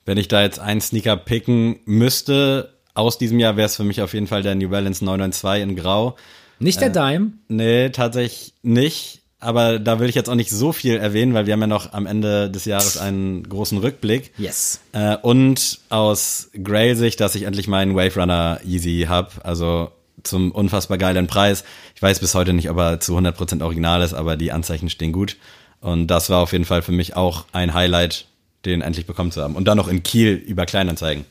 Wenn 0.04 0.18
ich 0.18 0.28
da 0.28 0.42
jetzt 0.42 0.58
einen 0.58 0.80
Sneaker 0.80 1.16
picken 1.16 1.80
müsste, 1.84 2.74
aus 2.94 3.18
diesem 3.18 3.38
Jahr 3.38 3.56
wäre 3.56 3.66
es 3.66 3.76
für 3.76 3.84
mich 3.84 4.02
auf 4.02 4.14
jeden 4.14 4.26
Fall 4.26 4.42
der 4.42 4.54
New 4.54 4.68
Balance 4.68 5.04
992 5.04 5.62
in 5.62 5.76
Grau. 5.76 6.16
Nicht 6.58 6.80
der 6.80 6.88
äh, 6.88 6.92
Dime? 6.92 7.32
Nee, 7.48 7.90
tatsächlich 7.90 8.54
nicht. 8.62 9.22
Aber 9.40 9.78
da 9.78 10.00
will 10.00 10.08
ich 10.08 10.16
jetzt 10.16 10.28
auch 10.28 10.34
nicht 10.34 10.50
so 10.50 10.72
viel 10.72 10.96
erwähnen, 10.96 11.32
weil 11.32 11.46
wir 11.46 11.52
haben 11.52 11.60
ja 11.60 11.68
noch 11.68 11.92
am 11.92 12.06
Ende 12.06 12.50
des 12.50 12.64
Jahres 12.64 12.96
einen 12.96 13.48
großen 13.48 13.78
Rückblick. 13.78 14.32
Yes. 14.36 14.80
Äh, 14.92 15.16
und 15.18 15.78
aus 15.90 16.50
Grail-Sicht, 16.60 17.20
dass 17.20 17.36
ich 17.36 17.44
endlich 17.44 17.68
meinen 17.68 17.94
Wave 17.94 18.18
Runner 18.18 18.60
Easy 18.64 19.06
habe. 19.08 19.30
Also 19.44 19.92
zum 20.22 20.50
unfassbar 20.52 20.98
geilen 20.98 21.26
Preis. 21.26 21.64
Ich 21.94 22.02
weiß 22.02 22.20
bis 22.20 22.34
heute 22.34 22.52
nicht, 22.52 22.70
ob 22.70 22.78
er 22.78 23.00
zu 23.00 23.16
100% 23.16 23.62
original 23.62 24.02
ist, 24.02 24.14
aber 24.14 24.36
die 24.36 24.52
Anzeichen 24.52 24.90
stehen 24.90 25.12
gut. 25.12 25.36
Und 25.80 26.08
das 26.08 26.30
war 26.30 26.40
auf 26.40 26.52
jeden 26.52 26.64
Fall 26.64 26.82
für 26.82 26.92
mich 26.92 27.16
auch 27.16 27.44
ein 27.52 27.74
Highlight, 27.74 28.26
den 28.64 28.82
endlich 28.82 29.06
bekommen 29.06 29.30
zu 29.30 29.42
haben. 29.42 29.54
Und 29.54 29.66
dann 29.66 29.76
noch 29.76 29.88
in 29.88 30.02
Kiel 30.02 30.34
über 30.34 30.66
Kleinanzeigen. 30.66 31.24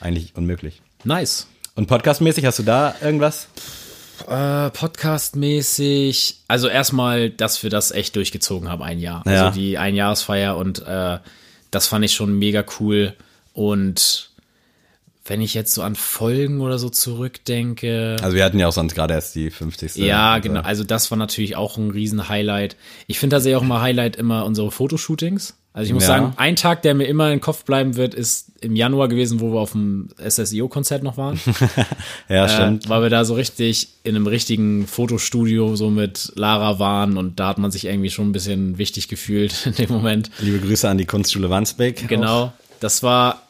Eigentlich 0.00 0.36
unmöglich. 0.36 0.82
Nice. 1.04 1.46
Und 1.74 1.86
podcastmäßig 1.86 2.44
hast 2.44 2.58
du 2.58 2.62
da 2.62 2.94
irgendwas? 3.02 3.48
Äh, 4.26 4.70
Podcastmäßig, 4.70 6.40
also 6.48 6.68
erstmal, 6.68 7.30
dass 7.30 7.62
wir 7.62 7.70
das 7.70 7.90
echt 7.90 8.16
durchgezogen 8.16 8.68
haben, 8.70 8.82
ein 8.82 8.98
Jahr. 8.98 9.22
Ja. 9.26 9.46
Also 9.46 9.58
die 9.58 9.78
Einjahresfeier 9.78 10.56
und 10.56 10.86
äh, 10.86 11.18
das 11.70 11.86
fand 11.86 12.04
ich 12.04 12.14
schon 12.14 12.38
mega 12.38 12.64
cool. 12.80 13.14
Und 13.52 14.30
wenn 15.28 15.40
ich 15.40 15.54
jetzt 15.54 15.74
so 15.74 15.82
an 15.82 15.96
Folgen 15.96 16.60
oder 16.60 16.78
so 16.78 16.88
zurückdenke. 16.88 18.16
Also 18.22 18.36
wir 18.36 18.44
hatten 18.44 18.58
ja 18.58 18.68
auch 18.68 18.72
sonst 18.72 18.94
gerade 18.94 19.14
erst 19.14 19.34
die 19.34 19.50
50. 19.50 19.96
Ja, 19.96 20.38
genau. 20.38 20.60
Also 20.60 20.84
das 20.84 21.10
war 21.10 21.18
natürlich 21.18 21.56
auch 21.56 21.76
ein 21.76 21.90
riesen 21.90 22.28
Highlight. 22.28 22.76
Ich 23.06 23.18
finde 23.18 23.36
tatsächlich 23.36 23.56
auch 23.56 23.62
immer 23.62 23.80
Highlight 23.80 24.16
immer 24.16 24.44
unsere 24.44 24.70
Fotoshootings. 24.70 25.54
Also 25.72 25.88
ich 25.88 25.92
muss 25.92 26.04
Ja. 26.04 26.08
sagen, 26.08 26.32
ein 26.38 26.56
Tag, 26.56 26.80
der 26.82 26.94
mir 26.94 27.04
immer 27.04 27.30
im 27.32 27.40
Kopf 27.42 27.64
bleiben 27.64 27.96
wird, 27.96 28.14
ist 28.14 28.46
im 28.62 28.74
Januar 28.74 29.08
gewesen, 29.08 29.40
wo 29.40 29.52
wir 29.52 29.60
auf 29.60 29.72
dem 29.72 30.08
SSIO-Konzert 30.18 31.02
noch 31.02 31.18
waren. 31.18 31.38
Ja, 32.30 32.48
stimmt. 32.48 32.86
Äh, 32.86 32.88
weil 32.88 33.02
wir 33.02 33.10
da 33.10 33.24
so 33.26 33.34
richtig 33.34 33.88
in 34.02 34.16
einem 34.16 34.26
richtigen 34.26 34.86
Fotostudio 34.86 35.76
so 35.76 35.90
mit 35.90 36.32
Lara 36.34 36.78
waren 36.78 37.18
und 37.18 37.38
da 37.38 37.48
hat 37.48 37.58
man 37.58 37.70
sich 37.70 37.84
irgendwie 37.84 38.08
schon 38.10 38.28
ein 38.30 38.32
bisschen 38.32 38.78
wichtig 38.78 39.08
gefühlt 39.08 39.66
in 39.66 39.74
dem 39.74 39.90
Moment. 39.90 40.30
Liebe 40.40 40.60
Grüße 40.60 40.88
an 40.88 40.96
die 40.98 41.04
Kunstschule 41.04 41.50
Wandsbek. 41.50 42.08
Genau. 42.08 42.52
Das 42.80 43.02
war, 43.02 43.42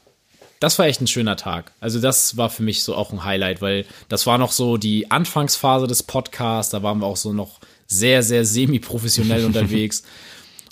das 0.60 0.78
war 0.78 0.86
echt 0.86 1.00
ein 1.00 1.06
schöner 1.06 1.36
Tag. 1.36 1.72
Also 1.80 2.00
das 2.00 2.36
war 2.36 2.50
für 2.50 2.62
mich 2.62 2.82
so 2.82 2.94
auch 2.94 3.12
ein 3.12 3.24
Highlight, 3.24 3.60
weil 3.60 3.84
das 4.08 4.26
war 4.26 4.38
noch 4.38 4.52
so 4.52 4.76
die 4.76 5.10
Anfangsphase 5.10 5.86
des 5.86 6.02
Podcasts. 6.02 6.70
Da 6.72 6.82
waren 6.82 6.98
wir 6.98 7.06
auch 7.06 7.16
so 7.16 7.32
noch 7.32 7.60
sehr, 7.86 8.22
sehr 8.22 8.44
semi-professionell 8.44 9.44
unterwegs. 9.46 10.02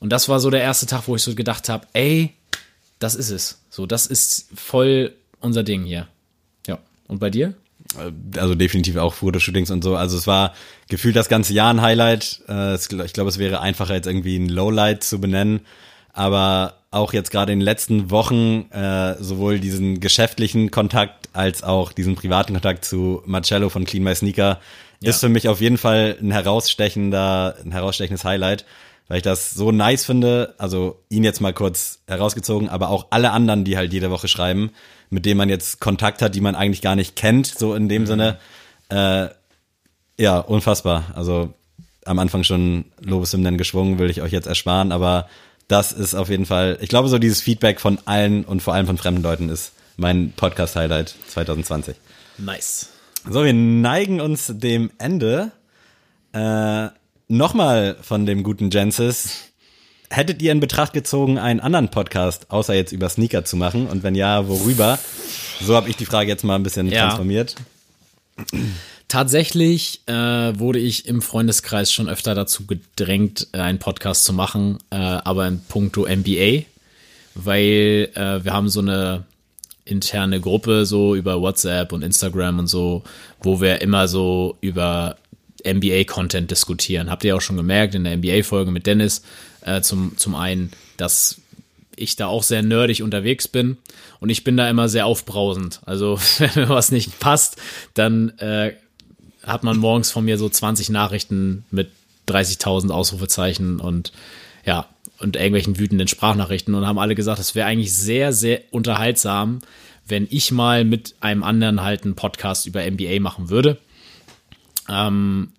Und 0.00 0.10
das 0.10 0.28
war 0.28 0.40
so 0.40 0.50
der 0.50 0.62
erste 0.62 0.86
Tag, 0.86 1.02
wo 1.06 1.16
ich 1.16 1.22
so 1.22 1.34
gedacht 1.34 1.68
habe, 1.68 1.86
ey, 1.92 2.34
das 2.98 3.14
ist 3.14 3.30
es. 3.30 3.60
So, 3.70 3.86
das 3.86 4.06
ist 4.06 4.48
voll 4.54 5.12
unser 5.40 5.62
Ding 5.62 5.84
hier. 5.84 6.08
Ja. 6.66 6.78
Und 7.06 7.18
bei 7.18 7.30
dir? 7.30 7.54
Also 8.36 8.54
definitiv 8.54 8.96
auch 8.96 9.14
Fotoshootings 9.14 9.70
und 9.70 9.84
so. 9.84 9.96
Also 9.96 10.16
es 10.16 10.26
war 10.26 10.54
gefühlt 10.88 11.16
das 11.16 11.28
ganze 11.28 11.52
Jahr 11.52 11.72
ein 11.72 11.82
Highlight. 11.82 12.40
Äh, 12.48 12.74
Ich 12.74 13.12
glaube, 13.12 13.28
es 13.28 13.38
wäre 13.38 13.60
einfacher 13.60 13.94
jetzt 13.94 14.06
irgendwie 14.06 14.36
ein 14.36 14.48
Lowlight 14.48 15.04
zu 15.04 15.20
benennen. 15.20 15.60
Aber 16.14 16.74
auch 16.90 17.12
jetzt 17.12 17.30
gerade 17.30 17.52
in 17.52 17.58
den 17.58 17.64
letzten 17.64 18.10
Wochen 18.10 18.70
äh, 18.70 19.16
sowohl 19.20 19.58
diesen 19.58 19.98
geschäftlichen 20.00 20.70
Kontakt 20.70 21.28
als 21.32 21.64
auch 21.64 21.92
diesen 21.92 22.14
privaten 22.14 22.52
Kontakt 22.52 22.84
zu 22.84 23.20
Marcello 23.26 23.68
von 23.68 23.84
Clean 23.84 24.04
My 24.04 24.14
Sneaker 24.14 24.60
Ja. 25.00 25.10
ist 25.10 25.20
für 25.20 25.28
mich 25.28 25.48
auf 25.48 25.60
jeden 25.60 25.76
Fall 25.76 26.16
ein 26.22 26.30
herausstechender, 26.30 27.56
ein 27.64 27.72
herausstechendes 27.72 28.24
Highlight, 28.24 28.64
weil 29.08 29.16
ich 29.16 29.22
das 29.24 29.50
so 29.50 29.72
nice 29.72 30.04
finde. 30.04 30.54
Also 30.56 31.00
ihn 31.08 31.24
jetzt 31.24 31.40
mal 31.40 31.52
kurz 31.52 31.98
herausgezogen, 32.06 32.68
aber 32.68 32.90
auch 32.90 33.08
alle 33.10 33.32
anderen, 33.32 33.64
die 33.64 33.76
halt 33.76 33.92
jede 33.92 34.12
Woche 34.12 34.28
schreiben, 34.28 34.70
mit 35.10 35.26
denen 35.26 35.38
man 35.38 35.48
jetzt 35.48 35.80
Kontakt 35.80 36.22
hat, 36.22 36.36
die 36.36 36.40
man 36.40 36.54
eigentlich 36.54 36.80
gar 36.80 36.94
nicht 36.94 37.16
kennt, 37.16 37.46
so 37.48 37.74
in 37.74 37.88
dem 37.88 38.06
Sinne. 38.06 38.38
Äh, 38.88 39.28
ja, 40.16 40.38
unfassbar. 40.38 41.06
Also 41.16 41.52
am 42.04 42.20
Anfang 42.20 42.44
schon 42.44 42.84
Lobeshymnen 43.00 43.58
geschwungen, 43.58 43.98
will 43.98 44.10
ich 44.10 44.22
euch 44.22 44.30
jetzt 44.32 44.46
ersparen, 44.46 44.92
aber 44.92 45.26
das 45.68 45.92
ist 45.92 46.14
auf 46.14 46.28
jeden 46.28 46.46
Fall, 46.46 46.78
ich 46.80 46.88
glaube, 46.88 47.08
so 47.08 47.18
dieses 47.18 47.40
Feedback 47.40 47.80
von 47.80 47.98
allen 48.04 48.44
und 48.44 48.60
vor 48.62 48.74
allem 48.74 48.86
von 48.86 48.98
fremden 48.98 49.22
Leuten 49.22 49.48
ist 49.48 49.72
mein 49.96 50.32
Podcast-Highlight 50.36 51.14
2020. 51.28 51.96
Nice. 52.38 52.88
So, 53.28 53.44
wir 53.44 53.52
neigen 53.54 54.20
uns 54.20 54.52
dem 54.54 54.90
Ende. 54.98 55.52
Äh, 56.32 56.88
Nochmal 57.26 57.96
von 58.02 58.26
dem 58.26 58.42
guten 58.42 58.68
Jensis. 58.70 59.44
Hättet 60.10 60.42
ihr 60.42 60.52
in 60.52 60.60
Betracht 60.60 60.92
gezogen, 60.92 61.38
einen 61.38 61.58
anderen 61.60 61.88
Podcast 61.90 62.50
außer 62.50 62.74
jetzt 62.74 62.92
über 62.92 63.08
Sneaker 63.08 63.46
zu 63.46 63.56
machen? 63.56 63.86
Und 63.86 64.02
wenn 64.02 64.14
ja, 64.14 64.46
worüber? 64.46 64.98
So 65.62 65.74
habe 65.74 65.88
ich 65.88 65.96
die 65.96 66.04
Frage 66.04 66.28
jetzt 66.28 66.44
mal 66.44 66.56
ein 66.56 66.62
bisschen 66.62 66.88
Ja. 66.90 67.06
transformiert. 67.06 67.54
Tatsächlich 69.14 70.00
äh, 70.06 70.12
wurde 70.12 70.80
ich 70.80 71.06
im 71.06 71.22
Freundeskreis 71.22 71.92
schon 71.92 72.08
öfter 72.08 72.34
dazu 72.34 72.66
gedrängt, 72.66 73.46
äh, 73.52 73.58
einen 73.58 73.78
Podcast 73.78 74.24
zu 74.24 74.32
machen, 74.32 74.78
äh, 74.90 74.96
aber 74.96 75.46
in 75.46 75.60
puncto 75.68 76.04
MBA, 76.04 76.64
weil 77.36 78.10
äh, 78.16 78.44
wir 78.44 78.52
haben 78.52 78.68
so 78.68 78.80
eine 78.80 79.22
interne 79.84 80.40
Gruppe 80.40 80.84
so 80.84 81.14
über 81.14 81.40
WhatsApp 81.40 81.92
und 81.92 82.02
Instagram 82.02 82.58
und 82.58 82.66
so, 82.66 83.04
wo 83.40 83.60
wir 83.60 83.82
immer 83.82 84.08
so 84.08 84.58
über 84.60 85.14
NBA-Content 85.64 86.50
diskutieren. 86.50 87.08
Habt 87.08 87.22
ihr 87.22 87.36
auch 87.36 87.40
schon 87.40 87.56
gemerkt 87.56 87.94
in 87.94 88.02
der 88.02 88.16
NBA-Folge 88.16 88.72
mit 88.72 88.88
Dennis 88.88 89.22
äh, 89.60 89.80
zum, 89.80 90.16
zum 90.16 90.34
einen, 90.34 90.72
dass 90.96 91.40
ich 91.94 92.16
da 92.16 92.26
auch 92.26 92.42
sehr 92.42 92.64
nerdig 92.64 93.04
unterwegs 93.04 93.46
bin 93.46 93.76
und 94.18 94.30
ich 94.30 94.42
bin 94.42 94.56
da 94.56 94.68
immer 94.68 94.88
sehr 94.88 95.06
aufbrausend. 95.06 95.82
Also 95.86 96.18
wenn 96.38 96.50
mir 96.56 96.68
was 96.68 96.90
nicht 96.90 97.20
passt, 97.20 97.58
dann 97.94 98.30
äh, 98.40 98.72
hat 99.46 99.62
man 99.64 99.78
morgens 99.78 100.10
von 100.10 100.24
mir 100.24 100.38
so 100.38 100.48
20 100.48 100.90
Nachrichten 100.90 101.64
mit 101.70 101.90
30.000 102.28 102.90
Ausrufezeichen 102.90 103.80
und 103.80 104.12
ja, 104.64 104.86
und 105.18 105.36
irgendwelchen 105.36 105.78
wütenden 105.78 106.08
Sprachnachrichten 106.08 106.74
und 106.74 106.86
haben 106.86 106.98
alle 106.98 107.14
gesagt, 107.14 107.38
es 107.38 107.54
wäre 107.54 107.66
eigentlich 107.66 107.92
sehr, 107.92 108.32
sehr 108.32 108.62
unterhaltsam, 108.70 109.60
wenn 110.06 110.26
ich 110.30 110.50
mal 110.50 110.84
mit 110.84 111.14
einem 111.20 111.42
anderen 111.42 111.82
halt 111.82 112.04
einen 112.04 112.14
Podcast 112.14 112.66
über 112.66 112.88
NBA 112.88 113.20
machen 113.20 113.48
würde. 113.48 113.78
Ähm, 114.88 115.52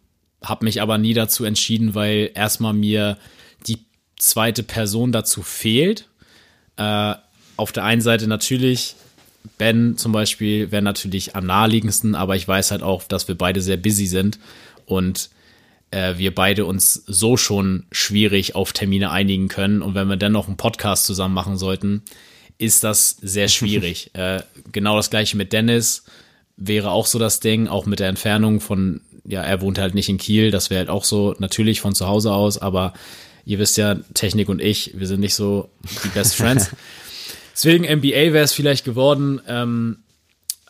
habe 0.44 0.66
mich 0.66 0.82
aber 0.82 0.98
nie 0.98 1.14
dazu 1.14 1.46
entschieden, 1.46 1.96
weil 1.96 2.32
erstmal 2.36 2.74
mir 2.74 3.18
die 3.66 3.80
zweite 4.18 4.62
Person 4.64 5.12
dazu 5.12 5.42
fehlt. 5.42 6.08
Äh, 6.78 7.16
auf 7.58 7.72
der 7.72 7.86
einen 7.86 8.02
Seite 8.02 8.28
natürlich, 8.28 8.96
Ben 9.58 9.98
zum 9.98 10.12
Beispiel 10.12 10.72
wäre 10.72 10.82
natürlich 10.82 11.36
am 11.36 11.46
naheliegendsten, 11.46 12.16
aber 12.16 12.36
ich 12.36 12.48
weiß 12.48 12.72
halt 12.72 12.84
auch, 12.84 13.04
dass 13.04 13.28
wir 13.28 13.36
beide 13.36 13.62
sehr 13.62 13.78
busy 13.78 14.08
sind 14.08 14.40
und 14.86 15.30
äh, 15.92 16.18
wir 16.18 16.34
beide 16.34 16.66
uns 16.66 17.04
so 17.08 17.38
schon 17.38 17.86
schwierig 17.92 18.56
auf 18.56 18.74
Termine 18.74 19.12
einigen 19.12 19.48
können. 19.48 19.82
Und 19.82 19.96
wenn 19.96 20.08
wir 20.08 20.18
dann 20.18 20.32
noch 20.32 20.48
einen 20.48 20.58
Podcast 20.58 21.06
zusammen 21.06 21.34
machen 21.34 21.58
sollten, 21.58 22.04
ist 22.58 22.84
das 22.84 23.18
sehr 23.22 23.48
schwierig. 23.48 24.12
äh, 24.14 24.42
genau 24.72 24.98
das 24.98 25.10
gleiche 25.10 25.38
mit 25.38 25.54
Dennis 25.54 26.04
wäre 26.58 26.92
auch 26.92 27.06
so 27.06 27.20
das 27.20 27.40
Ding, 27.40 27.68
auch 27.68 27.86
mit 27.86 28.00
der 28.00 28.10
Entfernung 28.10 28.62
von, 28.62 29.02
ja, 29.26 29.42
er 29.42 29.62
wohnt 29.62 29.78
halt 29.78 29.94
nicht 29.94 30.10
in 30.10 30.18
Kiel, 30.18 30.52
das 30.52 30.70
wäre 30.70 30.80
halt 30.80 30.90
auch 30.90 31.04
so 31.04 31.36
natürlich 31.40 31.82
von 31.82 31.94
zu 31.94 32.08
Hause 32.08 32.32
aus, 32.32 32.58
aber 32.58 32.94
ihr 33.46 33.60
wisst 33.60 33.78
ja, 33.78 33.96
Technik 34.14 34.48
und 34.48 34.62
ich, 34.62 34.98
wir 34.98 35.08
sind 35.08 35.20
nicht 35.20 35.36
so 35.36 35.70
die 36.04 36.10
Best 36.10 36.36
Friends. 36.36 36.72
Deswegen 37.56 37.86
NBA 37.86 38.34
wäre 38.34 38.44
es 38.44 38.52
vielleicht 38.52 38.84
geworden. 38.84 39.40
Ähm, 39.48 40.00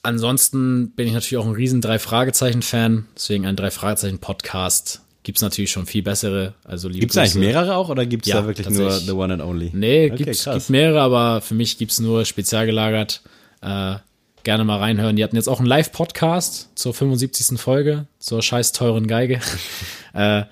ansonsten 0.03 0.91
bin 0.91 1.07
ich 1.07 1.13
natürlich 1.13 1.37
auch 1.37 1.47
ein 1.47 1.53
riesen 1.53 1.81
Drei-Fragezeichen-Fan, 1.81 3.07
deswegen 3.15 3.47
ein 3.47 3.55
Drei-Fragezeichen-Podcast. 3.55 5.01
Gibt 5.23 5.39
es 5.39 5.41
natürlich 5.41 5.71
schon 5.71 5.87
viel 5.87 6.03
bessere. 6.03 6.53
Also 6.63 6.87
gibt 6.89 7.11
es 7.11 7.17
eigentlich 7.17 7.33
mehrere 7.35 7.75
auch 7.75 7.89
oder 7.89 8.05
gibt 8.05 8.27
es 8.27 8.31
Ja, 8.31 8.41
da 8.41 8.47
wirklich 8.47 8.69
nur 8.69 8.91
The 8.91 9.11
One 9.11 9.33
and 9.33 9.41
Only? 9.41 9.71
Nee, 9.73 10.11
Okay, 10.11 10.23
gibt's, 10.25 10.45
gibt 10.45 10.69
mehrere, 10.69 11.01
aber 11.01 11.41
für 11.41 11.55
mich 11.55 11.79
gibt's 11.79 11.99
nur 11.99 12.23
spezial 12.25 12.67
gelagert. 12.67 13.21
Äh, 13.61 13.95
gerne 14.43 14.63
mal 14.63 14.77
reinhören. 14.77 15.15
Die 15.15 15.23
hatten 15.23 15.35
jetzt 15.35 15.49
auch 15.49 15.57
einen 15.57 15.67
Live-Podcast 15.67 16.69
zur 16.75 16.93
75. 16.93 17.59
Folge, 17.59 18.05
zur 18.19 18.43
scheiß 18.43 18.73
teuren 18.73 19.07
Geige. 19.07 19.41
äh, 20.13 20.43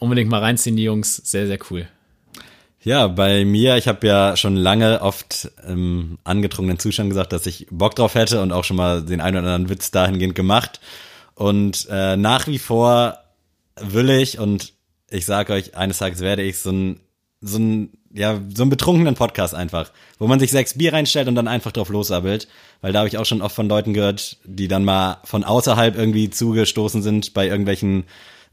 unbedingt 0.00 0.28
mal 0.28 0.40
reinziehen, 0.40 0.74
die 0.74 0.82
Jungs. 0.82 1.16
Sehr, 1.24 1.46
sehr 1.46 1.58
cool. 1.70 1.86
Ja, 2.86 3.08
bei 3.08 3.44
mir, 3.44 3.76
ich 3.78 3.88
habe 3.88 4.06
ja 4.06 4.36
schon 4.36 4.54
lange 4.54 5.02
oft 5.02 5.50
im 5.66 6.18
angetrunkenen 6.22 6.78
Zustand 6.78 7.10
gesagt, 7.10 7.32
dass 7.32 7.44
ich 7.44 7.66
Bock 7.68 7.96
drauf 7.96 8.14
hätte 8.14 8.40
und 8.40 8.52
auch 8.52 8.62
schon 8.62 8.76
mal 8.76 9.02
den 9.02 9.20
einen 9.20 9.38
oder 9.38 9.54
anderen 9.54 9.68
Witz 9.70 9.90
dahingehend 9.90 10.36
gemacht. 10.36 10.78
Und 11.34 11.88
äh, 11.90 12.16
nach 12.16 12.46
wie 12.46 12.60
vor 12.60 13.18
will 13.74 14.08
ich 14.08 14.38
und 14.38 14.72
ich 15.10 15.26
sage 15.26 15.52
euch, 15.52 15.74
eines 15.76 15.98
Tages 15.98 16.20
werde 16.20 16.44
ich 16.44 16.60
so 16.60 16.70
ein 16.70 17.00
so 17.40 17.58
ein 17.58 17.90
ja 18.14 18.40
so 18.54 18.62
einen 18.62 18.70
betrunkenen 18.70 19.16
Podcast 19.16 19.52
einfach, 19.52 19.90
wo 20.20 20.28
man 20.28 20.38
sich 20.38 20.52
sechs 20.52 20.78
Bier 20.78 20.92
reinstellt 20.92 21.26
und 21.26 21.34
dann 21.34 21.48
einfach 21.48 21.72
drauf 21.72 21.88
lossabbelt, 21.88 22.46
weil 22.82 22.92
da 22.92 23.00
habe 23.00 23.08
ich 23.08 23.18
auch 23.18 23.26
schon 23.26 23.42
oft 23.42 23.56
von 23.56 23.68
Leuten 23.68 23.94
gehört, 23.94 24.36
die 24.44 24.68
dann 24.68 24.84
mal 24.84 25.18
von 25.24 25.42
außerhalb 25.42 25.96
irgendwie 25.96 26.30
zugestoßen 26.30 27.02
sind 27.02 27.34
bei 27.34 27.48
irgendwelchen 27.48 28.04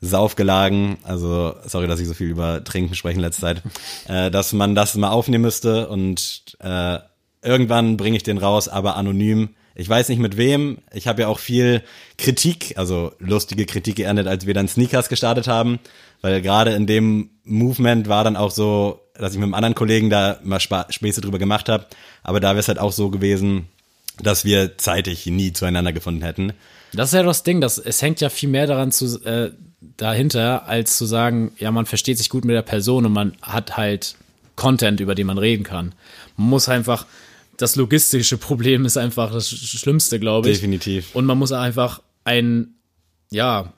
Saufgelagen, 0.03 0.97
also 1.03 1.55
sorry, 1.65 1.87
dass 1.87 1.99
ich 1.99 2.07
so 2.07 2.13
viel 2.13 2.27
über 2.27 2.63
Trinken 2.63 2.93
spreche 2.93 3.15
in 3.15 3.21
letzter 3.21 3.41
Zeit, 3.41 3.63
äh, 4.07 4.29
dass 4.29 4.51
man 4.51 4.75
das 4.75 4.95
mal 4.95 5.09
aufnehmen 5.09 5.43
müsste 5.43 5.87
und 5.87 6.57
äh, 6.59 6.99
irgendwann 7.41 7.97
bringe 7.97 8.17
ich 8.17 8.23
den 8.23 8.37
raus, 8.37 8.67
aber 8.67 8.97
anonym. 8.97 9.49
Ich 9.75 9.89
weiß 9.89 10.09
nicht 10.09 10.19
mit 10.19 10.37
wem. 10.37 10.79
Ich 10.93 11.07
habe 11.07 11.23
ja 11.23 11.27
auch 11.29 11.39
viel 11.39 11.83
Kritik, 12.17 12.73
also 12.77 13.13
lustige 13.17 13.65
Kritik 13.65 13.95
geerntet, 13.95 14.27
als 14.27 14.45
wir 14.45 14.53
dann 14.53 14.67
Sneakers 14.67 15.09
gestartet 15.09 15.47
haben, 15.47 15.79
weil 16.21 16.41
gerade 16.41 16.71
in 16.71 16.85
dem 16.85 17.31
Movement 17.43 18.07
war 18.07 18.23
dann 18.23 18.35
auch 18.35 18.51
so, 18.51 18.99
dass 19.15 19.31
ich 19.33 19.39
mit 19.39 19.45
einem 19.45 19.53
anderen 19.53 19.75
Kollegen 19.75 20.09
da 20.09 20.37
mal 20.43 20.59
Spa 20.59 20.85
Späße 20.89 21.21
drüber 21.21 21.39
gemacht 21.39 21.69
habe, 21.69 21.87
aber 22.23 22.39
da 22.39 22.49
wäre 22.49 22.59
es 22.59 22.67
halt 22.67 22.79
auch 22.79 22.91
so 22.91 23.09
gewesen, 23.09 23.67
dass 24.21 24.45
wir 24.45 24.77
zeitig 24.77 25.25
nie 25.25 25.53
zueinander 25.53 25.93
gefunden 25.93 26.23
hätten. 26.23 26.53
Das 26.93 27.09
ist 27.09 27.15
ja 27.15 27.23
das 27.23 27.43
Ding, 27.43 27.59
dass 27.61 27.77
es 27.79 28.01
hängt 28.01 28.21
ja 28.21 28.29
viel 28.29 28.49
mehr 28.49 28.67
daran 28.67 28.91
zu, 28.91 29.19
äh, 29.25 29.51
dahinter, 29.97 30.67
als 30.67 30.97
zu 30.97 31.05
sagen, 31.05 31.51
ja, 31.57 31.71
man 31.71 31.85
versteht 31.85 32.17
sich 32.17 32.29
gut 32.29 32.45
mit 32.45 32.55
der 32.55 32.61
Person 32.61 33.05
und 33.05 33.11
man 33.13 33.33
hat 33.41 33.77
halt 33.77 34.15
Content, 34.55 34.99
über 34.99 35.15
den 35.15 35.27
man 35.27 35.37
reden 35.37 35.63
kann. 35.63 35.93
Man 36.37 36.49
muss 36.49 36.69
einfach, 36.69 37.05
das 37.57 37.75
logistische 37.75 38.37
Problem 38.37 38.85
ist 38.85 38.97
einfach 38.97 39.31
das 39.31 39.49
Sch- 39.51 39.77
Schlimmste, 39.79 40.19
glaube 40.19 40.49
ich. 40.49 40.57
Definitiv. 40.57 41.15
Und 41.15 41.25
man 41.25 41.37
muss 41.37 41.51
einfach 41.51 42.01
einen, 42.23 42.75
ja, 43.31 43.73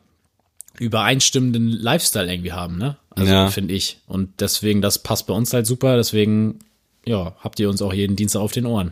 übereinstimmenden 0.78 1.70
Lifestyle 1.70 2.32
irgendwie 2.32 2.52
haben, 2.52 2.78
ne? 2.78 2.98
Also 3.12 3.32
Ja. 3.32 3.50
finde 3.50 3.74
ich. 3.74 4.00
Und 4.08 4.42
deswegen, 4.42 4.82
das 4.82 5.00
passt 5.00 5.28
bei 5.28 5.34
uns 5.34 5.54
halt 5.54 5.66
super. 5.66 5.96
Deswegen, 5.96 6.60
ja, 7.06 7.34
habt 7.40 7.60
ihr 7.60 7.70
uns 7.70 7.82
auch 7.82 7.94
jeden 7.94 8.16
Dienstag 8.18 8.42
auf 8.42 8.52
den 8.52 8.66
Ohren. 8.66 8.92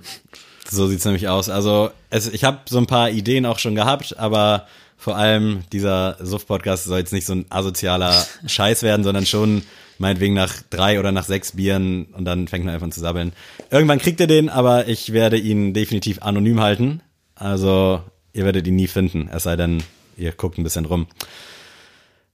So 0.70 0.88
sieht's 0.88 1.06
nämlich 1.06 1.28
aus. 1.28 1.50
Also 1.50 1.92
es, 2.10 2.28
ich 2.28 2.44
habe 2.44 2.60
so 2.70 2.78
ein 2.78 2.88
paar 2.88 3.10
Ideen 3.10 3.46
auch 3.46 3.60
schon 3.60 3.76
gehabt, 3.76 4.18
aber 4.18 4.68
vor 4.98 5.18
allem 5.18 5.64
dieser 5.72 6.18
Suff-Podcast 6.22 6.86
soll 6.86 7.00
jetzt 7.00 7.14
nicht 7.14 7.26
so 7.26 7.34
ein 7.34 7.46
asozialer 7.50 8.26
Scheiß 8.48 8.84
werden, 8.84 9.04
sondern 9.04 9.26
schon 9.26 9.64
meinetwegen 9.98 10.34
nach 10.34 10.62
drei 10.70 11.00
oder 11.00 11.12
nach 11.12 11.26
sechs 11.26 11.54
Bieren 11.54 12.06
und 12.14 12.26
dann 12.26 12.48
fängt 12.48 12.66
man 12.66 12.74
einfach 12.74 12.86
an 12.86 12.92
zu 12.92 13.00
sabbeln. 13.00 13.34
Irgendwann 13.70 14.00
kriegt 14.00 14.20
ihr 14.20 14.28
den, 14.28 14.50
aber 14.50 14.88
ich 14.88 15.14
werde 15.14 15.38
ihn 15.38 15.74
definitiv 15.74 16.22
anonym 16.22 16.62
halten. 16.62 17.02
Also 17.36 18.02
ihr 18.34 18.46
werdet 18.46 18.66
ihn 18.68 18.76
nie 18.76 18.88
finden, 18.88 19.30
es 19.32 19.44
sei 19.44 19.56
denn, 19.56 19.84
ihr 20.18 20.32
guckt 20.32 20.58
ein 20.58 20.64
bisschen 20.64 20.86
rum. 20.86 21.08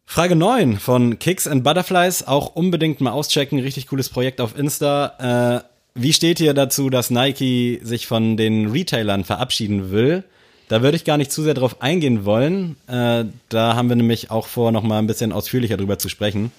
Frage 0.06 0.36
9 0.36 0.80
von 0.80 1.20
Kicks 1.20 1.46
and 1.48 1.64
Butterflies, 1.64 2.26
auch 2.28 2.56
unbedingt 2.56 3.00
mal 3.00 3.12
auschecken, 3.12 3.60
richtig 3.60 3.88
cooles 3.88 4.10
Projekt 4.10 4.42
auf 4.42 4.58
Insta. 4.58 5.62
Äh, 5.64 5.79
wie 6.02 6.14
steht 6.14 6.39
ihr 6.39 6.54
dazu, 6.54 6.89
dass 6.89 7.10
Nike 7.10 7.80
sich 7.84 8.08
von 8.08 8.38
den 8.38 8.72
Retailern 8.72 9.24
verabschieden 9.24 9.91
will? 9.91 10.24
Da 10.70 10.82
würde 10.82 10.95
ich 10.95 11.04
gar 11.04 11.18
nicht 11.18 11.32
zu 11.32 11.43
sehr 11.43 11.56
drauf 11.56 11.82
eingehen 11.82 12.26
wollen. 12.26 12.78
Äh, 12.88 13.26
da 13.50 13.76
haben 13.76 13.89
wir 13.89 13.95
nämlich 13.95 14.32
auch 14.32 14.47
vor, 14.47 14.72
noch 14.72 14.84
mal 14.84 15.00
ein 15.00 15.08
bisschen 15.08 15.32
ausführlicher 15.32 15.78
drüber 15.78 15.97
zu 15.97 16.10
sprechen. 16.10 16.52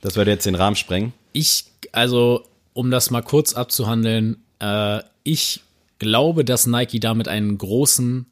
Das 0.00 0.16
würde 0.16 0.30
jetzt 0.30 0.46
den 0.46 0.54
Rahmen 0.54 0.74
sprengen. 0.74 1.12
Ich, 1.32 1.66
also, 1.92 2.44
um 2.72 2.90
das 2.90 3.10
mal 3.10 3.22
kurz 3.22 3.52
abzuhandeln, 3.52 4.42
äh, 4.58 5.00
ich 5.22 5.60
glaube, 5.98 6.44
dass 6.44 6.66
Nike 6.66 6.98
damit 6.98 7.28
einen 7.28 7.58
großen 7.58 8.26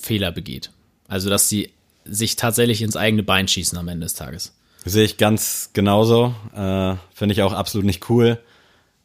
Fehler 0.00 0.30
begeht. 0.30 0.70
Also, 1.08 1.30
dass 1.30 1.48
sie 1.48 1.70
sich 2.04 2.36
tatsächlich 2.36 2.82
ins 2.82 2.96
eigene 2.96 3.22
Bein 3.22 3.48
schießen 3.48 3.76
am 3.78 3.88
Ende 3.88 4.04
des 4.04 4.14
Tages. 4.14 4.52
Sehe 4.84 5.04
ich 5.04 5.16
ganz 5.16 5.70
genauso. 5.72 6.34
Äh, 6.54 6.94
Finde 7.14 7.32
ich 7.32 7.42
auch 7.42 7.52
absolut 7.52 7.86
nicht 7.86 8.08
cool. 8.08 8.38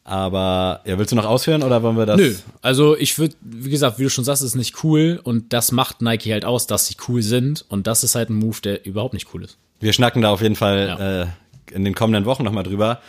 Aber 0.04 0.82
ja, 0.86 0.98
willst 0.98 1.12
du 1.12 1.16
noch 1.16 1.26
ausführen 1.26 1.62
oder 1.64 1.84
wollen 1.84 1.96
wir 1.98 2.06
das? 2.08 2.18
Nö, 2.18 2.34
also 2.62 2.98
ich 2.98 3.18
würde, 3.20 3.36
wie 3.42 3.70
gesagt, 3.70 4.00
wie 4.00 4.04
du 4.04 4.10
schon 4.10 4.24
sagst, 4.24 4.42
ist 4.42 4.56
nicht 4.56 4.84
cool 4.84 5.20
und 5.24 5.54
das 5.54 5.72
macht 5.72 6.02
Nike 6.02 6.32
halt 6.34 6.44
aus, 6.44 6.66
dass 6.68 6.88
sie 6.88 6.96
cool 7.08 7.22
sind 7.22 7.66
und 7.70 7.86
das 7.88 8.04
ist 8.04 8.16
halt 8.16 8.30
ein 8.30 8.36
Move, 8.36 8.58
der 8.64 8.86
überhaupt 8.86 9.14
nicht 9.14 9.28
cool 9.34 9.44
ist. 9.44 9.58
Wir 9.80 9.94
schnacken 9.94 10.22
da 10.24 10.32
auf 10.32 10.42
jeden 10.42 10.56
Fall 10.56 10.88
Ja. 10.88 11.22
äh, 11.22 11.28
in 11.72 11.86
den 11.86 11.94
kommenden 11.96 12.26
Wochen 12.26 12.44
nochmal 12.44 12.64
drüber. 12.64 13.00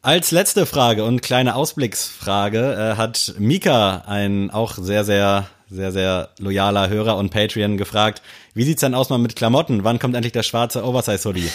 Als 0.00 0.30
letzte 0.30 0.64
Frage 0.64 1.04
und 1.04 1.22
kleine 1.22 1.56
Ausblicksfrage 1.56 2.92
äh, 2.94 2.96
hat 2.96 3.34
Mika, 3.38 4.04
ein 4.06 4.50
auch 4.50 4.74
sehr, 4.78 5.04
sehr, 5.04 5.46
sehr, 5.70 5.92
sehr 5.92 6.30
loyaler 6.38 6.88
Hörer 6.88 7.16
und 7.16 7.30
Patreon 7.30 7.76
gefragt, 7.76 8.22
wie 8.54 8.64
sieht's 8.64 8.80
denn 8.80 8.94
aus 8.94 9.10
mal 9.10 9.18
mit 9.18 9.36
Klamotten? 9.36 9.84
Wann 9.84 9.98
kommt 9.98 10.14
endlich 10.14 10.32
der 10.32 10.42
schwarze 10.42 10.84
Oversize-Hoodie? 10.84 11.48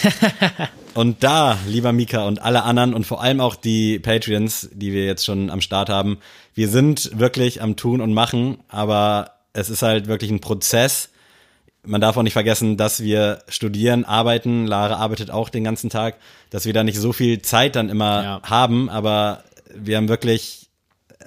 und 0.94 1.22
da, 1.24 1.58
lieber 1.66 1.92
Mika 1.92 2.24
und 2.24 2.40
alle 2.42 2.62
anderen 2.62 2.94
und 2.94 3.06
vor 3.06 3.22
allem 3.22 3.40
auch 3.40 3.56
die 3.56 3.98
Patreons, 3.98 4.68
die 4.72 4.92
wir 4.92 5.04
jetzt 5.04 5.24
schon 5.24 5.50
am 5.50 5.60
Start 5.60 5.88
haben, 5.88 6.18
wir 6.54 6.68
sind 6.68 7.18
wirklich 7.18 7.60
am 7.62 7.76
Tun 7.76 8.00
und 8.00 8.14
Machen, 8.14 8.58
aber 8.68 9.32
es 9.52 9.70
ist 9.70 9.82
halt 9.82 10.06
wirklich 10.06 10.30
ein 10.30 10.40
Prozess 10.40 11.10
man 11.86 12.00
darf 12.00 12.16
auch 12.16 12.22
nicht 12.22 12.32
vergessen, 12.32 12.76
dass 12.76 13.02
wir 13.02 13.40
studieren, 13.48 14.04
arbeiten. 14.04 14.66
Lara 14.66 14.96
arbeitet 14.96 15.30
auch 15.30 15.48
den 15.48 15.64
ganzen 15.64 15.90
Tag, 15.90 16.16
dass 16.50 16.64
wir 16.64 16.72
da 16.72 16.82
nicht 16.82 16.98
so 16.98 17.12
viel 17.12 17.42
Zeit 17.42 17.76
dann 17.76 17.88
immer 17.88 18.22
Ja. 18.22 18.42
haben, 18.42 18.88
aber 18.88 19.44
wir 19.74 19.96
haben 19.96 20.08
wirklich 20.08 20.68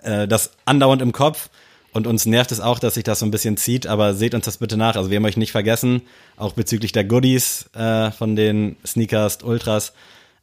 äh, 0.03 0.27
das 0.27 0.51
andauernd 0.65 1.01
im 1.01 1.11
Kopf 1.11 1.49
und 1.97 2.07
uns 2.07 2.25
nervt 2.25 2.51
es 2.51 2.61
auch, 2.61 2.79
dass 2.79 2.93
sich 2.93 3.03
das 3.03 3.19
so 3.19 3.25
ein 3.25 3.31
bisschen 3.31 3.57
zieht, 3.57 3.87
aber 3.87 4.13
seht 4.13 4.33
uns 4.33 4.45
das 4.45 4.57
bitte 4.57 4.77
nach. 4.77 4.95
Also 4.95 5.09
wir 5.09 5.17
haben 5.17 5.25
euch 5.25 5.35
nicht 5.35 5.51
vergessen, 5.51 6.03
auch 6.37 6.53
bezüglich 6.53 6.91
der 6.91 7.03
Goodies 7.03 7.69
äh, 7.73 8.11
von 8.11 8.35
den 8.35 8.77
Sneakers 8.85 9.39
Ultras. 9.43 9.93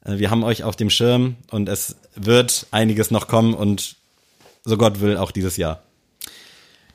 Äh, 0.04 0.18
wir 0.18 0.30
haben 0.30 0.44
euch 0.44 0.64
auf 0.64 0.76
dem 0.76 0.90
Schirm 0.90 1.36
und 1.50 1.68
es 1.68 1.96
wird 2.16 2.66
einiges 2.72 3.10
noch 3.10 3.28
kommen 3.28 3.54
und 3.54 3.96
so 4.64 4.76
Gott 4.76 5.00
will 5.00 5.16
auch 5.16 5.30
dieses 5.30 5.56
Jahr. 5.56 5.82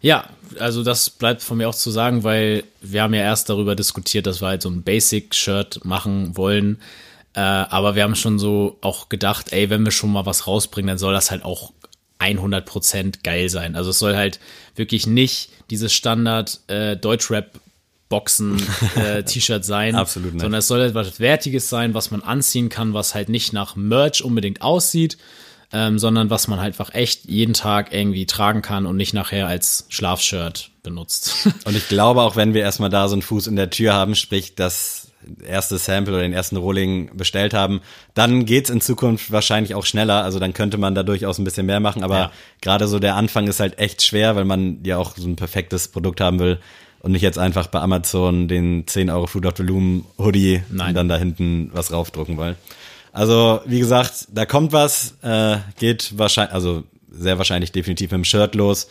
Ja, 0.02 0.30
also 0.60 0.84
das 0.84 1.10
bleibt 1.10 1.42
von 1.42 1.58
mir 1.58 1.68
auch 1.70 1.76
zu 1.76 1.92
sagen, 1.92 2.24
weil 2.24 2.64
wir 2.82 3.04
haben 3.04 3.14
ja 3.14 3.22
erst 3.22 3.50
darüber 3.50 3.76
diskutiert, 3.76 4.28
dass 4.28 4.42
wir 4.42 4.48
halt 4.48 4.62
so 4.62 4.70
ein 4.70 4.84
Basic-Shirt 4.84 5.86
machen 5.86 6.38
wollen. 6.38 6.80
Äh, 7.34 7.40
aber 7.40 7.96
wir 7.96 8.04
haben 8.04 8.16
schon 8.16 8.40
so 8.40 8.78
auch 8.82 9.10
gedacht, 9.10 9.52
ey, 9.52 9.70
wenn 9.70 9.84
wir 9.84 9.92
schon 9.92 10.12
mal 10.12 10.26
was 10.26 10.48
rausbringen, 10.48 10.88
dann 10.88 10.98
soll 10.98 11.14
das 11.14 11.32
halt 11.32 11.44
auch 11.44 11.74
100% 12.20 13.24
geil 13.24 13.50
sein. 13.50 13.76
Also 13.76 13.92
es 13.92 14.00
soll 14.00 14.16
halt 14.16 14.40
wirklich 14.76 15.08
nicht 15.08 15.50
dieses 15.70 15.94
Standard 15.94 16.60
äh, 16.68 16.98
Deutschrap 16.98 17.60
Boxen 18.10 18.62
äh, 18.96 19.24
T-Shirt 19.26 19.64
sein, 19.64 19.96
Absolut 19.96 20.34
nicht. 20.34 20.42
sondern 20.42 20.60
es 20.60 20.68
soll 20.68 20.82
etwas 20.82 21.20
Wertiges 21.20 21.70
sein, 21.70 21.94
was 21.94 22.12
man 22.12 22.22
anziehen 22.22 22.70
kann, 22.70 22.94
was 22.94 23.14
halt 23.14 23.30
nicht 23.30 23.54
nach 23.54 23.76
Merch 23.76 24.24
unbedingt 24.24 24.64
aussieht, 24.64 25.18
ähm, 25.72 26.00
sondern 26.00 26.32
was 26.32 26.48
man 26.48 26.60
halt 26.60 26.74
einfach 26.74 26.96
echt 26.96 27.26
jeden 27.26 27.54
Tag 27.54 27.94
irgendwie 27.94 28.26
tragen 28.26 28.64
kann 28.64 28.88
und 28.88 28.98
nicht 28.98 29.14
nachher 29.14 29.48
als 29.48 29.86
Schlafshirt 29.90 30.72
benutzt. 30.82 31.48
Und 31.66 31.76
ich 31.78 31.88
glaube, 31.88 32.24
auch 32.24 32.36
wenn 32.36 32.56
wir 32.56 32.62
erstmal 32.62 32.90
da 32.90 33.08
so 33.08 33.14
einen 33.14 33.22
Fuß 33.22 33.46
in 33.46 33.56
der 33.56 33.70
Tür 33.70 33.94
haben, 33.94 34.16
sprich, 34.16 34.56
dass 34.56 35.09
erste 35.46 35.78
Sample 35.78 36.14
oder 36.14 36.24
den 36.24 36.34
ersten 36.34 36.56
Rolling 36.58 37.16
bestellt 37.16 37.54
haben, 37.54 37.82
dann 38.14 38.46
geht's 38.46 38.70
in 38.70 38.82
Zukunft 38.82 39.32
wahrscheinlich 39.32 39.76
auch 39.76 39.86
schneller. 39.86 40.24
Also 40.24 40.40
dann 40.40 40.54
könnte 40.54 40.78
man 40.78 40.96
da 40.96 41.04
durchaus 41.04 41.38
ein 41.38 41.44
bisschen 41.44 41.66
mehr 41.66 41.80
machen. 41.80 42.04
Aber 42.04 42.18
Ja. 42.18 42.32
gerade 42.62 42.88
so 42.88 43.00
der 43.00 43.16
Anfang 43.16 43.48
ist 43.48 43.60
halt 43.60 43.80
echt 43.80 44.02
schwer, 44.02 44.36
weil 44.36 44.46
man 44.46 44.80
ja 44.84 44.98
auch 44.98 45.16
so 45.18 45.28
ein 45.28 45.36
perfektes 45.36 45.88
Produkt 45.90 46.22
haben 46.22 46.40
will 46.40 46.60
und 47.02 47.12
nicht 47.12 47.22
jetzt 47.22 47.38
einfach 47.40 47.68
bei 47.68 47.80
Amazon 47.80 48.48
den 48.48 48.86
10 48.88 49.10
Euro 49.10 49.28
Fruit 49.28 49.46
of 49.46 49.60
Loom 49.60 50.06
Hoodie 50.18 50.64
Nein. 50.70 50.90
und 50.90 50.96
dann 50.96 51.10
da 51.10 51.18
hinten 51.18 51.70
was 51.74 51.92
raufdrucken 51.92 52.38
wollen. 52.38 52.56
Also 53.12 53.62
wie 53.66 53.80
gesagt, 53.80 54.28
da 54.32 54.46
kommt 54.46 54.72
was, 54.72 55.16
äh, 55.24 55.58
geht 55.80 56.18
wahrscheinlich, 56.18 56.54
also 56.54 56.84
sehr 57.12 57.38
wahrscheinlich 57.38 57.72
definitiv 57.72 58.12
mit 58.12 58.20
dem 58.20 58.26
Shirt 58.26 58.54
los. 58.56 58.88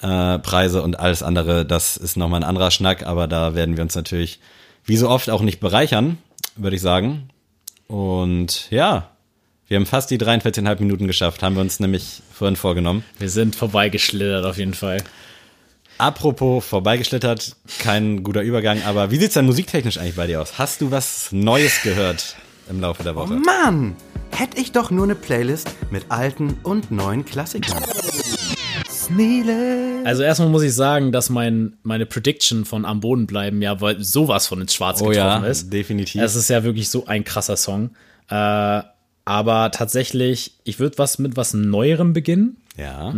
Äh, 0.00 0.38
Preise 0.40 0.82
und 0.82 0.98
alles 0.98 1.22
andere, 1.22 1.64
das 1.64 1.96
ist 1.96 2.16
nochmal 2.16 2.40
ein 2.40 2.48
anderer 2.48 2.70
Schnack, 2.72 3.06
aber 3.06 3.28
da 3.28 3.54
werden 3.54 3.76
wir 3.76 3.82
uns 3.84 3.94
natürlich 3.94 4.40
wie 4.84 4.96
so 4.96 5.08
oft 5.08 5.30
auch 5.30 5.42
nicht 5.42 5.60
bereichern, 5.60 6.18
würde 6.56 6.76
ich 6.76 6.82
sagen. 6.82 7.28
Und 7.86 8.70
ja, 8.70 9.10
wir 9.68 9.76
haben 9.76 9.86
fast 9.86 10.10
die 10.10 10.18
43,5 10.18 10.80
Minuten 10.80 11.06
geschafft, 11.06 11.42
haben 11.42 11.54
wir 11.54 11.62
uns 11.62 11.80
nämlich 11.80 12.22
vorhin 12.32 12.56
vorgenommen. 12.56 13.04
Wir 13.18 13.30
sind 13.30 13.56
vorbeigeschlittert 13.56 14.44
auf 14.44 14.58
jeden 14.58 14.74
Fall. 14.74 15.02
Apropos 15.98 16.64
vorbeigeschlittert, 16.64 17.56
kein 17.78 18.22
guter 18.22 18.42
Übergang, 18.42 18.82
aber 18.82 19.10
wie 19.10 19.16
sieht's 19.16 19.34
denn 19.34 19.46
musiktechnisch 19.46 19.98
eigentlich 19.98 20.16
bei 20.16 20.26
dir 20.26 20.40
aus? 20.40 20.58
Hast 20.58 20.80
du 20.80 20.90
was 20.90 21.30
Neues 21.32 21.82
gehört 21.82 22.36
im 22.68 22.80
Laufe 22.80 23.02
der 23.02 23.14
Woche? 23.14 23.34
Mann, 23.34 23.96
hätte 24.30 24.58
ich 24.58 24.72
doch 24.72 24.90
nur 24.90 25.04
eine 25.04 25.14
Playlist 25.14 25.70
mit 25.90 26.06
alten 26.10 26.58
und 26.64 26.90
neuen 26.90 27.24
Klassikern. 27.24 27.82
Also 30.04 30.22
erstmal 30.22 30.48
muss 30.48 30.62
ich 30.62 30.74
sagen, 30.74 31.12
dass 31.12 31.30
mein, 31.30 31.76
meine 31.82 32.06
Prediction 32.06 32.64
von 32.64 32.84
Am 32.84 33.00
Boden 33.00 33.26
bleiben 33.26 33.62
ja 33.62 33.80
weil 33.80 34.02
sowas 34.02 34.46
von 34.46 34.60
ins 34.60 34.74
Schwarze 34.74 35.04
Oh 35.04 35.08
getroffen 35.08 35.44
ja, 35.44 35.48
ist. 35.50 35.72
definitiv. 35.72 36.20
Es 36.22 36.34
ist 36.34 36.48
ja 36.50 36.64
wirklich 36.64 36.88
so 36.88 37.06
ein 37.06 37.24
krasser 37.24 37.56
Song. 37.56 37.90
Äh, 38.28 38.82
aber 39.24 39.70
tatsächlich, 39.70 40.54
ich 40.64 40.80
würde 40.80 40.98
was 40.98 41.18
mit 41.18 41.36
was 41.36 41.54
Neuerem 41.54 42.12
beginnen. 42.12 42.56
Ja. 42.76 43.14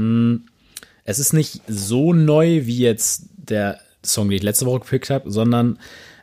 Es 1.05 1.18
ist 1.18 1.32
nicht 1.32 1.62
so 1.66 2.12
neu 2.12 2.66
wie 2.66 2.78
jetzt 2.78 3.24
der 3.36 3.78
Song, 4.05 4.28
den 4.28 4.36
ich 4.36 4.42
letzte 4.42 4.66
Woche 4.66 4.80
gepickt 4.80 5.11
habe, 5.11 5.30
sondern 5.30 5.78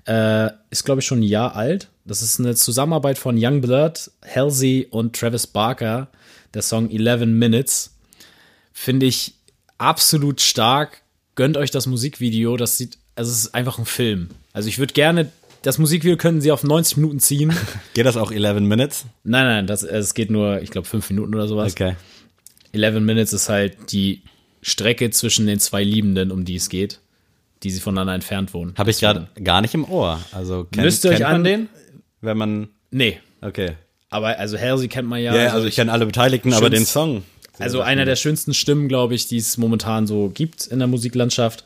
äh, 0.05 0.49
ist, 0.69 0.85
glaube 0.85 1.01
ich, 1.01 1.07
schon 1.07 1.19
ein 1.19 1.23
Jahr 1.23 1.55
alt. 1.55 1.89
Das 2.05 2.21
ist 2.21 2.39
eine 2.39 2.55
Zusammenarbeit 2.55 3.17
von 3.17 3.35
Youngblood, 3.37 4.11
Halsey 4.35 4.87
und 4.89 5.15
Travis 5.15 5.47
Barker. 5.47 6.07
Der 6.53 6.61
Song 6.61 6.89
11 6.89 7.25
Minutes. 7.25 7.95
Finde 8.73 9.05
ich 9.05 9.35
absolut 9.81 10.41
stark. 10.41 11.01
Gönnt 11.35 11.57
euch 11.57 11.71
das 11.71 11.87
Musikvideo. 11.87 12.55
Das 12.57 12.77
sieht, 12.77 12.97
also 13.15 13.31
es 13.31 13.37
ist 13.45 13.55
einfach 13.55 13.77
ein 13.79 13.85
Film. 13.85 14.29
Also 14.53 14.69
ich 14.69 14.79
würde 14.79 14.93
gerne, 14.93 15.31
das 15.63 15.77
Musikvideo 15.77 16.17
könnten 16.17 16.41
sie 16.41 16.51
auf 16.51 16.63
90 16.63 16.97
Minuten 16.97 17.19
ziehen. 17.19 17.53
Geht 17.93 18.05
das 18.05 18.17
auch 18.17 18.31
11 18.31 18.59
Minutes? 18.61 19.05
nein, 19.23 19.45
nein, 19.45 19.67
das, 19.67 19.83
es 19.83 20.13
geht 20.13 20.29
nur, 20.31 20.61
ich 20.61 20.71
glaube, 20.71 20.87
5 20.87 21.09
Minuten 21.09 21.33
oder 21.35 21.47
sowas. 21.47 21.71
Okay. 21.73 21.95
11 22.73 22.99
Minutes 23.01 23.33
ist 23.33 23.49
halt 23.49 23.91
die 23.91 24.21
Strecke 24.61 25.09
zwischen 25.09 25.47
den 25.47 25.59
zwei 25.59 25.83
Liebenden, 25.83 26.31
um 26.31 26.45
die 26.45 26.55
es 26.55 26.69
geht, 26.69 26.99
die 27.63 27.71
sie 27.71 27.79
voneinander 27.79 28.13
entfernt 28.13 28.53
wohnen. 28.53 28.73
Habe 28.77 28.91
ich 28.91 28.99
gerade 28.99 29.27
gar 29.43 29.61
nicht 29.61 29.73
im 29.73 29.85
Ohr. 29.89 30.19
Also 30.31 30.65
kennt, 30.65 30.85
Müsst 30.85 31.03
ihr 31.05 31.11
euch 31.11 31.25
an- 31.25 31.43
den? 31.43 31.67
Wenn 32.21 32.37
man. 32.37 32.69
Nee, 32.91 33.19
Okay. 33.41 33.71
aber 34.11 34.37
also 34.37 34.57
Halsey 34.59 34.87
kennt 34.87 35.07
man 35.09 35.19
ja. 35.21 35.35
Ja, 35.35 35.53
also 35.53 35.65
ich 35.67 35.75
kenne 35.75 35.91
alle 35.91 36.05
Beteiligten, 36.05 36.53
aber 36.53 36.69
den 36.69 36.85
Song. 36.85 37.23
Also 37.59 37.81
einer 37.81 38.05
der 38.05 38.15
schönsten 38.15 38.53
Stimmen, 38.53 38.87
glaube 38.87 39.15
ich, 39.15 39.27
die 39.27 39.37
es 39.37 39.57
momentan 39.57 40.07
so 40.07 40.29
gibt 40.33 40.67
in 40.67 40.79
der 40.79 40.87
Musiklandschaft. 40.87 41.63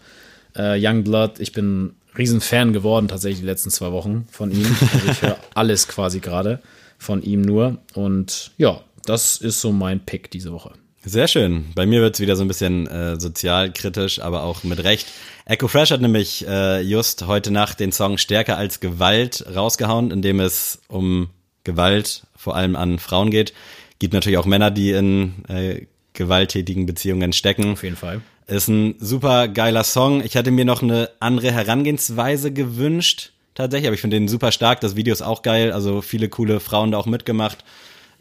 Äh, 0.56 0.78
Youngblood, 0.80 1.40
ich 1.40 1.52
bin 1.52 1.96
riesen 2.18 2.42
Fan 2.42 2.74
geworden 2.74 3.08
tatsächlich 3.08 3.42
die 3.42 3.46
letzten 3.46 3.70
zwei 3.70 3.92
Wochen 3.92 4.28
von 4.32 4.52
ihm. 4.52 4.66
Also 4.94 5.12
ich 5.12 5.22
höre 5.22 5.38
alles 5.54 5.88
quasi 5.88 6.20
gerade 6.20 6.62
von 6.98 7.22
ihm 7.22 7.42
nur. 7.42 7.78
Und 7.94 8.52
ja, 8.58 8.82
das 9.06 9.38
ist 9.38 9.62
so 9.62 9.72
mein 9.72 10.00
Pick 10.00 10.32
diese 10.32 10.52
Woche. 10.52 10.72
Sehr 11.04 11.28
schön. 11.28 11.66
Bei 11.76 11.86
mir 11.86 12.02
wird's 12.02 12.20
wieder 12.20 12.36
so 12.36 12.44
ein 12.44 12.48
bisschen 12.48 12.88
äh, 12.88 13.20
sozialkritisch, 13.20 14.20
aber 14.20 14.42
auch 14.44 14.64
mit 14.64 14.84
Recht. 14.84 15.06
Echo 15.46 15.68
Fresh 15.68 15.92
hat 15.92 16.02
nämlich 16.02 16.48
äh, 16.48 16.82
just 16.82 17.28
heute 17.28 17.52
Nacht 17.52 17.80
den 17.80 17.92
Song 17.92 18.18
Stärker 18.18 18.58
als 18.58 18.80
Gewalt 18.80 19.46
rausgehauen, 19.54 20.10
in 20.10 20.24
dem 20.24 20.40
es 20.40 20.80
um 20.88 21.30
Gewalt 21.64 22.24
vor 22.36 22.56
allem 22.56 22.76
an 22.76 22.98
Frauen 22.98 23.30
geht. 23.30 23.54
Gibt 24.00 24.14
natürlich 24.14 24.38
auch 24.38 24.46
Männer, 24.46 24.72
die 24.72 24.92
in 24.92 25.46
äh, 25.48 25.86
gewalttätigen 26.14 26.86
Beziehungen 26.86 27.34
stecken. 27.34 27.74
Auf 27.74 27.84
jeden 27.84 27.96
Fall. 27.96 28.22
Ist 28.48 28.68
ein 28.68 28.96
super 29.00 29.48
geiler 29.48 29.84
Song. 29.84 30.24
Ich 30.24 30.38
hatte 30.38 30.52
mir 30.52 30.66
noch 30.66 30.84
eine 30.84 31.10
andere 31.20 31.52
Herangehensweise 31.52 32.52
gewünscht. 32.52 33.32
Tatsächlich, 33.56 33.88
aber 33.88 33.96
ich 33.96 34.02
finde 34.02 34.18
den 34.18 34.28
super 34.28 34.52
stark. 34.52 34.82
Das 34.82 34.96
Video 34.96 35.14
ist 35.14 35.22
auch 35.22 35.42
geil. 35.42 35.72
Also 35.72 36.02
viele 36.02 36.30
coole 36.30 36.60
Frauen 36.60 36.92
da 36.92 36.98
auch 36.98 37.06
mitgemacht. 37.06 37.64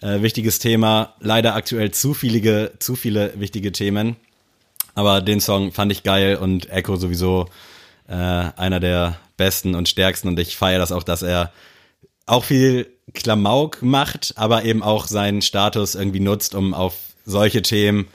Äh, 0.01 0.23
wichtiges 0.23 0.61
Thema. 0.61 1.15
Leider 1.21 1.55
aktuell 1.55 1.91
zu 1.91 2.15
viele, 2.15 2.79
zu 2.79 2.95
viele 2.97 3.33
wichtige 3.37 3.73
Themen. 3.73 4.17
Aber 4.95 5.21
den 5.21 5.41
Song 5.41 5.73
fand 5.73 5.91
ich 5.93 6.05
geil 6.05 6.37
und 6.37 6.71
Echo 6.71 6.97
sowieso 6.97 7.49
äh, 8.07 8.15
einer 8.15 8.81
der 8.81 9.19
besten 9.37 9.75
und 9.75 9.89
stärksten. 9.89 10.29
Und 10.29 10.39
ich 10.39 10.57
feiere 10.57 10.79
das 10.79 10.93
auch, 10.93 11.03
dass 11.03 11.23
er 11.23 11.53
auch 12.27 12.45
viel 12.45 12.87
Klamauk 13.15 13.83
macht, 13.83 14.35
aber 14.37 14.65
eben 14.65 14.83
auch 14.83 15.07
seinen 15.07 15.43
Status 15.43 15.95
irgendwie 15.95 16.21
nutzt, 16.21 16.55
um 16.55 16.75
auf 16.75 16.95
solche 17.25 17.63
Themen 17.63 18.07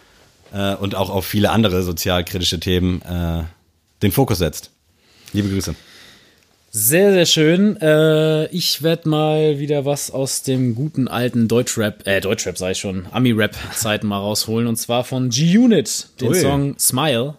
äh, 0.53 0.75
und 0.75 0.95
auch 0.95 1.09
auf 1.09 1.25
viele 1.25 1.51
andere 1.51 1.83
sozialkritische 1.83 2.59
Themen 2.59 3.01
äh, 3.01 3.43
den 4.01 4.11
Fokus 4.11 4.37
setzt. 4.37 4.71
Liebe 5.33 5.49
Grüße. 5.49 5.75
Sehr, 6.71 7.11
sehr 7.11 7.25
schön. 7.25 7.77
Äh, 7.81 8.45
ich 8.47 8.83
werde 8.83 9.09
mal 9.09 9.57
wieder 9.57 9.85
was 9.85 10.11
aus 10.11 10.43
dem 10.43 10.75
guten 10.75 11.07
alten 11.07 11.47
Deutschrap, 11.47 12.05
äh, 12.05 12.21
Deutschrap 12.21 12.59
sei 12.59 12.71
ich 12.71 12.77
schon, 12.77 13.07
Ami-Rap-Zeiten 13.11 14.05
mal 14.05 14.19
rausholen. 14.19 14.67
Und 14.67 14.75
zwar 14.75 15.03
von 15.03 15.29
G-Unit, 15.29 16.07
den 16.21 16.29
Ui. 16.29 16.35
Song 16.39 16.77
Smile. 16.77 17.35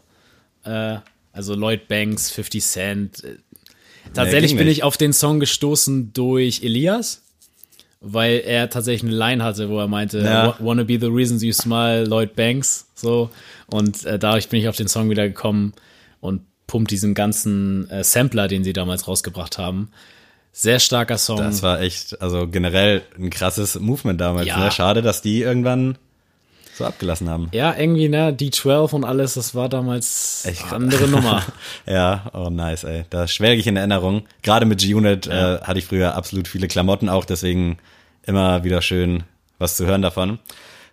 Äh, 0.64 0.96
also 1.32 1.54
Lloyd 1.54 1.86
Banks, 1.86 2.30
50 2.32 2.64
Cent. 2.64 3.24
Äh, 3.24 3.36
Tatsächlich 4.14 4.52
ging 4.52 4.58
bin 4.58 4.68
ich 4.68 4.82
auf 4.82 4.96
den 4.96 5.12
Song 5.12 5.38
gestoßen 5.38 6.12
durch 6.12 6.64
Elias, 6.64 7.22
weil 8.00 8.40
er 8.46 8.70
tatsächlich 8.70 9.10
eine 9.10 9.18
Line 9.18 9.44
hatte, 9.44 9.68
wo 9.68 9.78
er 9.78 9.88
meinte, 9.88 10.20
Ja. 10.20 10.46
"Wa- 10.48 10.56
wanna 10.60 10.84
be 10.84 10.98
the 10.98 11.06
reasons 11.08 11.42
you 11.42 11.52
smile, 11.52 12.04
Lloyd 12.04 12.34
Banks, 12.34 12.86
so. 12.94 13.30
Und 13.66 14.04
äh, 14.06 14.18
dadurch 14.18 14.48
bin 14.48 14.60
ich 14.60 14.68
auf 14.68 14.76
den 14.76 14.88
Song 14.88 15.10
wieder 15.10 15.26
gekommen 15.28 15.74
und 16.20 16.42
pumpt 16.66 16.90
diesen 16.90 17.14
ganzen 17.14 17.90
äh, 17.90 18.02
Sampler, 18.04 18.48
den 18.48 18.64
sie 18.64 18.72
damals 18.72 19.06
rausgebracht 19.08 19.58
haben. 19.58 19.90
Sehr 20.52 20.80
starker 20.80 21.18
Song. 21.18 21.38
Das 21.38 21.62
war 21.62 21.80
echt, 21.80 22.20
also 22.22 22.48
generell 22.48 23.02
ein 23.18 23.30
krasses 23.30 23.78
Movement 23.78 24.20
damals. 24.20 24.46
Ja. 24.46 24.58
Ne? 24.64 24.70
Schade, 24.72 25.02
dass 25.02 25.22
die 25.22 25.42
irgendwann 25.42 25.96
so 26.74 26.84
abgelassen 26.84 27.28
haben. 27.28 27.48
ja, 27.52 27.76
irgendwie, 27.76 28.08
ne, 28.08 28.32
D12 28.32 28.92
und 28.92 29.04
alles, 29.04 29.34
das 29.34 29.54
war 29.54 29.68
damals 29.68 30.44
eine 30.46 30.72
andere 30.72 31.08
Nummer. 31.08 31.42
Ja, 31.86 32.30
oh 32.32 32.50
nice, 32.50 32.84
ey. 32.84 33.04
Da 33.10 33.26
schwelge 33.26 33.60
ich 33.60 33.66
in 33.66 33.76
Erinnerung. 33.76 34.22
Gerade 34.42 34.66
mit 34.66 34.80
G-Unit 34.80 35.26
äh, 35.26 35.58
hatte 35.60 35.78
ich 35.78 35.86
früher 35.86 36.14
absolut 36.14 36.48
viele 36.48 36.68
Klamotten 36.68 37.08
auch, 37.08 37.24
deswegen 37.24 37.78
immer 38.24 38.64
wieder 38.64 38.82
schön 38.82 39.24
was 39.58 39.76
zu 39.76 39.86
hören 39.86 40.02
davon. 40.02 40.38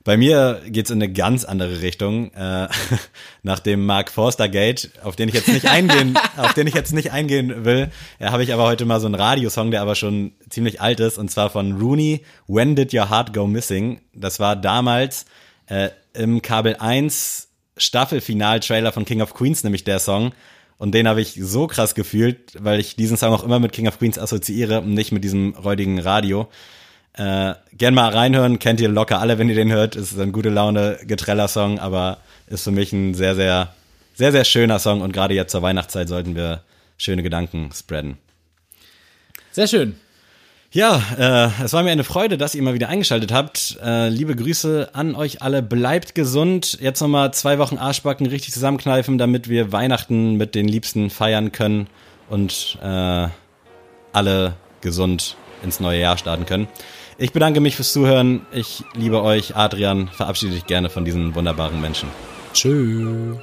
Bei 0.08 0.16
mir 0.16 0.62
geht's 0.66 0.90
in 0.90 1.02
eine 1.02 1.12
ganz 1.12 1.44
andere 1.44 1.82
Richtung. 1.82 2.34
Äh, 2.34 2.70
nach 3.44 3.60
dem 3.60 3.86
Mark 3.86 4.10
Forster 4.10 4.48
Gate, 4.48 4.92
auf 5.04 5.18
den 5.18 5.28
ich 5.28 5.36
jetzt 5.36 5.50
nicht 5.50 5.66
eingehen, 5.70 6.18
auf 6.38 6.54
den 6.54 6.66
ich 6.66 6.74
jetzt 6.74 6.94
nicht 6.94 7.12
eingehen 7.12 7.66
will, 7.66 7.90
ja, 8.18 8.32
habe 8.32 8.42
ich 8.42 8.54
aber 8.54 8.64
heute 8.64 8.86
mal 8.86 9.02
so 9.02 9.08
einen 9.08 9.16
Radiosong, 9.16 9.70
der 9.70 9.82
aber 9.82 9.96
schon 9.96 10.32
ziemlich 10.50 10.80
alt 10.80 11.02
ist, 11.02 11.18
und 11.18 11.30
zwar 11.30 11.50
von 11.50 11.78
Rooney, 11.78 12.24
When 12.48 12.78
Did 12.78 12.94
Your 12.94 13.10
Heart 13.10 13.34
Go 13.34 13.48
Missing? 13.48 14.00
Das 14.14 14.40
war 14.40 14.56
damals 14.56 15.26
äh, 15.68 15.89
im 16.13 16.41
Kabel 16.41 16.76
1 16.78 17.47
Staffelfinal-Trailer 17.78 18.91
von 18.91 19.05
King 19.05 19.22
of 19.22 19.34
Queens, 19.34 19.63
nämlich 19.63 19.84
der 19.84 19.99
Song. 19.99 20.34
Und 20.78 20.93
den 20.93 21.07
habe 21.07 21.22
ich 21.22 21.39
so 21.41 21.68
krass 21.68 21.95
gefühlt, 21.95 22.53
weil 22.59 22.80
ich 22.80 22.95
diesen 22.95 23.18
Song 23.18 23.34
auch 23.34 23.43
immer 23.43 23.59
mit 23.59 23.72
King 23.72 23.88
of 23.88 23.99
Queens 23.99 24.20
assoziiere 24.20 24.82
und 24.82 24.93
nicht 24.93 25.11
mit 25.11 25.24
diesem 25.24 25.55
räudigen 25.55 25.99
Radio. 25.99 26.49
Äh, 27.13 27.55
gern 27.74 27.95
mal 27.95 28.09
reinhören, 28.09 28.59
kennt 28.59 28.80
ihr 28.80 28.89
locker 28.89 29.20
alle, 29.20 29.39
wenn 29.39 29.49
ihr 29.49 29.55
den 29.55 29.72
hört. 29.72 29.95
Ist 29.95 30.20
ein 30.20 30.32
gute 30.32 30.49
Laune 30.49 30.99
Getreller-Song, 31.03 31.80
aber 31.80 32.20
ist 32.47 32.63
für 32.63 32.72
mich 32.72 32.93
ein 32.93 33.15
sehr, 33.15 33.36
sehr, 33.36 33.74
sehr, 34.13 34.32
sehr 34.32 34.43
schöner 34.43 34.78
Song 34.78 35.01
und 35.01 35.13
gerade 35.13 35.34
jetzt 35.34 35.51
zur 35.51 35.63
Weihnachtszeit 35.63 36.07
sollten 36.07 36.36
wir 36.36 36.61
schöne 36.97 37.24
Gedanken 37.24 37.72
spreaden. 37.74 38.18
Sehr 39.51 39.68
schön. 39.68 39.95
Ja, 40.72 41.01
äh, 41.18 41.63
es 41.63 41.72
war 41.72 41.82
mir 41.84 41.91
eine 41.91 42.03
Freude, 42.03 42.38
dass 42.38 42.53
ihr 42.53 42.61
mal 42.61 42.74
wieder 42.74 42.89
eingeschaltet 42.89 43.32
habt. 43.32 43.78
Äh, 43.82 44.09
liebe 44.09 44.36
Grüße 44.36 44.89
an 44.93 45.15
euch 45.15 45.41
alle. 45.41 45.63
Bleibt 45.63 46.13
gesund. 46.13 46.78
Jetzt 46.82 46.99
nochmal 46.99 47.34
zwei 47.34 47.57
Wochen 47.57 47.78
Arschbacken 47.78 48.28
richtig 48.28 48.53
zusammenkneifen, 48.53 49.18
damit 49.18 49.47
wir 49.47 49.72
Weihnachten 49.72 50.36
mit 50.36 50.55
den 50.55 50.68
Liebsten 50.68 51.09
feiern 51.09 51.53
können 51.53 51.88
und 52.30 52.78
äh, 52.84 53.28
alle 54.11 54.53
gesund 54.82 55.38
ins 55.63 55.80
neue 55.80 56.01
Jahr 56.01 56.18
starten 56.18 56.45
können. 56.45 56.68
Ich 57.18 57.32
bedanke 57.32 57.61
mich 57.61 57.78
fürs 57.78 57.93
Zuhören. 57.93 58.45
Ich 58.51 58.84
liebe 58.93 59.24
euch. 59.24 59.55
Adrian, 59.55 60.09
verabschiede 60.09 60.53
dich 60.53 60.65
gerne 60.68 60.89
von 60.89 61.05
diesen 61.05 61.34
wunderbaren 61.34 61.80
Menschen. 61.80 62.09
Tschüss. 62.53 63.38